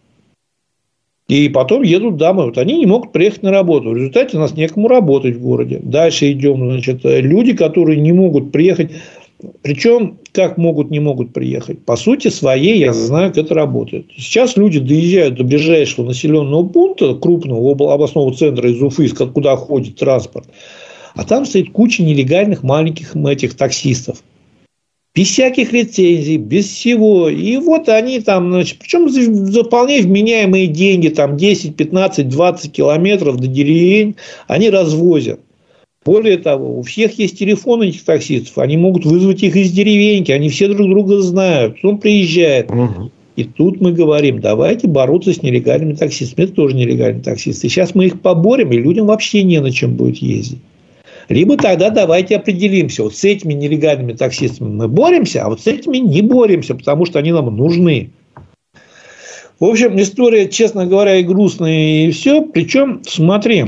И 1.28 1.48
потом 1.48 1.82
едут 1.82 2.16
домой. 2.16 2.46
Вот 2.46 2.58
они 2.58 2.78
не 2.78 2.86
могут 2.86 3.12
приехать 3.12 3.42
на 3.42 3.50
работу. 3.50 3.90
В 3.90 3.96
результате 3.96 4.36
у 4.36 4.40
нас 4.40 4.54
некому 4.54 4.88
работать 4.88 5.36
в 5.36 5.40
городе. 5.40 5.80
Дальше 5.82 6.30
идем. 6.32 6.70
Значит, 6.70 7.00
люди, 7.02 7.54
которые 7.54 7.98
не 7.98 8.12
могут 8.12 8.52
приехать. 8.52 8.92
Причем, 9.62 10.18
как 10.32 10.58
могут, 10.58 10.90
не 10.90 11.00
могут 11.00 11.32
приехать. 11.32 11.82
По 11.84 11.96
сути 11.96 12.28
своей, 12.28 12.78
я 12.78 12.92
знаю, 12.92 13.30
как 13.30 13.44
это 13.44 13.54
работает. 13.54 14.06
Сейчас 14.16 14.56
люди 14.56 14.78
доезжают 14.78 15.36
до 15.36 15.44
ближайшего 15.44 16.04
населенного 16.06 16.66
пункта, 16.66 17.14
крупного 17.14 17.72
областного 17.72 18.32
центра 18.34 18.70
из 18.70 18.80
Уфы, 18.82 19.08
куда 19.08 19.56
ходит 19.56 19.96
транспорт. 19.96 20.46
А 21.14 21.24
там 21.24 21.46
стоит 21.46 21.72
куча 21.72 22.02
нелегальных 22.02 22.62
маленьких 22.62 23.16
этих 23.16 23.54
таксистов 23.54 24.22
без 25.14 25.28
всяких 25.28 25.72
лицензий, 25.72 26.38
без 26.38 26.66
всего. 26.66 27.28
И 27.28 27.56
вот 27.56 27.88
они 27.88 28.20
там, 28.20 28.50
значит, 28.50 28.78
причем 28.80 29.08
за 29.08 29.62
вполне 29.62 30.00
вменяемые 30.02 30.66
деньги, 30.66 31.08
там 31.08 31.36
10, 31.36 31.76
15, 31.76 32.28
20 32.28 32.72
километров 32.72 33.36
до 33.36 33.46
деревень, 33.46 34.16
они 34.48 34.70
развозят. 34.70 35.40
Более 36.04 36.36
того, 36.36 36.78
у 36.78 36.82
всех 36.82 37.18
есть 37.18 37.38
телефоны 37.38 37.88
этих 37.88 38.04
таксистов, 38.04 38.58
они 38.58 38.76
могут 38.76 39.06
вызвать 39.06 39.42
их 39.42 39.56
из 39.56 39.72
деревеньки, 39.72 40.32
они 40.32 40.50
все 40.50 40.68
друг 40.68 40.88
друга 40.88 41.20
знают. 41.20 41.78
Он 41.82 41.98
приезжает. 41.98 42.70
Угу. 42.70 43.10
И 43.36 43.44
тут 43.44 43.80
мы 43.80 43.92
говорим, 43.92 44.40
давайте 44.40 44.86
бороться 44.86 45.32
с 45.32 45.42
нелегальными 45.42 45.94
таксистами. 45.94 46.44
Это 46.44 46.54
тоже 46.54 46.76
нелегальные 46.76 47.22
таксисты. 47.22 47.68
Сейчас 47.68 47.94
мы 47.94 48.06
их 48.06 48.20
поборем, 48.20 48.70
и 48.72 48.78
людям 48.78 49.06
вообще 49.06 49.42
не 49.44 49.60
на 49.60 49.70
чем 49.70 49.94
будет 49.94 50.18
ездить. 50.18 50.60
Либо 51.28 51.56
тогда 51.56 51.90
давайте 51.90 52.36
определимся, 52.36 53.02
вот 53.02 53.14
с 53.14 53.24
этими 53.24 53.52
нелегальными 53.52 54.12
таксистами 54.12 54.68
мы 54.68 54.88
боремся, 54.88 55.44
а 55.44 55.48
вот 55.48 55.60
с 55.60 55.66
этими 55.66 55.98
не 55.98 56.22
боремся, 56.22 56.74
потому 56.74 57.06
что 57.06 57.18
они 57.18 57.32
нам 57.32 57.56
нужны. 57.56 58.10
В 59.60 59.64
общем, 59.64 59.98
история, 60.00 60.48
честно 60.48 60.84
говоря, 60.84 61.16
и 61.16 61.22
грустная, 61.22 62.06
и 62.06 62.10
все. 62.10 62.42
Причем, 62.42 63.02
смотри, 63.06 63.64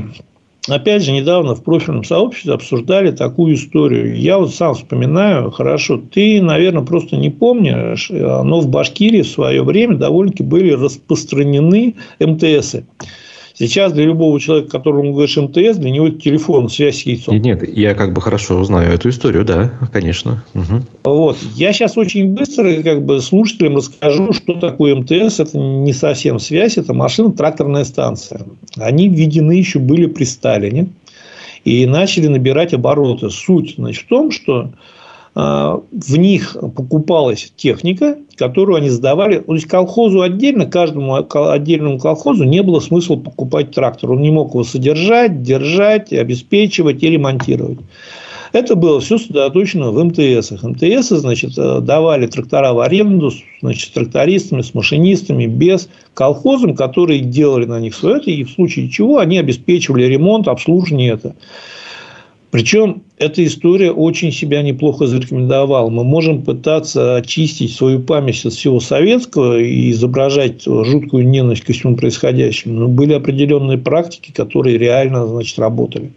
опять 0.67 1.01
же, 1.01 1.13
недавно 1.13 1.55
в 1.55 1.63
профильном 1.63 2.03
сообществе 2.03 2.53
обсуждали 2.53 3.11
такую 3.11 3.55
историю. 3.55 4.15
Я 4.19 4.37
вот 4.37 4.53
сам 4.53 4.75
вспоминаю, 4.75 5.49
хорошо, 5.49 5.97
ты, 5.97 6.41
наверное, 6.41 6.83
просто 6.83 7.15
не 7.15 7.29
помнишь, 7.29 8.09
но 8.11 8.59
в 8.59 8.67
Башкирии 8.67 9.21
в 9.21 9.29
свое 9.29 9.63
время 9.63 9.95
довольно-таки 9.95 10.43
были 10.43 10.71
распространены 10.73 11.95
МТСы. 12.19 12.83
Сейчас 13.59 13.91
для 13.91 14.05
любого 14.05 14.39
человека, 14.39 14.69
которому 14.69 15.13
говоришь 15.13 15.35
МТС, 15.35 15.77
для 15.77 15.89
него 15.89 16.09
это 16.09 16.19
телефон, 16.19 16.69
связь 16.69 17.01
с 17.01 17.01
яйцом. 17.07 17.41
Нет, 17.41 17.67
я 17.75 17.95
как 17.95 18.13
бы 18.13 18.21
хорошо 18.21 18.63
знаю 18.63 18.93
эту 18.93 19.09
историю, 19.09 19.45
да, 19.45 19.71
конечно. 19.91 20.43
Угу. 20.53 20.83
Вот. 21.05 21.37
Я 21.55 21.73
сейчас 21.73 21.97
очень 21.97 22.35
быстро 22.35 22.83
как 22.83 23.03
бы 23.03 23.19
слушателям 23.19 23.77
расскажу, 23.77 24.31
что 24.33 24.53
такое 24.53 24.95
МТС. 24.95 25.39
Это 25.39 25.57
не 25.57 25.91
совсем 25.93 26.37
связь, 26.37 26.77
это 26.77 26.93
машина-тракторная 26.93 27.83
станция. 27.83 28.41
Они 28.75 29.09
введены 29.09 29.53
еще 29.53 29.79
были 29.79 30.05
при 30.05 30.25
Сталине 30.25 30.89
и 31.65 31.87
начали 31.87 32.27
набирать 32.27 32.75
обороты. 32.75 33.31
Суть 33.31 33.73
значит, 33.77 34.03
в 34.03 34.07
том, 34.07 34.29
что 34.29 34.69
в 35.37 36.17
них 36.17 36.57
покупалась 36.75 37.53
техника, 37.55 38.17
которую 38.37 38.77
они 38.77 38.89
сдавали. 38.89 39.37
То 39.37 39.53
есть 39.53 39.67
колхозу 39.67 40.21
отдельно, 40.21 40.65
каждому 40.65 41.15
отдельному 41.15 41.99
колхозу 41.99 42.43
не 42.43 42.63
было 42.63 42.79
смысла 42.79 43.17
покупать 43.17 43.69
трактор. 43.71 44.13
Он 44.13 44.21
не 44.21 44.31
мог 44.31 44.55
его 44.55 44.63
содержать, 44.63 45.43
держать, 45.43 46.11
обеспечивать 46.11 47.03
и 47.03 47.09
ремонтировать. 47.09 47.77
Это 48.51 48.75
было 48.75 48.99
все 48.99 49.19
сосредоточено 49.19 49.91
в 49.91 50.03
МТСах. 50.03 50.63
МТС, 50.63 51.09
значит, 51.09 51.53
давали 51.53 52.25
трактора 52.25 52.73
в 52.73 52.79
аренду 52.79 53.31
значит, 53.61 53.93
трактористами, 53.93 54.61
с 54.61 54.73
машинистами, 54.73 55.45
без 55.45 55.89
колхозам, 56.15 56.75
которые 56.75 57.19
делали 57.19 57.65
на 57.65 57.79
них 57.79 57.93
все 57.93 58.17
и 58.17 58.43
в 58.43 58.49
случае 58.49 58.89
чего 58.89 59.19
они 59.19 59.37
обеспечивали 59.37 60.05
ремонт, 60.05 60.47
обслуживание 60.47 61.13
это. 61.13 61.35
Причем 62.51 63.03
эта 63.17 63.45
история 63.45 63.91
очень 63.91 64.31
себя 64.31 64.61
неплохо 64.61 65.05
зарекомендовала. 65.05 65.89
Мы 65.89 66.03
можем 66.03 66.43
пытаться 66.43 67.17
очистить 67.17 67.73
свою 67.75 67.99
память 67.99 68.45
от 68.45 68.53
всего 68.53 68.79
советского 68.79 69.59
и 69.59 69.91
изображать 69.91 70.63
жуткую 70.63 71.27
ненависть 71.27 71.63
ко 71.63 71.73
всему 71.73 71.97
происходящему. 71.97 72.79
Но 72.79 72.87
были 72.87 73.13
определенные 73.13 73.77
практики, 73.77 74.31
которые 74.31 74.77
реально 74.77 75.27
значит, 75.27 75.59
работали. 75.59 76.11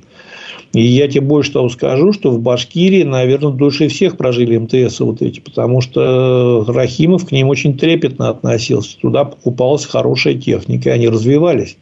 И 0.73 0.83
я 0.83 1.09
тебе 1.09 1.23
больше 1.23 1.53
того 1.53 1.69
скажу, 1.69 2.13
что 2.13 2.31
в 2.31 2.41
Башкирии, 2.41 3.03
наверное, 3.03 3.51
дольше 3.51 3.89
всех 3.89 4.17
прожили 4.17 4.57
МТС 4.57 5.01
вот 5.01 5.21
эти, 5.21 5.41
потому 5.41 5.81
что 5.81 6.65
Рахимов 6.69 7.27
к 7.27 7.33
ним 7.33 7.49
очень 7.49 7.77
трепетно 7.77 8.29
относился. 8.29 8.97
Туда 9.01 9.25
покупалась 9.25 9.85
хорошая 9.85 10.35
техника, 10.35 10.91
и 10.91 10.93
они 10.93 11.09
развивались. 11.09 11.77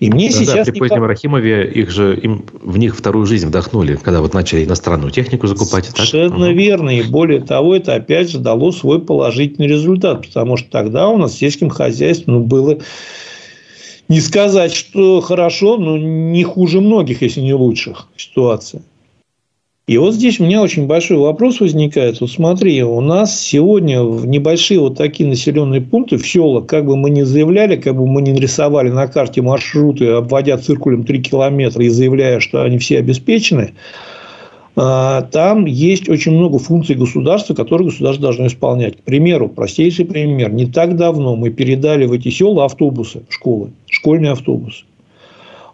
И 0.00 0.10
мне 0.10 0.30
да, 0.30 0.34
сейчас... 0.34 0.54
Да, 0.54 0.64
при 0.64 0.70
никак... 0.70 0.88
позднем 0.88 1.04
Рахимове 1.04 1.70
их 1.70 1.90
же, 1.90 2.18
им, 2.18 2.46
в 2.62 2.78
них 2.78 2.96
вторую 2.96 3.26
жизнь 3.26 3.46
вдохнули, 3.46 3.96
когда 3.96 4.22
вот 4.22 4.32
начали 4.32 4.64
иностранную 4.64 5.10
технику 5.10 5.46
закупать. 5.46 5.86
Совершенно 5.86 6.46
так? 6.46 6.56
верно. 6.56 6.88
И 6.98 7.02
более 7.02 7.40
того, 7.40 7.76
это 7.76 7.94
опять 7.94 8.30
же 8.30 8.38
дало 8.38 8.72
свой 8.72 9.00
положительный 9.00 9.68
результат. 9.68 10.26
Потому 10.26 10.56
что 10.56 10.70
тогда 10.70 11.08
у 11.08 11.18
нас 11.18 11.34
сельским 11.34 11.68
хозяйством 11.68 12.34
ну, 12.34 12.40
было 12.40 12.78
не 14.08 14.20
сказать, 14.20 14.72
что 14.72 15.20
хорошо, 15.20 15.76
но 15.76 15.98
не 15.98 16.44
хуже 16.44 16.80
многих, 16.80 17.20
если 17.20 17.42
не 17.42 17.52
лучших 17.52 18.08
ситуация. 18.16 18.82
И 19.90 19.98
вот 19.98 20.14
здесь 20.14 20.38
у 20.38 20.44
меня 20.44 20.62
очень 20.62 20.86
большой 20.86 21.16
вопрос 21.16 21.58
возникает. 21.58 22.20
Вот 22.20 22.30
смотри, 22.30 22.80
у 22.84 23.00
нас 23.00 23.36
сегодня 23.36 24.04
в 24.04 24.24
небольшие 24.24 24.78
вот 24.78 24.96
такие 24.96 25.28
населенные 25.28 25.80
пункты, 25.80 26.16
в 26.16 26.24
селах, 26.24 26.66
как 26.66 26.86
бы 26.86 26.96
мы 26.96 27.10
ни 27.10 27.22
заявляли, 27.22 27.74
как 27.74 27.96
бы 27.96 28.06
мы 28.06 28.22
ни 28.22 28.30
нарисовали 28.30 28.88
на 28.88 29.08
карте 29.08 29.42
маршруты, 29.42 30.06
обводя 30.06 30.58
циркулем 30.58 31.02
3 31.02 31.22
километра 31.22 31.84
и 31.84 31.88
заявляя, 31.88 32.38
что 32.38 32.62
они 32.62 32.78
все 32.78 32.98
обеспечены, 32.98 33.72
а, 34.76 35.22
там 35.22 35.64
есть 35.64 36.08
очень 36.08 36.36
много 36.36 36.60
функций 36.60 36.94
государства, 36.94 37.54
которые 37.54 37.88
государство 37.88 38.22
должно 38.22 38.46
исполнять. 38.46 38.96
К 38.96 39.02
примеру, 39.02 39.48
простейший 39.48 40.04
пример. 40.04 40.52
Не 40.52 40.66
так 40.66 40.94
давно 40.94 41.34
мы 41.34 41.50
передали 41.50 42.06
в 42.06 42.12
эти 42.12 42.28
села 42.28 42.66
автобусы, 42.66 43.22
школы, 43.28 43.72
школьные 43.88 44.30
автобусы. 44.30 44.84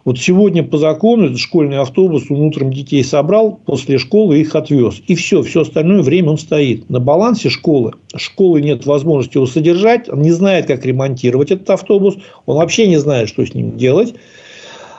Вот 0.07 0.17
сегодня 0.19 0.63
по 0.63 0.77
закону 0.77 1.25
этот 1.25 1.37
школьный 1.37 1.79
автобус, 1.79 2.27
он 2.29 2.39
утром 2.39 2.71
детей 2.71 3.03
собрал, 3.03 3.59
после 3.65 3.97
школы 3.97 4.39
их 4.39 4.55
отвез. 4.55 5.01
И 5.05 5.15
все, 5.15 5.41
все 5.41 5.63
остальное 5.63 6.01
время 6.01 6.29
он 6.29 6.37
стоит. 6.37 6.89
На 6.89 7.01
балансе 7.01 7.49
школы. 7.49 7.91
Школы 8.15 8.61
нет 8.61 8.85
возможности 8.85 9.35
его 9.35 9.45
содержать, 9.45 10.07
он 10.07 10.21
не 10.21 10.31
знает, 10.31 10.65
как 10.65 10.85
ремонтировать 10.85 11.51
этот 11.51 11.69
автобус, 11.69 12.15
он 12.45 12.55
вообще 12.55 12.87
не 12.87 12.95
знает, 12.95 13.27
что 13.27 13.45
с 13.45 13.53
ним 13.53 13.75
делать. 13.75 14.13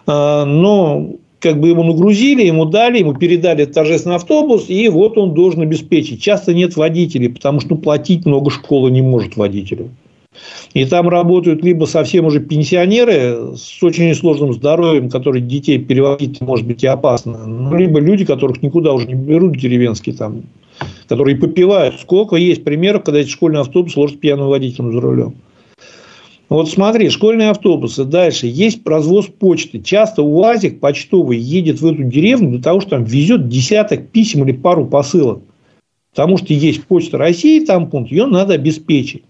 А, 0.06 0.44
но 0.44 1.14
как 1.40 1.58
бы 1.58 1.68
ему 1.68 1.84
нагрузили, 1.84 2.44
ему 2.44 2.66
дали, 2.66 2.98
ему 2.98 3.14
передали 3.14 3.64
торжественный 3.64 4.16
автобус, 4.16 4.66
и 4.68 4.90
вот 4.90 5.16
он 5.16 5.32
должен 5.32 5.62
обеспечить. 5.62 6.20
Часто 6.20 6.52
нет 6.52 6.76
водителей, 6.76 7.30
потому 7.30 7.60
что 7.60 7.70
ну, 7.70 7.76
платить 7.78 8.26
много 8.26 8.50
школа 8.50 8.88
не 8.88 9.00
может 9.00 9.38
водителю. 9.38 9.88
И 10.74 10.84
там 10.84 11.08
работают 11.08 11.64
либо 11.64 11.86
совсем 11.86 12.26
уже 12.26 12.40
пенсионеры 12.40 13.56
с 13.56 13.82
очень 13.82 14.14
сложным 14.14 14.52
здоровьем, 14.52 15.08
которые 15.08 15.42
детей 15.42 15.78
переводить 15.78 16.40
может 16.40 16.66
быть 16.66 16.84
и 16.84 16.86
опасно, 16.86 17.46
ну, 17.46 17.74
либо 17.76 18.00
люди, 18.00 18.24
которых 18.24 18.62
никуда 18.62 18.92
уже 18.92 19.06
не 19.06 19.14
берут 19.14 19.56
деревенские 19.56 20.14
там, 20.14 20.42
которые 21.08 21.36
попивают. 21.36 22.00
Сколько 22.00 22.36
есть 22.36 22.64
примеров, 22.64 23.04
когда 23.04 23.20
эти 23.20 23.28
школьные 23.28 23.62
автобусы 23.62 23.98
ложат 23.98 24.20
пьяным 24.20 24.48
водителем 24.48 24.92
за 24.92 25.00
рулем. 25.00 25.34
Вот 26.48 26.70
смотри, 26.70 27.10
школьные 27.10 27.50
автобусы. 27.50 28.04
Дальше 28.04 28.46
есть 28.46 28.86
развоз 28.86 29.26
почты. 29.26 29.82
Часто 29.82 30.22
УАЗик 30.22 30.80
почтовый 30.80 31.38
едет 31.38 31.80
в 31.80 31.86
эту 31.86 32.04
деревню 32.04 32.50
для 32.50 32.62
того, 32.62 32.80
что 32.80 32.90
там 32.90 33.04
везет 33.04 33.48
десяток 33.48 34.08
писем 34.08 34.44
или 34.44 34.52
пару 34.52 34.86
посылок. 34.86 35.42
Потому 36.10 36.38
что 36.38 36.54
есть 36.54 36.84
почта 36.84 37.18
России, 37.18 37.64
там 37.64 37.90
пункт, 37.90 38.10
ее 38.10 38.26
надо 38.26 38.54
обеспечить 38.54 39.24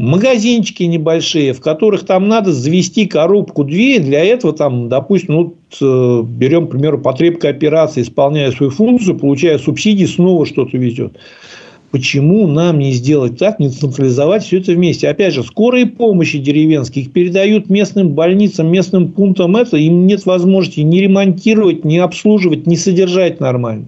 магазинчики 0.00 0.84
небольшие, 0.84 1.52
в 1.52 1.60
которых 1.60 2.06
там 2.06 2.26
надо 2.26 2.52
завести 2.52 3.06
коробку 3.06 3.64
две, 3.64 3.98
для 3.98 4.24
этого 4.24 4.52
там, 4.52 4.88
допустим, 4.88 5.34
ну, 5.34 5.54
э, 5.80 6.24
берем, 6.26 6.66
к 6.66 6.70
примеру, 6.70 6.98
потребка 6.98 7.50
операции, 7.50 8.02
исполняя 8.02 8.50
свою 8.50 8.70
функцию, 8.70 9.18
получая 9.18 9.58
субсидии, 9.58 10.06
снова 10.06 10.46
что-то 10.46 10.76
везет. 10.78 11.18
Почему 11.90 12.46
нам 12.46 12.78
не 12.78 12.92
сделать 12.92 13.36
так, 13.36 13.58
не 13.58 13.68
централизовать 13.68 14.44
все 14.44 14.58
это 14.58 14.72
вместе? 14.72 15.08
Опять 15.08 15.34
же, 15.34 15.42
скорые 15.42 15.86
помощи 15.86 16.38
деревенские 16.38 17.04
их 17.04 17.12
передают 17.12 17.68
местным 17.68 18.10
больницам, 18.10 18.70
местным 18.70 19.08
пунктам. 19.08 19.56
Это 19.56 19.76
им 19.76 20.06
нет 20.06 20.24
возможности 20.24 20.80
ни 20.80 20.98
ремонтировать, 20.98 21.84
ни 21.84 21.98
обслуживать, 21.98 22.66
ни 22.66 22.76
содержать 22.76 23.40
нормально. 23.40 23.86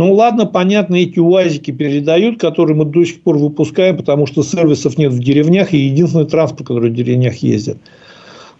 Ну, 0.00 0.14
ладно, 0.14 0.46
понятно, 0.46 0.96
эти 0.96 1.18
УАЗики 1.18 1.72
передают, 1.72 2.40
которые 2.40 2.74
мы 2.74 2.86
до 2.86 3.04
сих 3.04 3.20
пор 3.20 3.36
выпускаем, 3.36 3.98
потому 3.98 4.24
что 4.24 4.42
сервисов 4.42 4.96
нет 4.96 5.12
в 5.12 5.18
деревнях, 5.18 5.74
и 5.74 5.76
единственный 5.76 6.24
транспорт, 6.24 6.68
который 6.68 6.88
в 6.90 6.94
деревнях 6.94 7.36
ездит. 7.42 7.76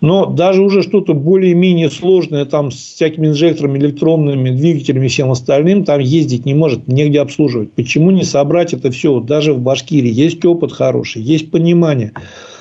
Но 0.03 0.27
даже 0.27 0.61
уже 0.61 0.83
что-то 0.83 1.15
более-менее 1.15 1.89
сложное, 1.89 2.45
там, 2.45 2.71
с 2.71 2.77
всякими 2.77 3.29
инжекторами, 3.29 3.79
электронными 3.79 4.51
двигателями 4.51 5.07
и 5.07 5.09
всем 5.09 5.31
остальным, 5.31 5.85
там 5.85 6.01
ездить 6.01 6.45
не 6.45 6.53
может, 6.53 6.89
негде 6.89 7.23
обслуживать. 7.23 7.73
Почему 7.73 8.11
не 8.11 8.25
собрать 8.25 8.75
это 8.75 8.91
все? 8.91 9.19
даже 9.21 9.55
в 9.55 9.61
Башкирии 9.61 10.13
есть 10.13 10.45
опыт 10.45 10.73
хороший, 10.73 11.23
есть 11.23 11.51
понимание 11.51 12.13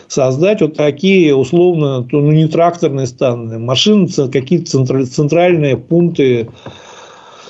создать 0.07 0.61
вот 0.61 0.77
такие 0.77 1.35
условно, 1.35 2.07
ну, 2.09 2.31
не 2.31 2.47
тракторные 2.47 3.07
станы, 3.07 3.59
машины, 3.59 4.07
какие-то 4.31 4.85
центральные 5.05 5.75
пункты 5.75 6.47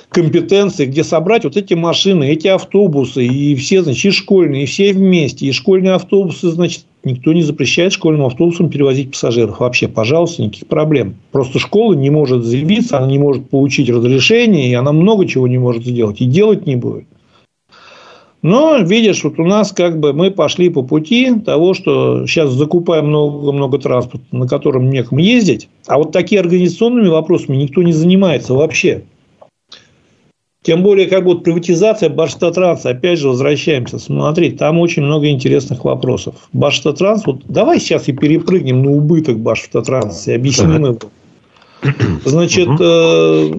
компетенции, 0.10 0.86
где 0.86 1.04
собрать 1.04 1.44
вот 1.44 1.56
эти 1.56 1.76
машины, 1.76 2.30
эти 2.30 2.48
автобусы, 2.48 3.26
и 3.26 3.56
все, 3.56 3.84
значит, 3.84 4.06
и 4.06 4.12
школьные, 4.12 4.64
и 4.64 4.66
все 4.66 4.92
вместе, 4.92 5.46
и 5.46 5.52
школьные 5.52 5.94
автобусы, 5.94 6.50
значит, 6.50 6.86
никто 7.04 7.32
не 7.32 7.44
запрещает 7.44 7.94
школьным 7.94 8.26
автобусам 8.26 8.70
перевозить 8.70 9.12
пассажиров. 9.12 9.60
Вообще, 9.60 9.88
пожалуйста, 9.88 10.42
никаких 10.42 10.68
проблем. 10.68 11.16
Просто 11.32 11.60
школа 11.60 11.94
не 11.94 12.10
может 12.10 12.44
заявиться, 12.44 12.98
она 12.98 13.08
не 13.08 13.20
может 13.20 13.50
получить 13.50 13.90
разрешение, 13.90 14.70
и 14.70 14.74
она 14.74 14.92
много 14.92 15.28
чего 15.28 15.48
не 15.48 15.60
может 15.60 15.86
сделать, 15.86 16.22
и 16.22 16.26
делать 16.26 16.66
не 16.66 16.76
будет. 16.76 17.06
Но, 18.42 18.78
видишь, 18.78 19.24
вот 19.26 19.38
у 19.38 19.44
нас 19.44 19.74
как 19.74 20.00
бы 20.00 20.14
мы 20.14 20.32
пошли 20.32 20.70
по 20.70 20.82
пути 20.82 21.34
того, 21.46 21.74
что 21.74 22.26
сейчас 22.26 22.52
закупаем 22.52 23.08
много-много 23.08 23.80
транспорта, 23.80 24.26
на 24.32 24.48
котором 24.48 24.90
некому 24.90 25.20
ездить, 25.20 25.68
а 25.88 25.98
вот 25.98 26.14
такие 26.14 26.40
организационными 26.40 27.10
вопросами 27.10 27.58
никто 27.58 27.84
не 27.84 27.92
занимается 27.92 28.54
вообще. 28.54 29.04
Тем 30.70 30.84
более, 30.84 31.08
как 31.08 31.24
будет 31.24 31.44
приватизация 31.44 32.10
Башстатранса, 32.10 32.92
опять 32.92 33.18
же, 33.18 33.30
возвращаемся. 33.30 33.98
Смотри, 33.98 34.52
там 34.52 34.78
очень 34.78 35.02
много 35.02 35.28
интересных 35.28 35.84
вопросов. 35.84 36.36
Башстатранс, 36.54 37.26
вот 37.26 37.42
давай 37.48 37.80
сейчас 37.80 38.08
и 38.08 38.12
перепрыгнем 38.12 38.84
на 38.84 38.92
убыток 38.92 39.40
Башстатранса 39.40 40.30
и 40.32 40.36
объясним 40.36 40.86
его. 40.86 41.00
Значит, 42.24 42.70
э, 42.80 43.52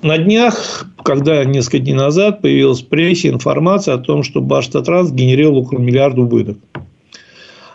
на 0.00 0.16
днях, 0.16 0.86
когда 1.04 1.44
несколько 1.44 1.80
дней 1.80 1.92
назад 1.92 2.40
появилась 2.40 2.80
в 2.80 2.86
прессе 2.86 3.28
информация 3.28 3.96
о 3.96 3.98
том, 3.98 4.22
что 4.22 4.40
Башстатранс 4.40 5.12
генерировал 5.12 5.58
около 5.58 5.78
миллиарда 5.78 6.22
убыток. 6.22 6.56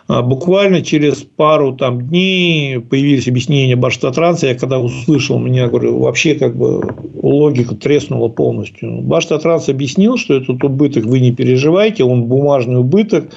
А 0.08 0.22
буквально 0.22 0.80
через 0.80 1.18
пару 1.18 1.76
там, 1.76 2.08
дней 2.08 2.80
появились 2.80 3.28
объяснения 3.28 3.76
Баштатранса. 3.76 4.46
Я 4.46 4.54
когда 4.54 4.80
услышал, 4.80 5.38
меня 5.38 5.68
говорю, 5.68 5.98
вообще 5.98 6.34
как 6.34 6.56
бы 6.56 6.94
логика 7.22 7.74
треснула 7.74 8.28
полностью. 8.28 9.02
Баштатранс 9.02 9.68
объяснил, 9.68 10.16
что 10.16 10.34
этот 10.34 10.64
убыток 10.64 11.04
вы 11.04 11.20
не 11.20 11.30
переживайте, 11.30 12.04
он 12.04 12.24
бумажный 12.24 12.80
убыток. 12.80 13.30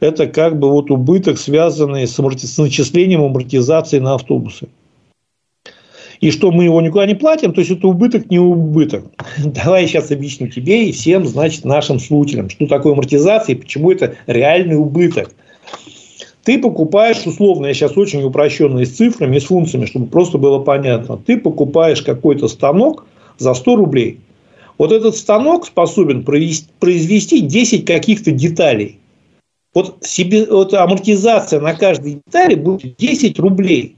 Это 0.00 0.26
как 0.26 0.58
бы 0.58 0.68
вот 0.70 0.90
убыток, 0.90 1.38
связанный 1.38 2.08
с, 2.08 2.18
аморти... 2.18 2.48
с 2.48 2.58
начислением 2.58 3.22
амортизации 3.22 4.00
на 4.00 4.14
автобусы. 4.14 4.66
И 6.20 6.32
что 6.32 6.50
мы 6.50 6.64
его 6.64 6.80
никуда 6.80 7.06
не 7.06 7.14
платим, 7.14 7.52
то 7.52 7.60
есть 7.60 7.70
это 7.70 7.86
убыток 7.86 8.28
не 8.28 8.40
убыток. 8.40 9.04
Давай 9.38 9.82
я 9.82 9.88
сейчас 9.88 10.10
объясню 10.10 10.48
тебе 10.48 10.88
и 10.88 10.92
всем, 10.92 11.28
значит, 11.28 11.64
нашим 11.64 12.00
слушателям, 12.00 12.50
что 12.50 12.66
такое 12.66 12.94
амортизация 12.94 13.54
и 13.54 13.58
почему 13.58 13.92
это 13.92 14.16
реальный 14.26 14.76
убыток. 14.76 15.32
Ты 16.48 16.58
покупаешь, 16.58 17.26
условно, 17.26 17.66
я 17.66 17.74
сейчас 17.74 17.94
очень 17.98 18.22
упрощенный 18.22 18.86
с 18.86 18.96
цифрами, 18.96 19.38
с 19.38 19.44
функциями, 19.44 19.84
чтобы 19.84 20.06
просто 20.06 20.38
было 20.38 20.58
понятно. 20.58 21.18
Ты 21.18 21.36
покупаешь 21.36 22.00
какой-то 22.00 22.48
станок 22.48 23.04
за 23.36 23.52
100 23.52 23.76
рублей. 23.76 24.20
Вот 24.78 24.90
этот 24.90 25.14
станок 25.14 25.66
способен 25.66 26.24
произвести 26.24 27.40
10 27.40 27.84
каких-то 27.84 28.30
деталей. 28.30 28.98
Вот, 29.74 29.98
себе, 30.00 30.46
вот 30.46 30.72
амортизация 30.72 31.60
на 31.60 31.74
каждой 31.74 32.22
детали 32.26 32.54
будет 32.54 32.96
10 32.96 33.38
рублей 33.38 33.96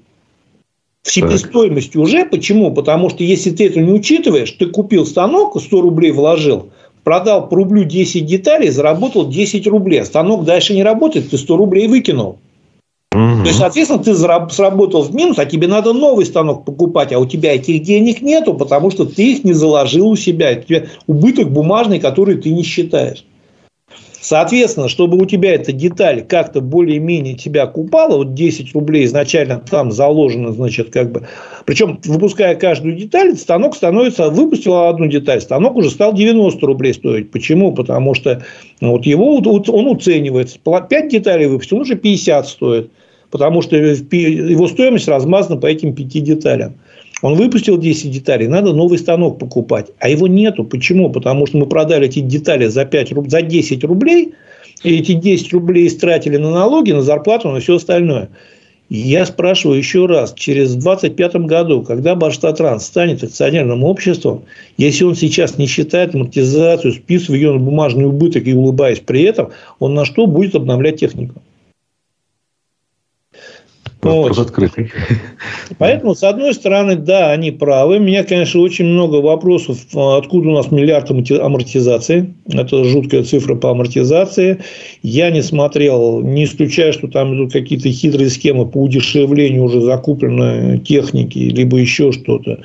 в 1.03 1.13
себестоимости 1.13 1.99
уже. 1.99 2.25
Почему? 2.25 2.75
Потому 2.75 3.11
что 3.11 3.23
если 3.23 3.53
ты 3.53 3.67
это 3.69 3.79
не 3.79 3.93
учитываешь, 3.93 4.51
ты 4.51 4.67
купил 4.67 5.07
станок, 5.07 5.57
100 5.57 5.81
рублей 5.81 6.11
вложил, 6.11 6.71
продал 7.05 7.49
по 7.49 7.57
рублю 7.57 7.85
10 7.85 8.27
деталей, 8.27 8.71
заработал 8.71 9.29
10 9.29 9.67
рублей. 9.67 10.05
Станок 10.05 10.45
дальше 10.45 10.75
не 10.75 10.83
работает, 10.83 11.31
ты 11.31 11.39
100 11.39 11.57
рублей 11.57 11.89
выкинул. 11.89 12.39
Угу. 13.13 13.43
То 13.43 13.47
есть, 13.47 13.59
соответственно, 13.59 14.03
ты 14.03 14.15
сработал 14.15 15.03
в 15.03 15.15
минус, 15.15 15.39
а 15.39 15.45
тебе 15.45 15.67
надо 15.67 15.93
новый 15.93 16.25
станок 16.25 16.65
покупать, 16.65 17.13
а 17.13 17.19
у 17.19 17.27
тебя 17.27 17.55
этих 17.55 17.83
денег 17.83 18.23
нету, 18.23 18.55
потому 18.55 18.91
что 18.91 19.05
ты 19.05 19.33
их 19.33 19.45
не 19.45 19.53
заложил 19.53 20.09
у 20.09 20.17
себя. 20.17 20.51
Это 20.51 20.67
тебе 20.67 20.89
убыток 21.07 21.51
бумажный, 21.51 21.99
который 21.99 22.37
ты 22.37 22.51
не 22.51 22.63
считаешь. 22.63 23.25
Соответственно, 24.31 24.89
чтобы 24.89 25.21
у 25.21 25.27
тебя 25.27 25.55
эта 25.55 25.73
деталь 25.73 26.23
как-то 26.25 26.61
более-менее 26.61 27.35
тебя 27.35 27.67
купала, 27.67 28.17
вот 28.17 28.33
10 28.33 28.73
рублей 28.75 29.05
изначально 29.07 29.61
там 29.69 29.91
заложено, 29.91 30.53
значит, 30.53 30.91
как 30.91 31.11
бы... 31.11 31.27
Причем, 31.65 31.99
выпуская 32.05 32.55
каждую 32.55 32.95
деталь, 32.95 33.35
станок 33.35 33.75
становится... 33.75 34.31
Выпустил 34.31 34.87
одну 34.87 35.09
деталь, 35.09 35.41
станок 35.41 35.75
уже 35.75 35.91
стал 35.91 36.15
90 36.15 36.65
рублей 36.65 36.95
стоить. 36.95 37.33
Почему? 37.33 37.73
Потому 37.73 38.15
что 38.15 38.45
ну, 38.81 38.93
вот 38.93 39.05
его 39.05 39.39
он 39.39 39.89
уценивается. 39.89 40.61
5 40.61 41.09
деталей 41.09 41.47
выпустил, 41.47 41.79
он 41.79 41.83
уже 41.83 41.97
50 41.97 42.47
стоит. 42.47 42.93
Потому 43.33 43.63
что 43.63 43.75
его 43.75 44.69
стоимость 44.69 45.09
размазана 45.09 45.61
по 45.61 45.67
этим 45.67 45.93
5 45.93 46.07
деталям. 46.23 46.75
Он 47.23 47.35
выпустил 47.35 47.77
10 47.77 48.11
деталей, 48.11 48.49
надо 48.49 48.73
новый 48.73 48.99
станок 48.99 49.39
покупать. 49.39 49.89
А 49.99 50.09
его 50.09 50.27
нету. 50.27 50.65
Почему? 50.65 51.11
Потому 51.11 51.47
что 51.47 51.59
мы 51.59 51.67
продали 51.67 52.07
эти 52.07 52.21
детали 52.21 52.67
за, 52.67 52.85
5, 52.85 53.13
за 53.31 53.43
10 53.43 53.85
рублей, 53.85 54.35
и 54.83 54.99
эти 54.99 55.13
10 55.13 55.53
рублей 55.53 55.87
истратили 55.87 56.39
на 56.39 56.51
налоги, 56.51 56.93
на 56.93 57.03
зарплату, 57.03 57.51
на 57.51 57.61
все 57.61 57.77
остальное. 57.77 58.31
Я 58.89 59.25
спрашиваю 59.25 59.79
еще 59.79 60.07
раз, 60.07 60.35
через 60.35 60.75
25 60.75 61.37
году, 61.47 61.83
когда 61.83 62.17
Башстатранс 62.17 62.87
станет 62.87 63.23
акционерным 63.23 63.85
обществом, 63.85 64.47
если 64.79 65.05
он 65.05 65.15
сейчас 65.15 65.59
не 65.59 65.67
считает 65.67 66.15
амортизацию, 66.15 66.95
списывая 66.95 67.39
ее 67.39 67.53
на 67.53 67.61
бумажный 67.61 68.07
убыток 68.07 68.49
и 68.49 68.55
улыбаясь 68.55 68.99
при 68.99 69.23
этом, 69.23 69.51
он 69.79 69.95
на 69.95 70.05
что 70.05 70.27
будет 70.27 70.57
обновлять 70.57 70.99
технику? 70.99 71.41
Вопрос 74.03 74.39
вот. 74.39 74.47
открытый. 74.47 74.91
Поэтому, 75.79 76.15
с 76.15 76.23
одной 76.23 76.55
стороны, 76.55 76.97
да, 76.97 77.33
они 77.33 77.51
правы. 77.51 77.97
У 77.97 78.01
меня, 78.01 78.25
конечно, 78.25 78.61
очень 78.61 78.87
много 78.87 79.17
вопросов, 79.17 79.79
откуда 79.95 80.49
у 80.49 80.53
нас 80.53 80.71
миллиард 80.71 81.11
амортизации. 81.11 82.35
Это 82.51 82.85
жуткая 82.85 83.25
цифра 83.25 83.57
по 83.57 83.73
амортизации. 83.73 84.59
Я 85.03 85.31
не 85.31 85.43
смотрел, 85.43 86.23
не 86.23 86.45
исключаю, 86.45 86.95
что 86.95 87.09
там 87.09 87.35
идут 87.35 87.53
какие-то 87.53 87.91
хитрые 87.91 88.31
схемы 88.31 88.67
по 88.67 88.79
удешевлению 88.79 89.65
уже 89.65 89.83
закупленной 89.83 90.79
техники, 90.79 91.39
либо 91.39 91.77
еще 91.77 92.11
что-то. 92.13 92.61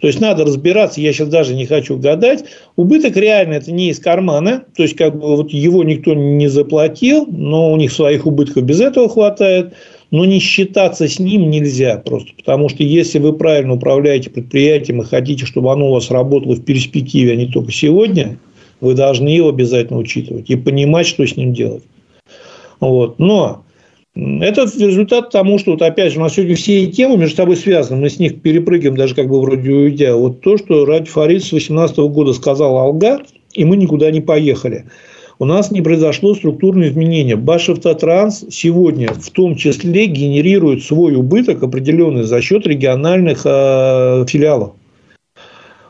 То 0.00 0.06
есть 0.06 0.20
надо 0.20 0.44
разбираться, 0.44 1.00
я 1.00 1.12
сейчас 1.12 1.28
даже 1.28 1.54
не 1.54 1.66
хочу 1.66 1.96
гадать. 1.96 2.44
Убыток 2.76 3.16
реально 3.16 3.54
это 3.54 3.72
не 3.72 3.90
из 3.90 3.98
кармана, 3.98 4.62
то 4.76 4.84
есть 4.84 4.94
как 4.94 5.18
бы 5.18 5.36
вот 5.36 5.50
его 5.50 5.82
никто 5.82 6.14
не 6.14 6.46
заплатил, 6.46 7.26
но 7.26 7.72
у 7.72 7.76
них 7.76 7.90
своих 7.90 8.26
убытков 8.26 8.62
без 8.62 8.80
этого 8.80 9.08
хватает 9.08 9.74
но 10.10 10.24
не 10.24 10.38
считаться 10.38 11.06
с 11.06 11.18
ним 11.18 11.50
нельзя 11.50 11.98
просто. 11.98 12.32
Потому 12.36 12.68
что 12.68 12.82
если 12.82 13.18
вы 13.18 13.32
правильно 13.32 13.74
управляете 13.74 14.30
предприятием 14.30 15.02
и 15.02 15.04
хотите, 15.04 15.44
чтобы 15.46 15.72
оно 15.72 15.88
у 15.88 15.92
вас 15.94 16.10
работало 16.10 16.54
в 16.54 16.64
перспективе, 16.64 17.32
а 17.32 17.36
не 17.36 17.46
только 17.46 17.72
сегодня, 17.72 18.38
вы 18.80 18.94
должны 18.94 19.28
его 19.28 19.48
обязательно 19.48 19.98
учитывать 19.98 20.48
и 20.50 20.56
понимать, 20.56 21.06
что 21.06 21.26
с 21.26 21.36
ним 21.36 21.52
делать. 21.52 21.82
Вот. 22.80 23.18
Но 23.18 23.64
это 24.14 24.62
результат 24.62 25.30
тому, 25.30 25.58
что 25.58 25.72
вот 25.72 25.82
опять 25.82 26.12
же 26.12 26.18
у 26.18 26.22
нас 26.22 26.34
сегодня 26.34 26.56
все 26.56 26.84
эти 26.84 26.96
темы 26.96 27.18
между 27.18 27.36
собой 27.36 27.56
связаны, 27.56 28.00
мы 28.00 28.08
с 28.08 28.18
них 28.18 28.40
перепрыгиваем 28.40 28.96
даже 28.96 29.14
как 29.14 29.28
бы 29.28 29.40
вроде 29.40 29.70
уйдя. 29.70 30.16
Вот 30.16 30.40
то, 30.40 30.56
что 30.56 30.86
Ради 30.86 31.08
Фарид 31.08 31.44
с 31.44 31.50
2018 31.50 31.98
года 31.98 32.32
сказал 32.32 32.78
Алга, 32.78 33.20
и 33.52 33.64
мы 33.64 33.76
никуда 33.76 34.10
не 34.10 34.20
поехали 34.20 34.86
у 35.38 35.44
нас 35.44 35.70
не 35.70 35.82
произошло 35.82 36.34
структурное 36.34 36.88
изменение. 36.88 37.36
Башавтотранс 37.36 38.46
сегодня 38.50 39.12
в 39.12 39.30
том 39.30 39.54
числе 39.56 40.06
генерирует 40.06 40.82
свой 40.82 41.14
убыток 41.14 41.62
определенный 41.62 42.24
за 42.24 42.40
счет 42.42 42.66
региональных 42.66 43.42
э, 43.44 44.24
филиалов. 44.28 44.72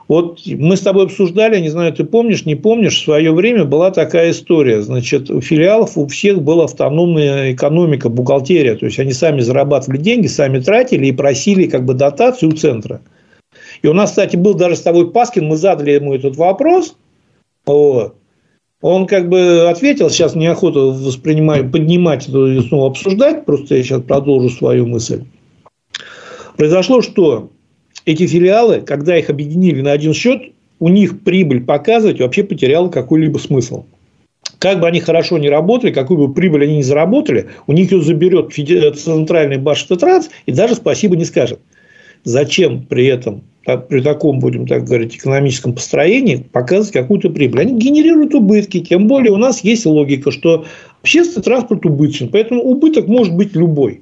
Вот 0.07 0.40
мы 0.46 0.76
с 0.76 0.80
тобой 0.80 1.05
обсуждали, 1.05 1.61
не 1.61 1.68
знаю, 1.68 1.92
ты 1.92 2.03
помнишь, 2.03 2.46
не 2.46 2.55
помнишь, 2.55 2.99
в 2.99 3.05
свое 3.05 3.30
время 3.30 3.64
была 3.64 3.90
такая 3.90 4.30
история. 4.30 4.80
Значит, 4.80 5.30
у 5.30 5.42
филиалов 5.42 5.99
у 5.99 6.07
всех 6.07 6.40
была 6.42 6.64
автономная 6.64 7.53
экономика, 7.53 8.09
бухгалтерия. 8.09 8.74
То 8.74 8.86
есть, 8.86 8.99
они 8.99 9.12
сами 9.12 9.40
зарабатывали 9.42 9.99
деньги, 9.99 10.26
сами 10.26 10.61
тратили 10.61 11.07
и 11.07 11.12
просили 11.12 11.66
как 11.66 11.84
бы 11.84 11.92
дотацию 11.92 12.51
у 12.51 12.53
центра. 12.53 13.03
И 13.82 13.86
у 13.86 13.92
нас, 13.92 14.11
кстати, 14.11 14.36
был 14.36 14.55
даже 14.55 14.76
с 14.76 14.80
тобой 14.80 15.11
Паскин, 15.11 15.44
мы 15.44 15.57
задали 15.57 15.92
ему 15.92 16.14
этот 16.14 16.36
вопрос. 16.36 16.96
Вот. 17.66 18.14
Он 18.81 19.07
как 19.07 19.29
бы 19.29 19.68
ответил, 19.68 20.09
сейчас 20.09 20.37
неохота 20.37 20.79
воспринимать, 20.79 21.72
поднимать 21.72 22.29
это 22.29 22.47
и 22.47 22.61
снова 22.61 22.91
обсуждать, 22.91 23.45
просто 23.45 23.74
я 23.74 23.83
сейчас 23.83 24.03
продолжу 24.03 24.51
свою 24.51 24.87
мысль. 24.87 25.24
Произошло 26.57 27.03
что? 27.03 27.51
Эти 28.05 28.26
филиалы, 28.26 28.81
когда 28.81 29.16
их 29.16 29.31
объединили 29.31 29.81
на 29.81 29.93
один 29.93 30.14
счет, 30.14 30.43
у 30.79 30.89
них 30.89 31.24
прибыль 31.24 31.64
показывать 31.64 32.20
вообще 32.20 32.45
потеряла 32.45 32.89
какой-либо 32.89 33.39
смысл. 33.39 33.85
Как 34.61 34.81
бы 34.81 34.87
они 34.87 35.01
хорошо 35.01 35.39
не 35.39 35.49
работали, 35.49 35.93
какую 35.93 36.29
бы 36.29 36.35
прибыль 36.35 36.64
они 36.64 36.76
не 36.76 36.83
заработали, 36.83 37.49
у 37.66 37.72
них 37.72 37.91
ее 37.91 38.01
заберет 38.01 38.53
центральный 38.53 39.59
Башта 39.59 39.97
и 40.47 40.53
даже 40.53 40.76
спасибо 40.76 41.16
не 41.16 41.24
скажет. 41.24 41.59
Зачем 42.24 42.83
при 42.83 43.07
этом 43.07 43.43
при 43.77 44.01
таком, 44.01 44.39
будем 44.39 44.66
так 44.66 44.85
говорить, 44.85 45.16
экономическом 45.16 45.75
построении 45.75 46.37
показывать 46.37 46.93
какую-то 46.93 47.31
прибыль. 47.31 47.61
Они 47.61 47.79
генерируют 47.79 48.35
убытки, 48.35 48.81
тем 48.81 49.07
более 49.07 49.33
у 49.33 49.37
нас 49.37 49.62
есть 49.62 49.85
логика, 49.85 50.31
что 50.31 50.64
общественный 51.03 51.45
транспорт 51.45 51.85
убыточен, 51.85 52.29
поэтому 52.29 52.62
убыток 52.62 53.07
может 53.07 53.35
быть 53.35 53.55
любой. 53.55 54.01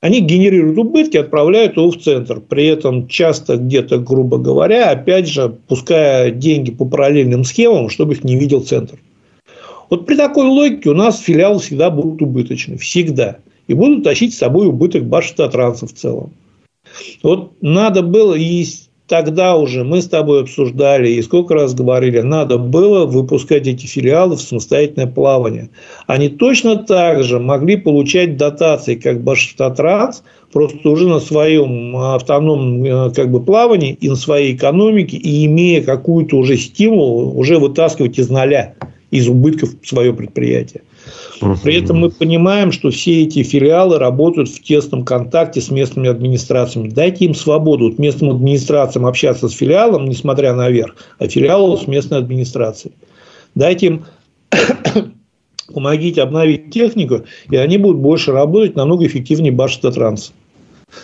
Они 0.00 0.20
генерируют 0.20 0.78
убытки, 0.78 1.16
отправляют 1.16 1.76
его 1.76 1.92
в 1.92 1.96
центр. 1.96 2.40
При 2.40 2.66
этом 2.66 3.06
часто 3.06 3.56
где-то, 3.56 3.98
грубо 3.98 4.36
говоря, 4.36 4.90
опять 4.90 5.28
же, 5.28 5.56
пуская 5.68 6.32
деньги 6.32 6.72
по 6.72 6.84
параллельным 6.84 7.44
схемам, 7.44 7.88
чтобы 7.88 8.14
их 8.14 8.24
не 8.24 8.36
видел 8.36 8.62
центр. 8.62 8.98
Вот 9.90 10.06
при 10.06 10.16
такой 10.16 10.46
логике 10.46 10.90
у 10.90 10.94
нас 10.94 11.20
филиалы 11.20 11.60
всегда 11.60 11.90
будут 11.90 12.20
убыточны. 12.20 12.78
Всегда. 12.78 13.36
И 13.68 13.74
будут 13.74 14.02
тащить 14.02 14.34
с 14.34 14.38
собой 14.38 14.66
убыток 14.66 15.04
Башштатранса 15.04 15.86
в 15.86 15.92
целом. 15.92 16.32
Вот 17.22 17.52
надо 17.60 18.02
было, 18.02 18.34
и 18.34 18.64
тогда 19.12 19.56
уже 19.56 19.84
мы 19.84 20.00
с 20.00 20.08
тобой 20.08 20.40
обсуждали 20.40 21.10
и 21.10 21.22
сколько 21.22 21.52
раз 21.52 21.74
говорили, 21.74 22.20
надо 22.20 22.56
было 22.56 23.04
выпускать 23.04 23.66
эти 23.66 23.84
филиалы 23.84 24.36
в 24.36 24.40
самостоятельное 24.40 25.06
плавание. 25.06 25.68
Они 26.06 26.30
точно 26.30 26.76
так 26.76 27.22
же 27.22 27.38
могли 27.38 27.76
получать 27.76 28.38
дотации, 28.38 28.94
как 28.94 29.22
Башштатранс, 29.22 30.22
просто 30.50 30.88
уже 30.88 31.08
на 31.08 31.20
своем 31.20 31.94
автономном 31.94 32.84
э, 32.84 33.10
как 33.14 33.30
бы, 33.30 33.42
плавании 33.42 33.98
и 34.00 34.08
на 34.08 34.16
своей 34.16 34.54
экономике, 34.54 35.18
и 35.18 35.44
имея 35.44 35.82
какую-то 35.82 36.36
уже 36.36 36.56
стимул 36.56 37.38
уже 37.38 37.58
вытаскивать 37.58 38.18
из 38.18 38.30
ноля, 38.30 38.74
из 39.10 39.28
убытков 39.28 39.70
свое 39.82 40.14
предприятие. 40.14 40.82
При 41.62 41.76
этом 41.76 41.98
мы 41.98 42.10
понимаем, 42.10 42.70
что 42.70 42.90
все 42.90 43.22
эти 43.22 43.42
филиалы 43.42 43.98
работают 43.98 44.48
в 44.48 44.62
тесном 44.62 45.04
контакте 45.04 45.60
с 45.60 45.70
местными 45.70 46.08
администрациями. 46.08 46.88
Дайте 46.88 47.24
им 47.24 47.34
свободу 47.34 47.88
вот 47.88 47.98
местным 47.98 48.30
администрациям 48.30 49.06
общаться 49.06 49.48
с 49.48 49.52
филиалом, 49.52 50.06
несмотря 50.06 50.54
на 50.54 50.70
верх, 50.70 50.94
а 51.18 51.28
филиалу 51.28 51.76
с 51.76 51.86
местной 51.86 52.18
администрацией. 52.18 52.94
Дайте 53.54 53.86
им 53.86 54.04
помогите 55.74 56.22
обновить 56.22 56.70
технику, 56.70 57.22
и 57.50 57.56
они 57.56 57.76
будут 57.78 58.00
больше 58.00 58.32
работать 58.32 58.76
намного 58.76 59.06
эффективнее 59.06 59.52
Башта-Транс. 59.52 60.32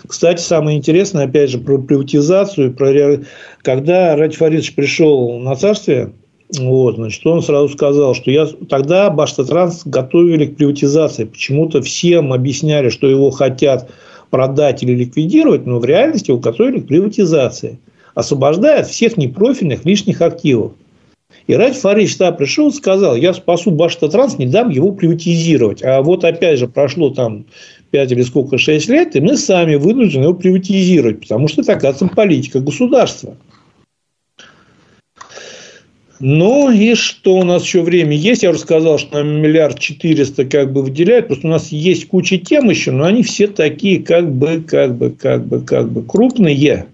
Кстати, 0.07 0.41
самое 0.41 0.77
интересное, 0.77 1.25
опять 1.25 1.51
же, 1.51 1.59
про 1.59 1.79
приватизацию. 1.79 2.75
Про... 2.75 3.23
Когда 3.63 4.17
Ради 4.17 4.37
Фаридович 4.37 4.75
пришел 4.75 5.39
на 5.39 5.57
царствие, 5.57 6.13
вот, 6.57 6.97
значит, 6.97 7.27
он 7.27 7.43
сразу 7.43 7.69
сказал, 7.69 8.15
что 8.15 8.31
я 8.31 8.47
тогда 8.69 9.11
Баштатранс 9.11 9.83
готовили 9.85 10.47
к 10.47 10.57
приватизации. 10.57 11.25
Почему-то 11.25 11.83
всем 11.83 12.33
объясняли, 12.33 12.89
что 12.89 13.07
его 13.07 13.31
хотят 13.31 13.91
продать 14.31 14.83
или 14.83 14.95
ликвидировать, 14.95 15.67
но 15.67 15.79
в 15.79 15.85
реальности 15.85 16.31
его 16.31 16.39
готовили 16.39 16.81
к 16.81 16.87
приватизации, 16.87 17.79
освобождая 18.15 18.81
от 18.81 18.89
всех 18.89 19.19
непрофильных 19.19 19.85
лишних 19.85 20.23
активов. 20.23 20.73
И 21.47 21.55
Ради 21.55 21.79
Фарич 21.79 22.17
тогда 22.17 22.33
пришел 22.33 22.69
и 22.69 22.73
сказал, 22.73 23.15
я 23.17 23.35
спасу 23.35 23.71
Баштатранс, 23.71 24.39
не 24.39 24.47
дам 24.47 24.71
его 24.71 24.93
приватизировать. 24.93 25.83
А 25.83 26.01
вот 26.01 26.25
опять 26.25 26.59
же 26.59 26.67
прошло 26.69 27.11
там 27.11 27.45
5 27.91 28.13
или 28.13 28.23
сколько, 28.23 28.57
6 28.57 28.89
лет, 28.89 29.17
и 29.17 29.21
мы 29.21 29.37
сами 29.37 29.75
вынуждены 29.75 30.25
его 30.25 30.35
приватизировать, 30.35 31.21
потому 31.21 31.49
что 31.49 31.61
это, 31.61 31.73
оказывается, 31.73 32.15
политика 32.15 32.61
государства. 32.61 33.37
Ну 36.21 36.71
и 36.71 36.95
что 36.95 37.37
у 37.37 37.45
нас 37.45 37.63
еще 37.63 37.83
время 37.83 38.17
есть? 38.17 38.43
Я 38.43 38.51
уже 38.51 38.59
сказал, 38.59 38.99
что 38.99 39.19
нам 39.19 39.41
миллиард 39.41 39.79
четыреста 39.79 40.45
как 40.45 40.73
бы 40.73 40.83
выделяют. 40.83 41.29
Просто 41.29 41.47
у 41.47 41.51
нас 41.51 41.69
есть 41.69 42.09
куча 42.09 42.39
тем 42.39 42.71
еще, 42.71 42.91
но 42.91 43.05
они 43.05 43.23
все 43.23 43.47
такие 43.47 44.03
как 44.03 44.33
бы, 44.33 44.63
как 44.67 44.97
бы, 44.97 45.11
как 45.11 45.47
бы, 45.47 45.61
как 45.61 45.91
бы 45.91 46.03
крупные. 46.03 46.87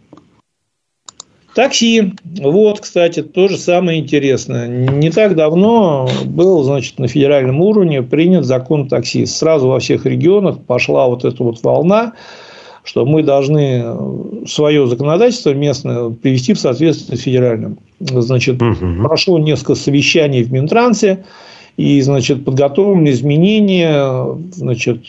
Такси. 1.55 2.13
Вот, 2.25 2.81
кстати, 2.81 3.23
тоже 3.23 3.57
самое 3.57 4.01
интересное. 4.01 4.67
Не 4.67 5.11
так 5.11 5.37
давно 5.37 6.09
был, 6.25 6.65
значит, 6.65 6.99
на 6.99 7.07
федеральном 7.07 7.61
уровне 7.61 8.03
принят 8.03 8.45
закон 8.45 8.89
такси. 8.89 9.25
Сразу 9.25 9.69
во 9.69 9.79
всех 9.79 10.05
регионах 10.05 10.61
пошла 10.65 11.07
вот 11.07 11.25
эта 11.25 11.43
вот 11.43 11.63
волна 11.63 12.15
что 12.85 13.07
мы 13.07 13.23
должны 13.23 13.83
свое 14.47 14.87
законодательство 14.87 15.55
местное 15.55 16.11
привести 16.11 16.53
в 16.53 16.61
соответствие 16.61 17.19
с 17.19 17.23
федеральным. 17.23 17.79
Значит, 17.99 18.61
угу. 18.61 19.03
прошло 19.03 19.39
несколько 19.39 19.75
совещаний 19.75 20.43
в 20.43 20.53
Минтрансе, 20.53 21.25
и, 21.77 22.01
значит, 22.03 22.45
подготовлены 22.45 23.09
изменения, 23.09 24.39
значит, 24.53 25.07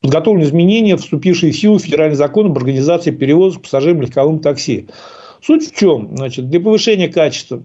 подготовлены 0.00 0.44
изменения, 0.44 0.96
вступившие 0.96 1.52
в 1.52 1.58
силу 1.58 1.78
федеральный 1.78 2.16
закон 2.16 2.46
об 2.46 2.56
организации 2.56 3.10
перевозок 3.10 3.62
пассажиров 3.62 4.00
легковым 4.00 4.38
такси. 4.38 4.86
Суть 5.42 5.70
в 5.70 5.78
чем? 5.78 6.16
Значит, 6.16 6.48
для 6.48 6.60
повышения 6.60 7.08
качества 7.08 7.62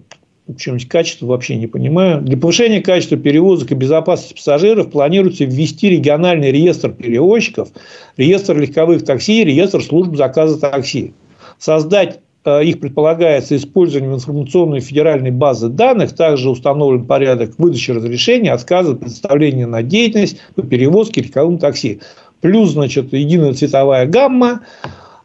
чем-нибудь 0.57 0.89
качество 0.89 1.25
вообще 1.25 1.55
не 1.55 1.67
понимаю. 1.67 2.21
Для 2.21 2.37
повышения 2.37 2.81
качества 2.81 3.17
перевозок 3.17 3.71
и 3.71 3.75
безопасности 3.75 4.33
пассажиров 4.33 4.91
планируется 4.91 5.45
ввести 5.45 5.89
региональный 5.89 6.51
реестр 6.51 6.91
перевозчиков, 6.91 7.69
реестр 8.17 8.57
легковых 8.57 9.05
такси, 9.05 9.43
реестр 9.43 9.81
служб 9.81 10.15
заказа 10.15 10.59
такси. 10.59 11.13
Создать 11.57 12.19
э, 12.43 12.65
их 12.65 12.81
предполагается 12.81 13.55
использованием 13.55 14.15
информационной 14.15 14.81
федеральной 14.81 15.31
базы 15.31 15.69
данных. 15.69 16.13
Также 16.13 16.49
установлен 16.49 17.05
порядок 17.05 17.53
выдачи 17.57 17.91
разрешения, 17.91 18.51
отказа, 18.51 18.95
представления 18.95 19.65
на 19.65 19.81
деятельность 19.81 20.41
по 20.55 20.61
перевозке 20.61 21.21
легковым 21.21 21.57
такси. 21.57 22.01
Плюс, 22.41 22.71
значит, 22.71 23.13
единая 23.13 23.53
цветовая 23.53 24.05
гамма, 24.05 24.63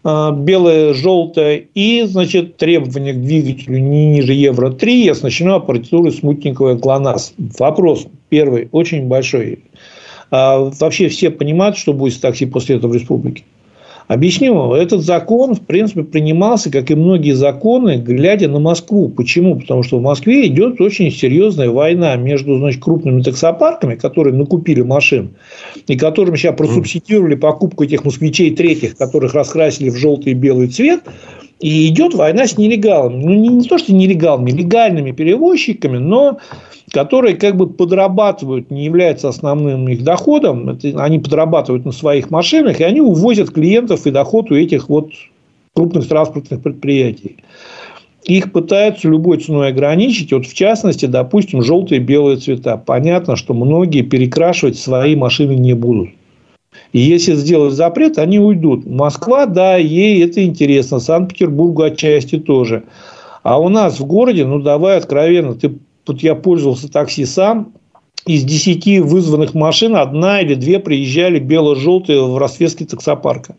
белое, 0.05 0.94
желтое, 0.94 1.66
и, 1.74 2.05
значит, 2.05 2.57
требования 2.57 3.12
к 3.12 3.20
двигателю 3.20 3.78
не 3.78 4.07
ниже 4.07 4.32
Евро-3 4.32 4.86
и 4.86 5.09
оснащено 5.09 5.57
аппаратурой 5.57 6.12
спутниковая 6.12 6.74
ГЛОНАСС. 6.74 7.34
Вопрос 7.59 8.07
первый, 8.28 8.68
очень 8.72 9.07
большой. 9.07 9.61
А 10.30 10.70
вообще 10.78 11.09
все 11.09 11.30
понимают, 11.30 11.76
что 11.76 11.92
будет 11.92 12.14
с 12.14 12.18
такси 12.18 12.46
после 12.46 12.76
этого 12.76 12.92
в 12.92 12.94
республике? 12.94 13.44
Объясню. 14.09 14.72
Этот 14.72 15.02
закон, 15.02 15.54
в 15.54 15.61
принципе, 15.61 16.02
принимался, 16.02 16.70
как 16.72 16.90
и 16.90 16.94
многие 16.94 17.32
законы, 17.32 17.96
глядя 17.98 18.48
на 18.48 18.59
Москву. 18.59 19.11
Почему? 19.11 19.61
Потому 19.61 19.82
что 19.82 19.98
в 19.98 20.02
Москве 20.02 20.46
идет 20.46 20.80
очень 20.80 21.11
серьезная 21.11 21.68
война 21.68 22.16
между 22.16 22.56
значит, 22.56 22.82
крупными 22.82 23.20
таксопарками, 23.20 23.96
которые 23.96 24.34
накупили 24.34 24.80
машин, 24.80 25.36
и 25.86 25.94
которым 25.94 26.36
сейчас 26.36 26.56
просубсидировали 26.56 27.34
покупку 27.34 27.84
этих 27.84 28.06
москвичей 28.06 28.56
третьих, 28.56 28.96
которых 28.96 29.34
раскрасили 29.34 29.90
в 29.90 29.96
желтый 29.96 30.32
и 30.32 30.34
белый 30.34 30.68
цвет, 30.68 31.02
и 31.61 31.88
идет 31.88 32.14
война 32.14 32.46
с 32.46 32.56
нелегалами. 32.56 33.22
Ну, 33.22 33.34
не, 33.34 33.48
не 33.48 33.64
то, 33.64 33.76
что 33.76 33.92
нелегалами, 33.92 34.52
легальными 34.52 35.12
перевозчиками, 35.12 35.98
но 35.98 36.38
которые 36.91 37.36
как 37.36 37.57
бы 37.57 37.68
подрабатывают, 37.68 38.70
не 38.70 38.84
являются 38.84 39.28
основным 39.28 39.89
их 39.89 40.05
доходом. 40.05 40.70
Это, 40.70 41.03
они 41.03 41.18
подрабатывают 41.18 41.84
на 41.84 41.93
своих 41.93 42.30
машинах, 42.30 42.80
и 42.80 42.84
они 42.84 43.01
увозят 43.01 43.51
клиентов 43.51 44.07
и 44.07 44.11
доход 44.11 44.51
у 44.51 44.55
этих 44.55 44.89
вот 44.89 45.11
крупных 45.74 46.09
транспортных 46.09 46.62
предприятий. 46.62 47.36
Их 48.24 48.53
пытаются 48.53 49.09
любой 49.09 49.39
ценой 49.39 49.68
ограничить. 49.68 50.32
Вот 50.32 50.47
в 50.47 50.55
частности, 50.55 51.07
допустим, 51.07 51.62
желтые 51.62 52.01
и 52.01 52.05
белые 52.05 52.36
цвета. 52.36 52.76
Понятно, 52.76 53.36
что 53.36 53.55
многие 53.55 54.03
перекрашивать 54.03 54.78
свои 54.78 55.16
машины 55.16 55.53
не 55.53 55.74
будут. 55.74 56.11
И 56.93 56.99
если 56.99 57.34
сделать 57.34 57.74
запрет, 57.74 58.18
они 58.18 58.39
уйдут. 58.39 58.86
Москва, 58.86 59.47
да, 59.47 59.76
ей 59.76 60.22
это 60.24 60.45
интересно. 60.45 60.99
Санкт-Петербургу 60.99 61.82
отчасти 61.82 62.39
тоже. 62.39 62.84
А 63.43 63.59
у 63.59 63.68
нас 63.68 63.99
в 63.99 64.05
городе, 64.05 64.45
ну, 64.45 64.61
давай 64.61 64.99
откровенно, 64.99 65.55
ты, 65.55 65.78
вот 66.09 66.22
я 66.22 66.34
пользовался 66.34 66.90
такси 66.90 67.24
сам, 67.24 67.72
из 68.26 68.44
10 68.44 69.00
вызванных 69.00 69.54
машин 69.54 69.96
одна 69.96 70.40
или 70.42 70.54
две 70.54 70.78
приезжали 70.78 71.38
бело-желтые 71.38 72.22
в 72.22 72.36
расцветке 72.36 72.84
таксопарка. 72.84 73.56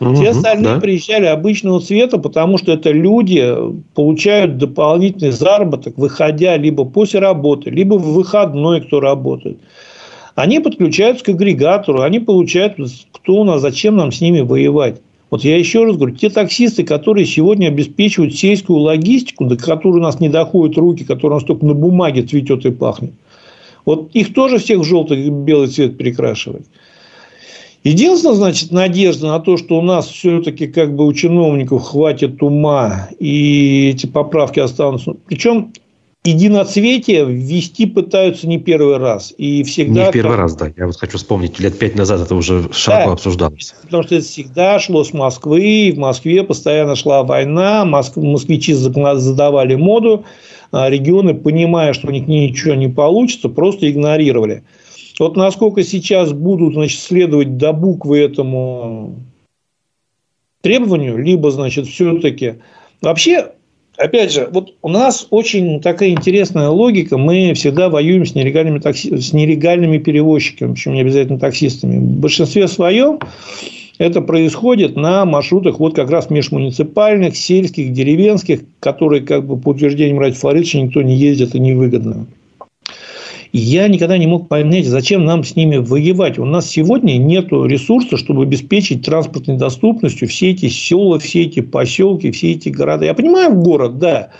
Угу, 0.00 0.14
Все 0.14 0.30
остальные 0.30 0.76
да. 0.76 0.80
приезжали 0.80 1.26
обычного 1.26 1.80
цвета, 1.80 2.16
потому 2.16 2.56
что 2.56 2.72
это 2.72 2.90
люди 2.90 3.54
получают 3.94 4.56
дополнительный 4.56 5.32
заработок, 5.32 5.98
выходя 5.98 6.56
либо 6.56 6.86
после 6.86 7.20
работы, 7.20 7.68
либо 7.68 7.94
в 7.94 8.14
выходной, 8.14 8.80
кто 8.80 9.00
работает. 9.00 9.58
Они 10.34 10.60
подключаются 10.60 11.24
к 11.24 11.28
агрегатору, 11.28 12.00
они 12.00 12.18
получают, 12.18 12.76
кто 13.12 13.34
у 13.34 13.44
нас, 13.44 13.60
зачем 13.60 13.96
нам 13.96 14.10
с 14.10 14.22
ними 14.22 14.40
воевать. 14.40 15.02
Вот 15.30 15.44
я 15.44 15.56
еще 15.56 15.84
раз 15.84 15.96
говорю, 15.96 16.16
те 16.16 16.28
таксисты, 16.28 16.82
которые 16.82 17.24
сегодня 17.24 17.68
обеспечивают 17.68 18.34
сельскую 18.34 18.80
логистику, 18.80 19.44
до 19.44 19.56
которой 19.56 19.98
у 19.98 20.02
нас 20.02 20.18
не 20.18 20.28
доходят 20.28 20.76
руки, 20.76 21.04
которые 21.04 21.36
у 21.36 21.40
нас 21.40 21.44
только 21.44 21.64
на 21.64 21.74
бумаге 21.74 22.22
цветет 22.22 22.66
и 22.66 22.70
пахнет, 22.72 23.12
вот 23.84 24.10
их 24.12 24.34
тоже 24.34 24.58
всех 24.58 24.80
в 24.80 24.84
желтый 24.84 25.26
и 25.26 25.30
белый 25.30 25.68
цвет 25.68 25.96
перекрашивать. 25.96 26.66
Единственное, 27.82 28.34
значит, 28.34 28.72
надежда 28.72 29.28
на 29.28 29.40
то, 29.40 29.56
что 29.56 29.78
у 29.78 29.82
нас 29.82 30.06
все-таки 30.06 30.66
как 30.66 30.94
бы 30.94 31.06
у 31.06 31.12
чиновников 31.14 31.82
хватит 31.84 32.42
ума 32.42 33.08
и 33.18 33.92
эти 33.94 34.04
поправки 34.06 34.60
останутся. 34.60 35.14
Причем 35.26 35.72
единоцветие 36.24 37.24
ввести 37.24 37.86
пытаются 37.86 38.46
не 38.46 38.58
первый 38.58 38.98
раз. 38.98 39.32
И 39.38 39.62
всегда... 39.62 40.04
Не 40.04 40.10
в 40.10 40.12
первый 40.12 40.36
раз, 40.36 40.54
да. 40.54 40.70
Я 40.76 40.86
вот 40.86 40.96
хочу 40.96 41.16
вспомнить, 41.16 41.58
лет 41.58 41.78
пять 41.78 41.94
назад 41.94 42.20
это 42.20 42.34
уже 42.34 42.70
широко 42.72 43.06
да, 43.06 43.12
обсуждалось. 43.12 43.74
Потому 43.82 44.02
что 44.02 44.16
это 44.16 44.24
всегда 44.24 44.78
шло 44.78 45.02
с 45.02 45.12
Москвы, 45.12 45.60
и 45.60 45.92
в 45.92 45.98
Москве 45.98 46.42
постоянно 46.42 46.94
шла 46.94 47.22
война, 47.22 47.84
Моск... 47.84 48.16
москвичи 48.16 48.74
задавали 48.74 49.76
моду, 49.76 50.24
а 50.72 50.90
регионы, 50.90 51.34
понимая, 51.34 51.94
что 51.94 52.08
у 52.08 52.10
них 52.10 52.28
ничего 52.28 52.74
не 52.74 52.88
получится, 52.88 53.48
просто 53.48 53.90
игнорировали. 53.90 54.62
Вот 55.18 55.36
насколько 55.36 55.82
сейчас 55.82 56.32
будут 56.32 56.74
значит, 56.74 57.00
следовать 57.00 57.56
до 57.56 57.72
буквы 57.72 58.20
этому 58.20 59.16
требованию, 60.60 61.16
либо, 61.18 61.50
значит, 61.50 61.86
все-таки... 61.86 62.56
Вообще, 63.02 63.52
опять 64.00 64.32
же, 64.32 64.48
вот 64.50 64.74
у 64.82 64.88
нас 64.88 65.26
очень 65.30 65.80
такая 65.80 66.10
интересная 66.10 66.68
логика. 66.68 67.18
Мы 67.18 67.52
всегда 67.54 67.88
воюем 67.88 68.24
с 68.24 68.34
нелегальными, 68.34 68.78
такси... 68.78 69.16
с 69.16 69.32
нелегальными 69.32 69.98
перевозчиками, 69.98 70.72
причем 70.72 70.94
не 70.94 71.02
обязательно 71.02 71.38
таксистами. 71.38 71.98
В 71.98 72.20
большинстве 72.20 72.66
своем 72.66 73.18
это 73.98 74.22
происходит 74.22 74.96
на 74.96 75.24
маршрутах 75.26 75.78
вот 75.78 75.94
как 75.94 76.10
раз 76.10 76.30
межмуниципальных, 76.30 77.36
сельских, 77.36 77.92
деревенских, 77.92 78.60
которые, 78.80 79.22
как 79.22 79.46
бы, 79.46 79.58
по 79.58 79.70
утверждениям 79.70 80.18
Ради 80.18 80.36
Флоридовича, 80.36 80.80
никто 80.80 81.02
не 81.02 81.16
ездит 81.16 81.54
и 81.54 81.60
невыгодно 81.60 82.26
я 83.52 83.88
никогда 83.88 84.16
не 84.16 84.26
мог 84.26 84.48
понять, 84.48 84.86
зачем 84.86 85.24
нам 85.24 85.42
с 85.42 85.56
ними 85.56 85.76
воевать. 85.76 86.38
У 86.38 86.44
нас 86.44 86.68
сегодня 86.68 87.16
нет 87.18 87.50
ресурса, 87.50 88.16
чтобы 88.16 88.44
обеспечить 88.44 89.04
транспортной 89.04 89.56
доступностью 89.56 90.28
все 90.28 90.50
эти 90.50 90.68
села, 90.68 91.18
все 91.18 91.42
эти 91.42 91.60
поселки, 91.60 92.30
все 92.30 92.52
эти 92.52 92.68
города. 92.68 93.04
Я 93.04 93.14
понимаю, 93.14 93.52
в 93.52 93.62
город, 93.62 93.98
да, 93.98 94.30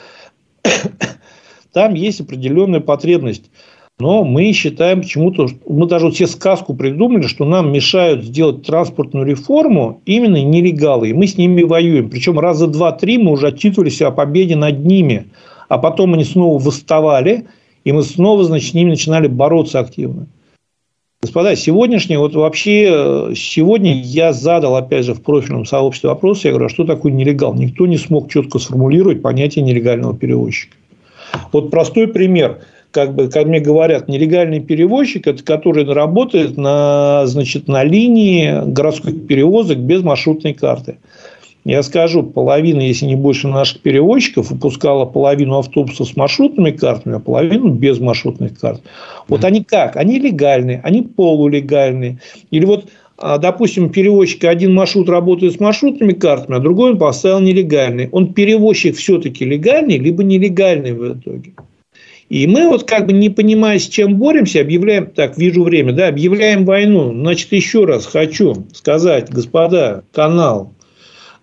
там 1.73 1.95
есть 1.95 2.21
определенная 2.21 2.81
потребность. 2.81 3.51
Но 3.99 4.25
мы 4.25 4.51
считаем 4.53 5.03
почему-то, 5.03 5.49
мы 5.69 5.87
даже 5.87 6.07
вот 6.07 6.15
все 6.15 6.27
сказку 6.27 6.73
придумали, 6.75 7.27
что 7.27 7.45
нам 7.45 7.71
мешают 7.71 8.25
сделать 8.25 8.65
транспортную 8.65 9.27
реформу 9.27 10.01
именно 10.07 10.43
нелегалы. 10.43 11.11
И 11.11 11.13
мы 11.13 11.27
с 11.27 11.37
ними 11.37 11.63
воюем. 11.63 12.09
Причем 12.09 12.39
раза 12.39 12.67
два-три 12.67 13.19
мы 13.19 13.33
уже 13.33 13.49
отчитывались 13.49 14.01
о 14.01 14.11
победе 14.11 14.57
над 14.57 14.87
ними. 14.87 15.27
А 15.69 15.77
потом 15.77 16.15
они 16.15 16.25
снова 16.25 16.59
восставали– 16.63 17.47
и 17.85 17.93
мы 17.93 18.03
снова, 18.03 18.45
значит, 18.45 18.71
с 18.71 18.75
ними 18.75 18.91
начинали 18.91 19.27
бороться 19.27 19.81
активно. 19.81 20.27
Господа, 21.23 21.55
сегодняшний, 21.55 22.17
вот 22.17 22.35
вообще, 22.35 23.33
сегодня 23.37 24.01
я 24.01 24.33
задал, 24.33 24.77
опять 24.77 25.05
же, 25.05 25.13
в 25.13 25.23
профильном 25.23 25.67
сообществе 25.67 26.09
вопрос, 26.09 26.45
я 26.45 26.51
говорю, 26.51 26.67
а 26.67 26.71
что 26.71 26.85
такое 26.85 27.13
нелегал? 27.13 27.55
Никто 27.55 27.87
не 27.87 27.99
смог 27.99 28.31
четко 28.31 28.59
сформулировать 28.59 29.21
понятие 29.21 29.63
нелегального 29.65 30.17
перевозчика. 30.17 30.77
Вот 31.53 31.71
простой 31.71 32.09
пример. 32.09 32.61
Как 32.91 33.15
бы, 33.15 33.29
как 33.29 33.47
мне 33.47 33.61
говорят, 33.61 34.09
нелегальный 34.09 34.61
перевозчик– 34.61 35.27
это 35.29 35.45
который 35.45 35.85
работает 35.85 36.57
на, 36.57 37.25
значит, 37.27 37.69
на 37.69 37.85
линии 37.85 38.65
городских 38.67 39.27
перевозок 39.27 39.79
без 39.79 40.03
маршрутной 40.03 40.55
карты. 40.55 40.97
Я 41.65 41.83
скажу, 41.83 42.23
половина, 42.23 42.81
если 42.81 43.05
не 43.05 43.17
больше 43.17 43.47
наших 43.47 43.81
перевозчиков 43.81 44.51
выпускала 44.51 45.05
половину 45.05 45.59
автобусов 45.59 46.09
с 46.09 46.17
маршрутными 46.17 46.71
картами, 46.71 47.17
а 47.17 47.21
половину 47.21 47.71
без 47.71 47.99
маршрутных 47.99 48.59
карт. 48.59 48.83
Вот 49.29 49.45
они 49.45 49.63
как? 49.63 49.97
Они 49.97 50.19
легальные, 50.19 50.81
они 50.83 51.03
полулегальные. 51.03 52.19
Или 52.51 52.65
вот 52.65 52.87
а, 53.23 53.37
допустим, 53.37 53.91
перевозчик 53.91 54.45
один 54.45 54.75
маршрут 54.75 55.11
работает 55.11 55.55
с 55.55 55.61
маршрутными 55.61 56.15
картами, 56.15 56.57
а 56.57 56.61
другой 56.61 56.93
он 56.93 56.99
поставил 56.99 57.41
нелегальный. 57.41 58.09
Он 58.13 58.33
перевозчик 58.33 58.97
все-таки 58.97 59.45
легальный, 59.45 59.99
либо 59.99 60.25
нелегальный 60.25 60.93
в 60.93 61.19
итоге. 61.19 61.53
И 62.31 62.47
мы 62.47 62.69
вот 62.69 62.85
как 62.85 63.07
бы 63.07 63.13
не 63.13 63.29
понимая, 63.29 63.79
с 63.79 63.89
чем 63.89 64.15
боремся, 64.15 64.61
объявляем, 64.61 65.07
так, 65.07 65.37
вижу 65.37 65.65
время, 65.65 65.93
да, 65.93 66.09
объявляем 66.09 66.65
войну. 66.65 67.13
Значит, 67.13 67.53
еще 67.53 67.85
раз 67.85 68.07
хочу 68.07 68.65
сказать, 68.73 69.29
господа, 69.31 70.05
канал, 70.13 70.73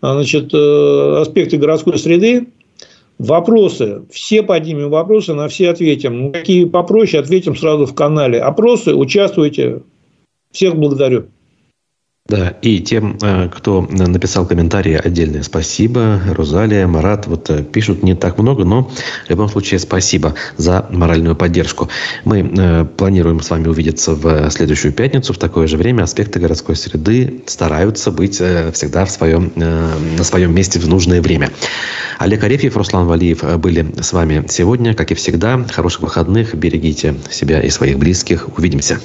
значит, 0.01 0.53
э, 0.53 1.17
аспекты 1.21 1.57
городской 1.57 1.97
среды, 1.97 2.47
вопросы, 3.17 4.03
все 4.11 4.43
поднимем 4.43 4.89
вопросы, 4.89 5.33
на 5.33 5.47
все 5.47 5.69
ответим. 5.69 6.31
Какие 6.31 6.65
попроще, 6.65 7.21
ответим 7.21 7.55
сразу 7.55 7.85
в 7.85 7.95
канале. 7.95 8.39
Опросы, 8.39 8.93
участвуйте. 8.93 9.81
Всех 10.51 10.75
благодарю. 10.75 11.27
Да, 12.27 12.49
и 12.61 12.79
тем, 12.81 13.17
э, 13.21 13.47
кто 13.47 13.87
написал 13.89 14.45
комментарии, 14.45 14.99
отдельное 15.01 15.43
спасибо. 15.43 16.19
Розалия, 16.35 16.85
Марат, 16.85 17.25
вот 17.25 17.49
э, 17.49 17.63
пишут 17.63 18.03
не 18.03 18.15
так 18.15 18.37
много, 18.37 18.65
но 18.65 18.91
в 19.25 19.29
любом 19.29 19.47
случае 19.47 19.79
спасибо 19.79 20.35
за 20.57 20.85
моральную 20.89 21.37
поддержку. 21.37 21.87
Мы 22.25 22.39
э, 22.39 22.85
планируем 22.97 23.39
с 23.39 23.49
вами 23.49 23.67
увидеться 23.67 24.13
в 24.13 24.49
следующую 24.51 24.91
пятницу 24.91 25.31
в 25.31 25.37
такое 25.37 25.67
же 25.67 25.77
время. 25.77 26.03
Аспекты 26.03 26.39
городской 26.39 26.75
среды 26.75 27.43
стараются 27.45 28.11
быть 28.11 28.35
всегда 28.35 29.05
в 29.05 29.11
своем, 29.11 29.53
на 29.55 30.23
своем 30.23 30.53
месте 30.53 30.79
в 30.79 30.87
нужное 30.87 31.21
время. 31.21 31.49
Олег 32.19 32.43
Арефьев, 32.43 32.75
Руслан 32.75 33.07
Валиев 33.07 33.57
были 33.59 33.85
с 34.01 34.11
вами 34.11 34.43
сегодня, 34.49 34.93
как 34.93 35.11
и 35.11 35.15
всегда. 35.15 35.63
Хороших 35.71 36.01
выходных, 36.01 36.55
берегите 36.55 37.15
себя 37.31 37.61
и 37.61 37.69
своих 37.69 37.97
близких. 37.97 38.49
Увидимся. 38.57 38.99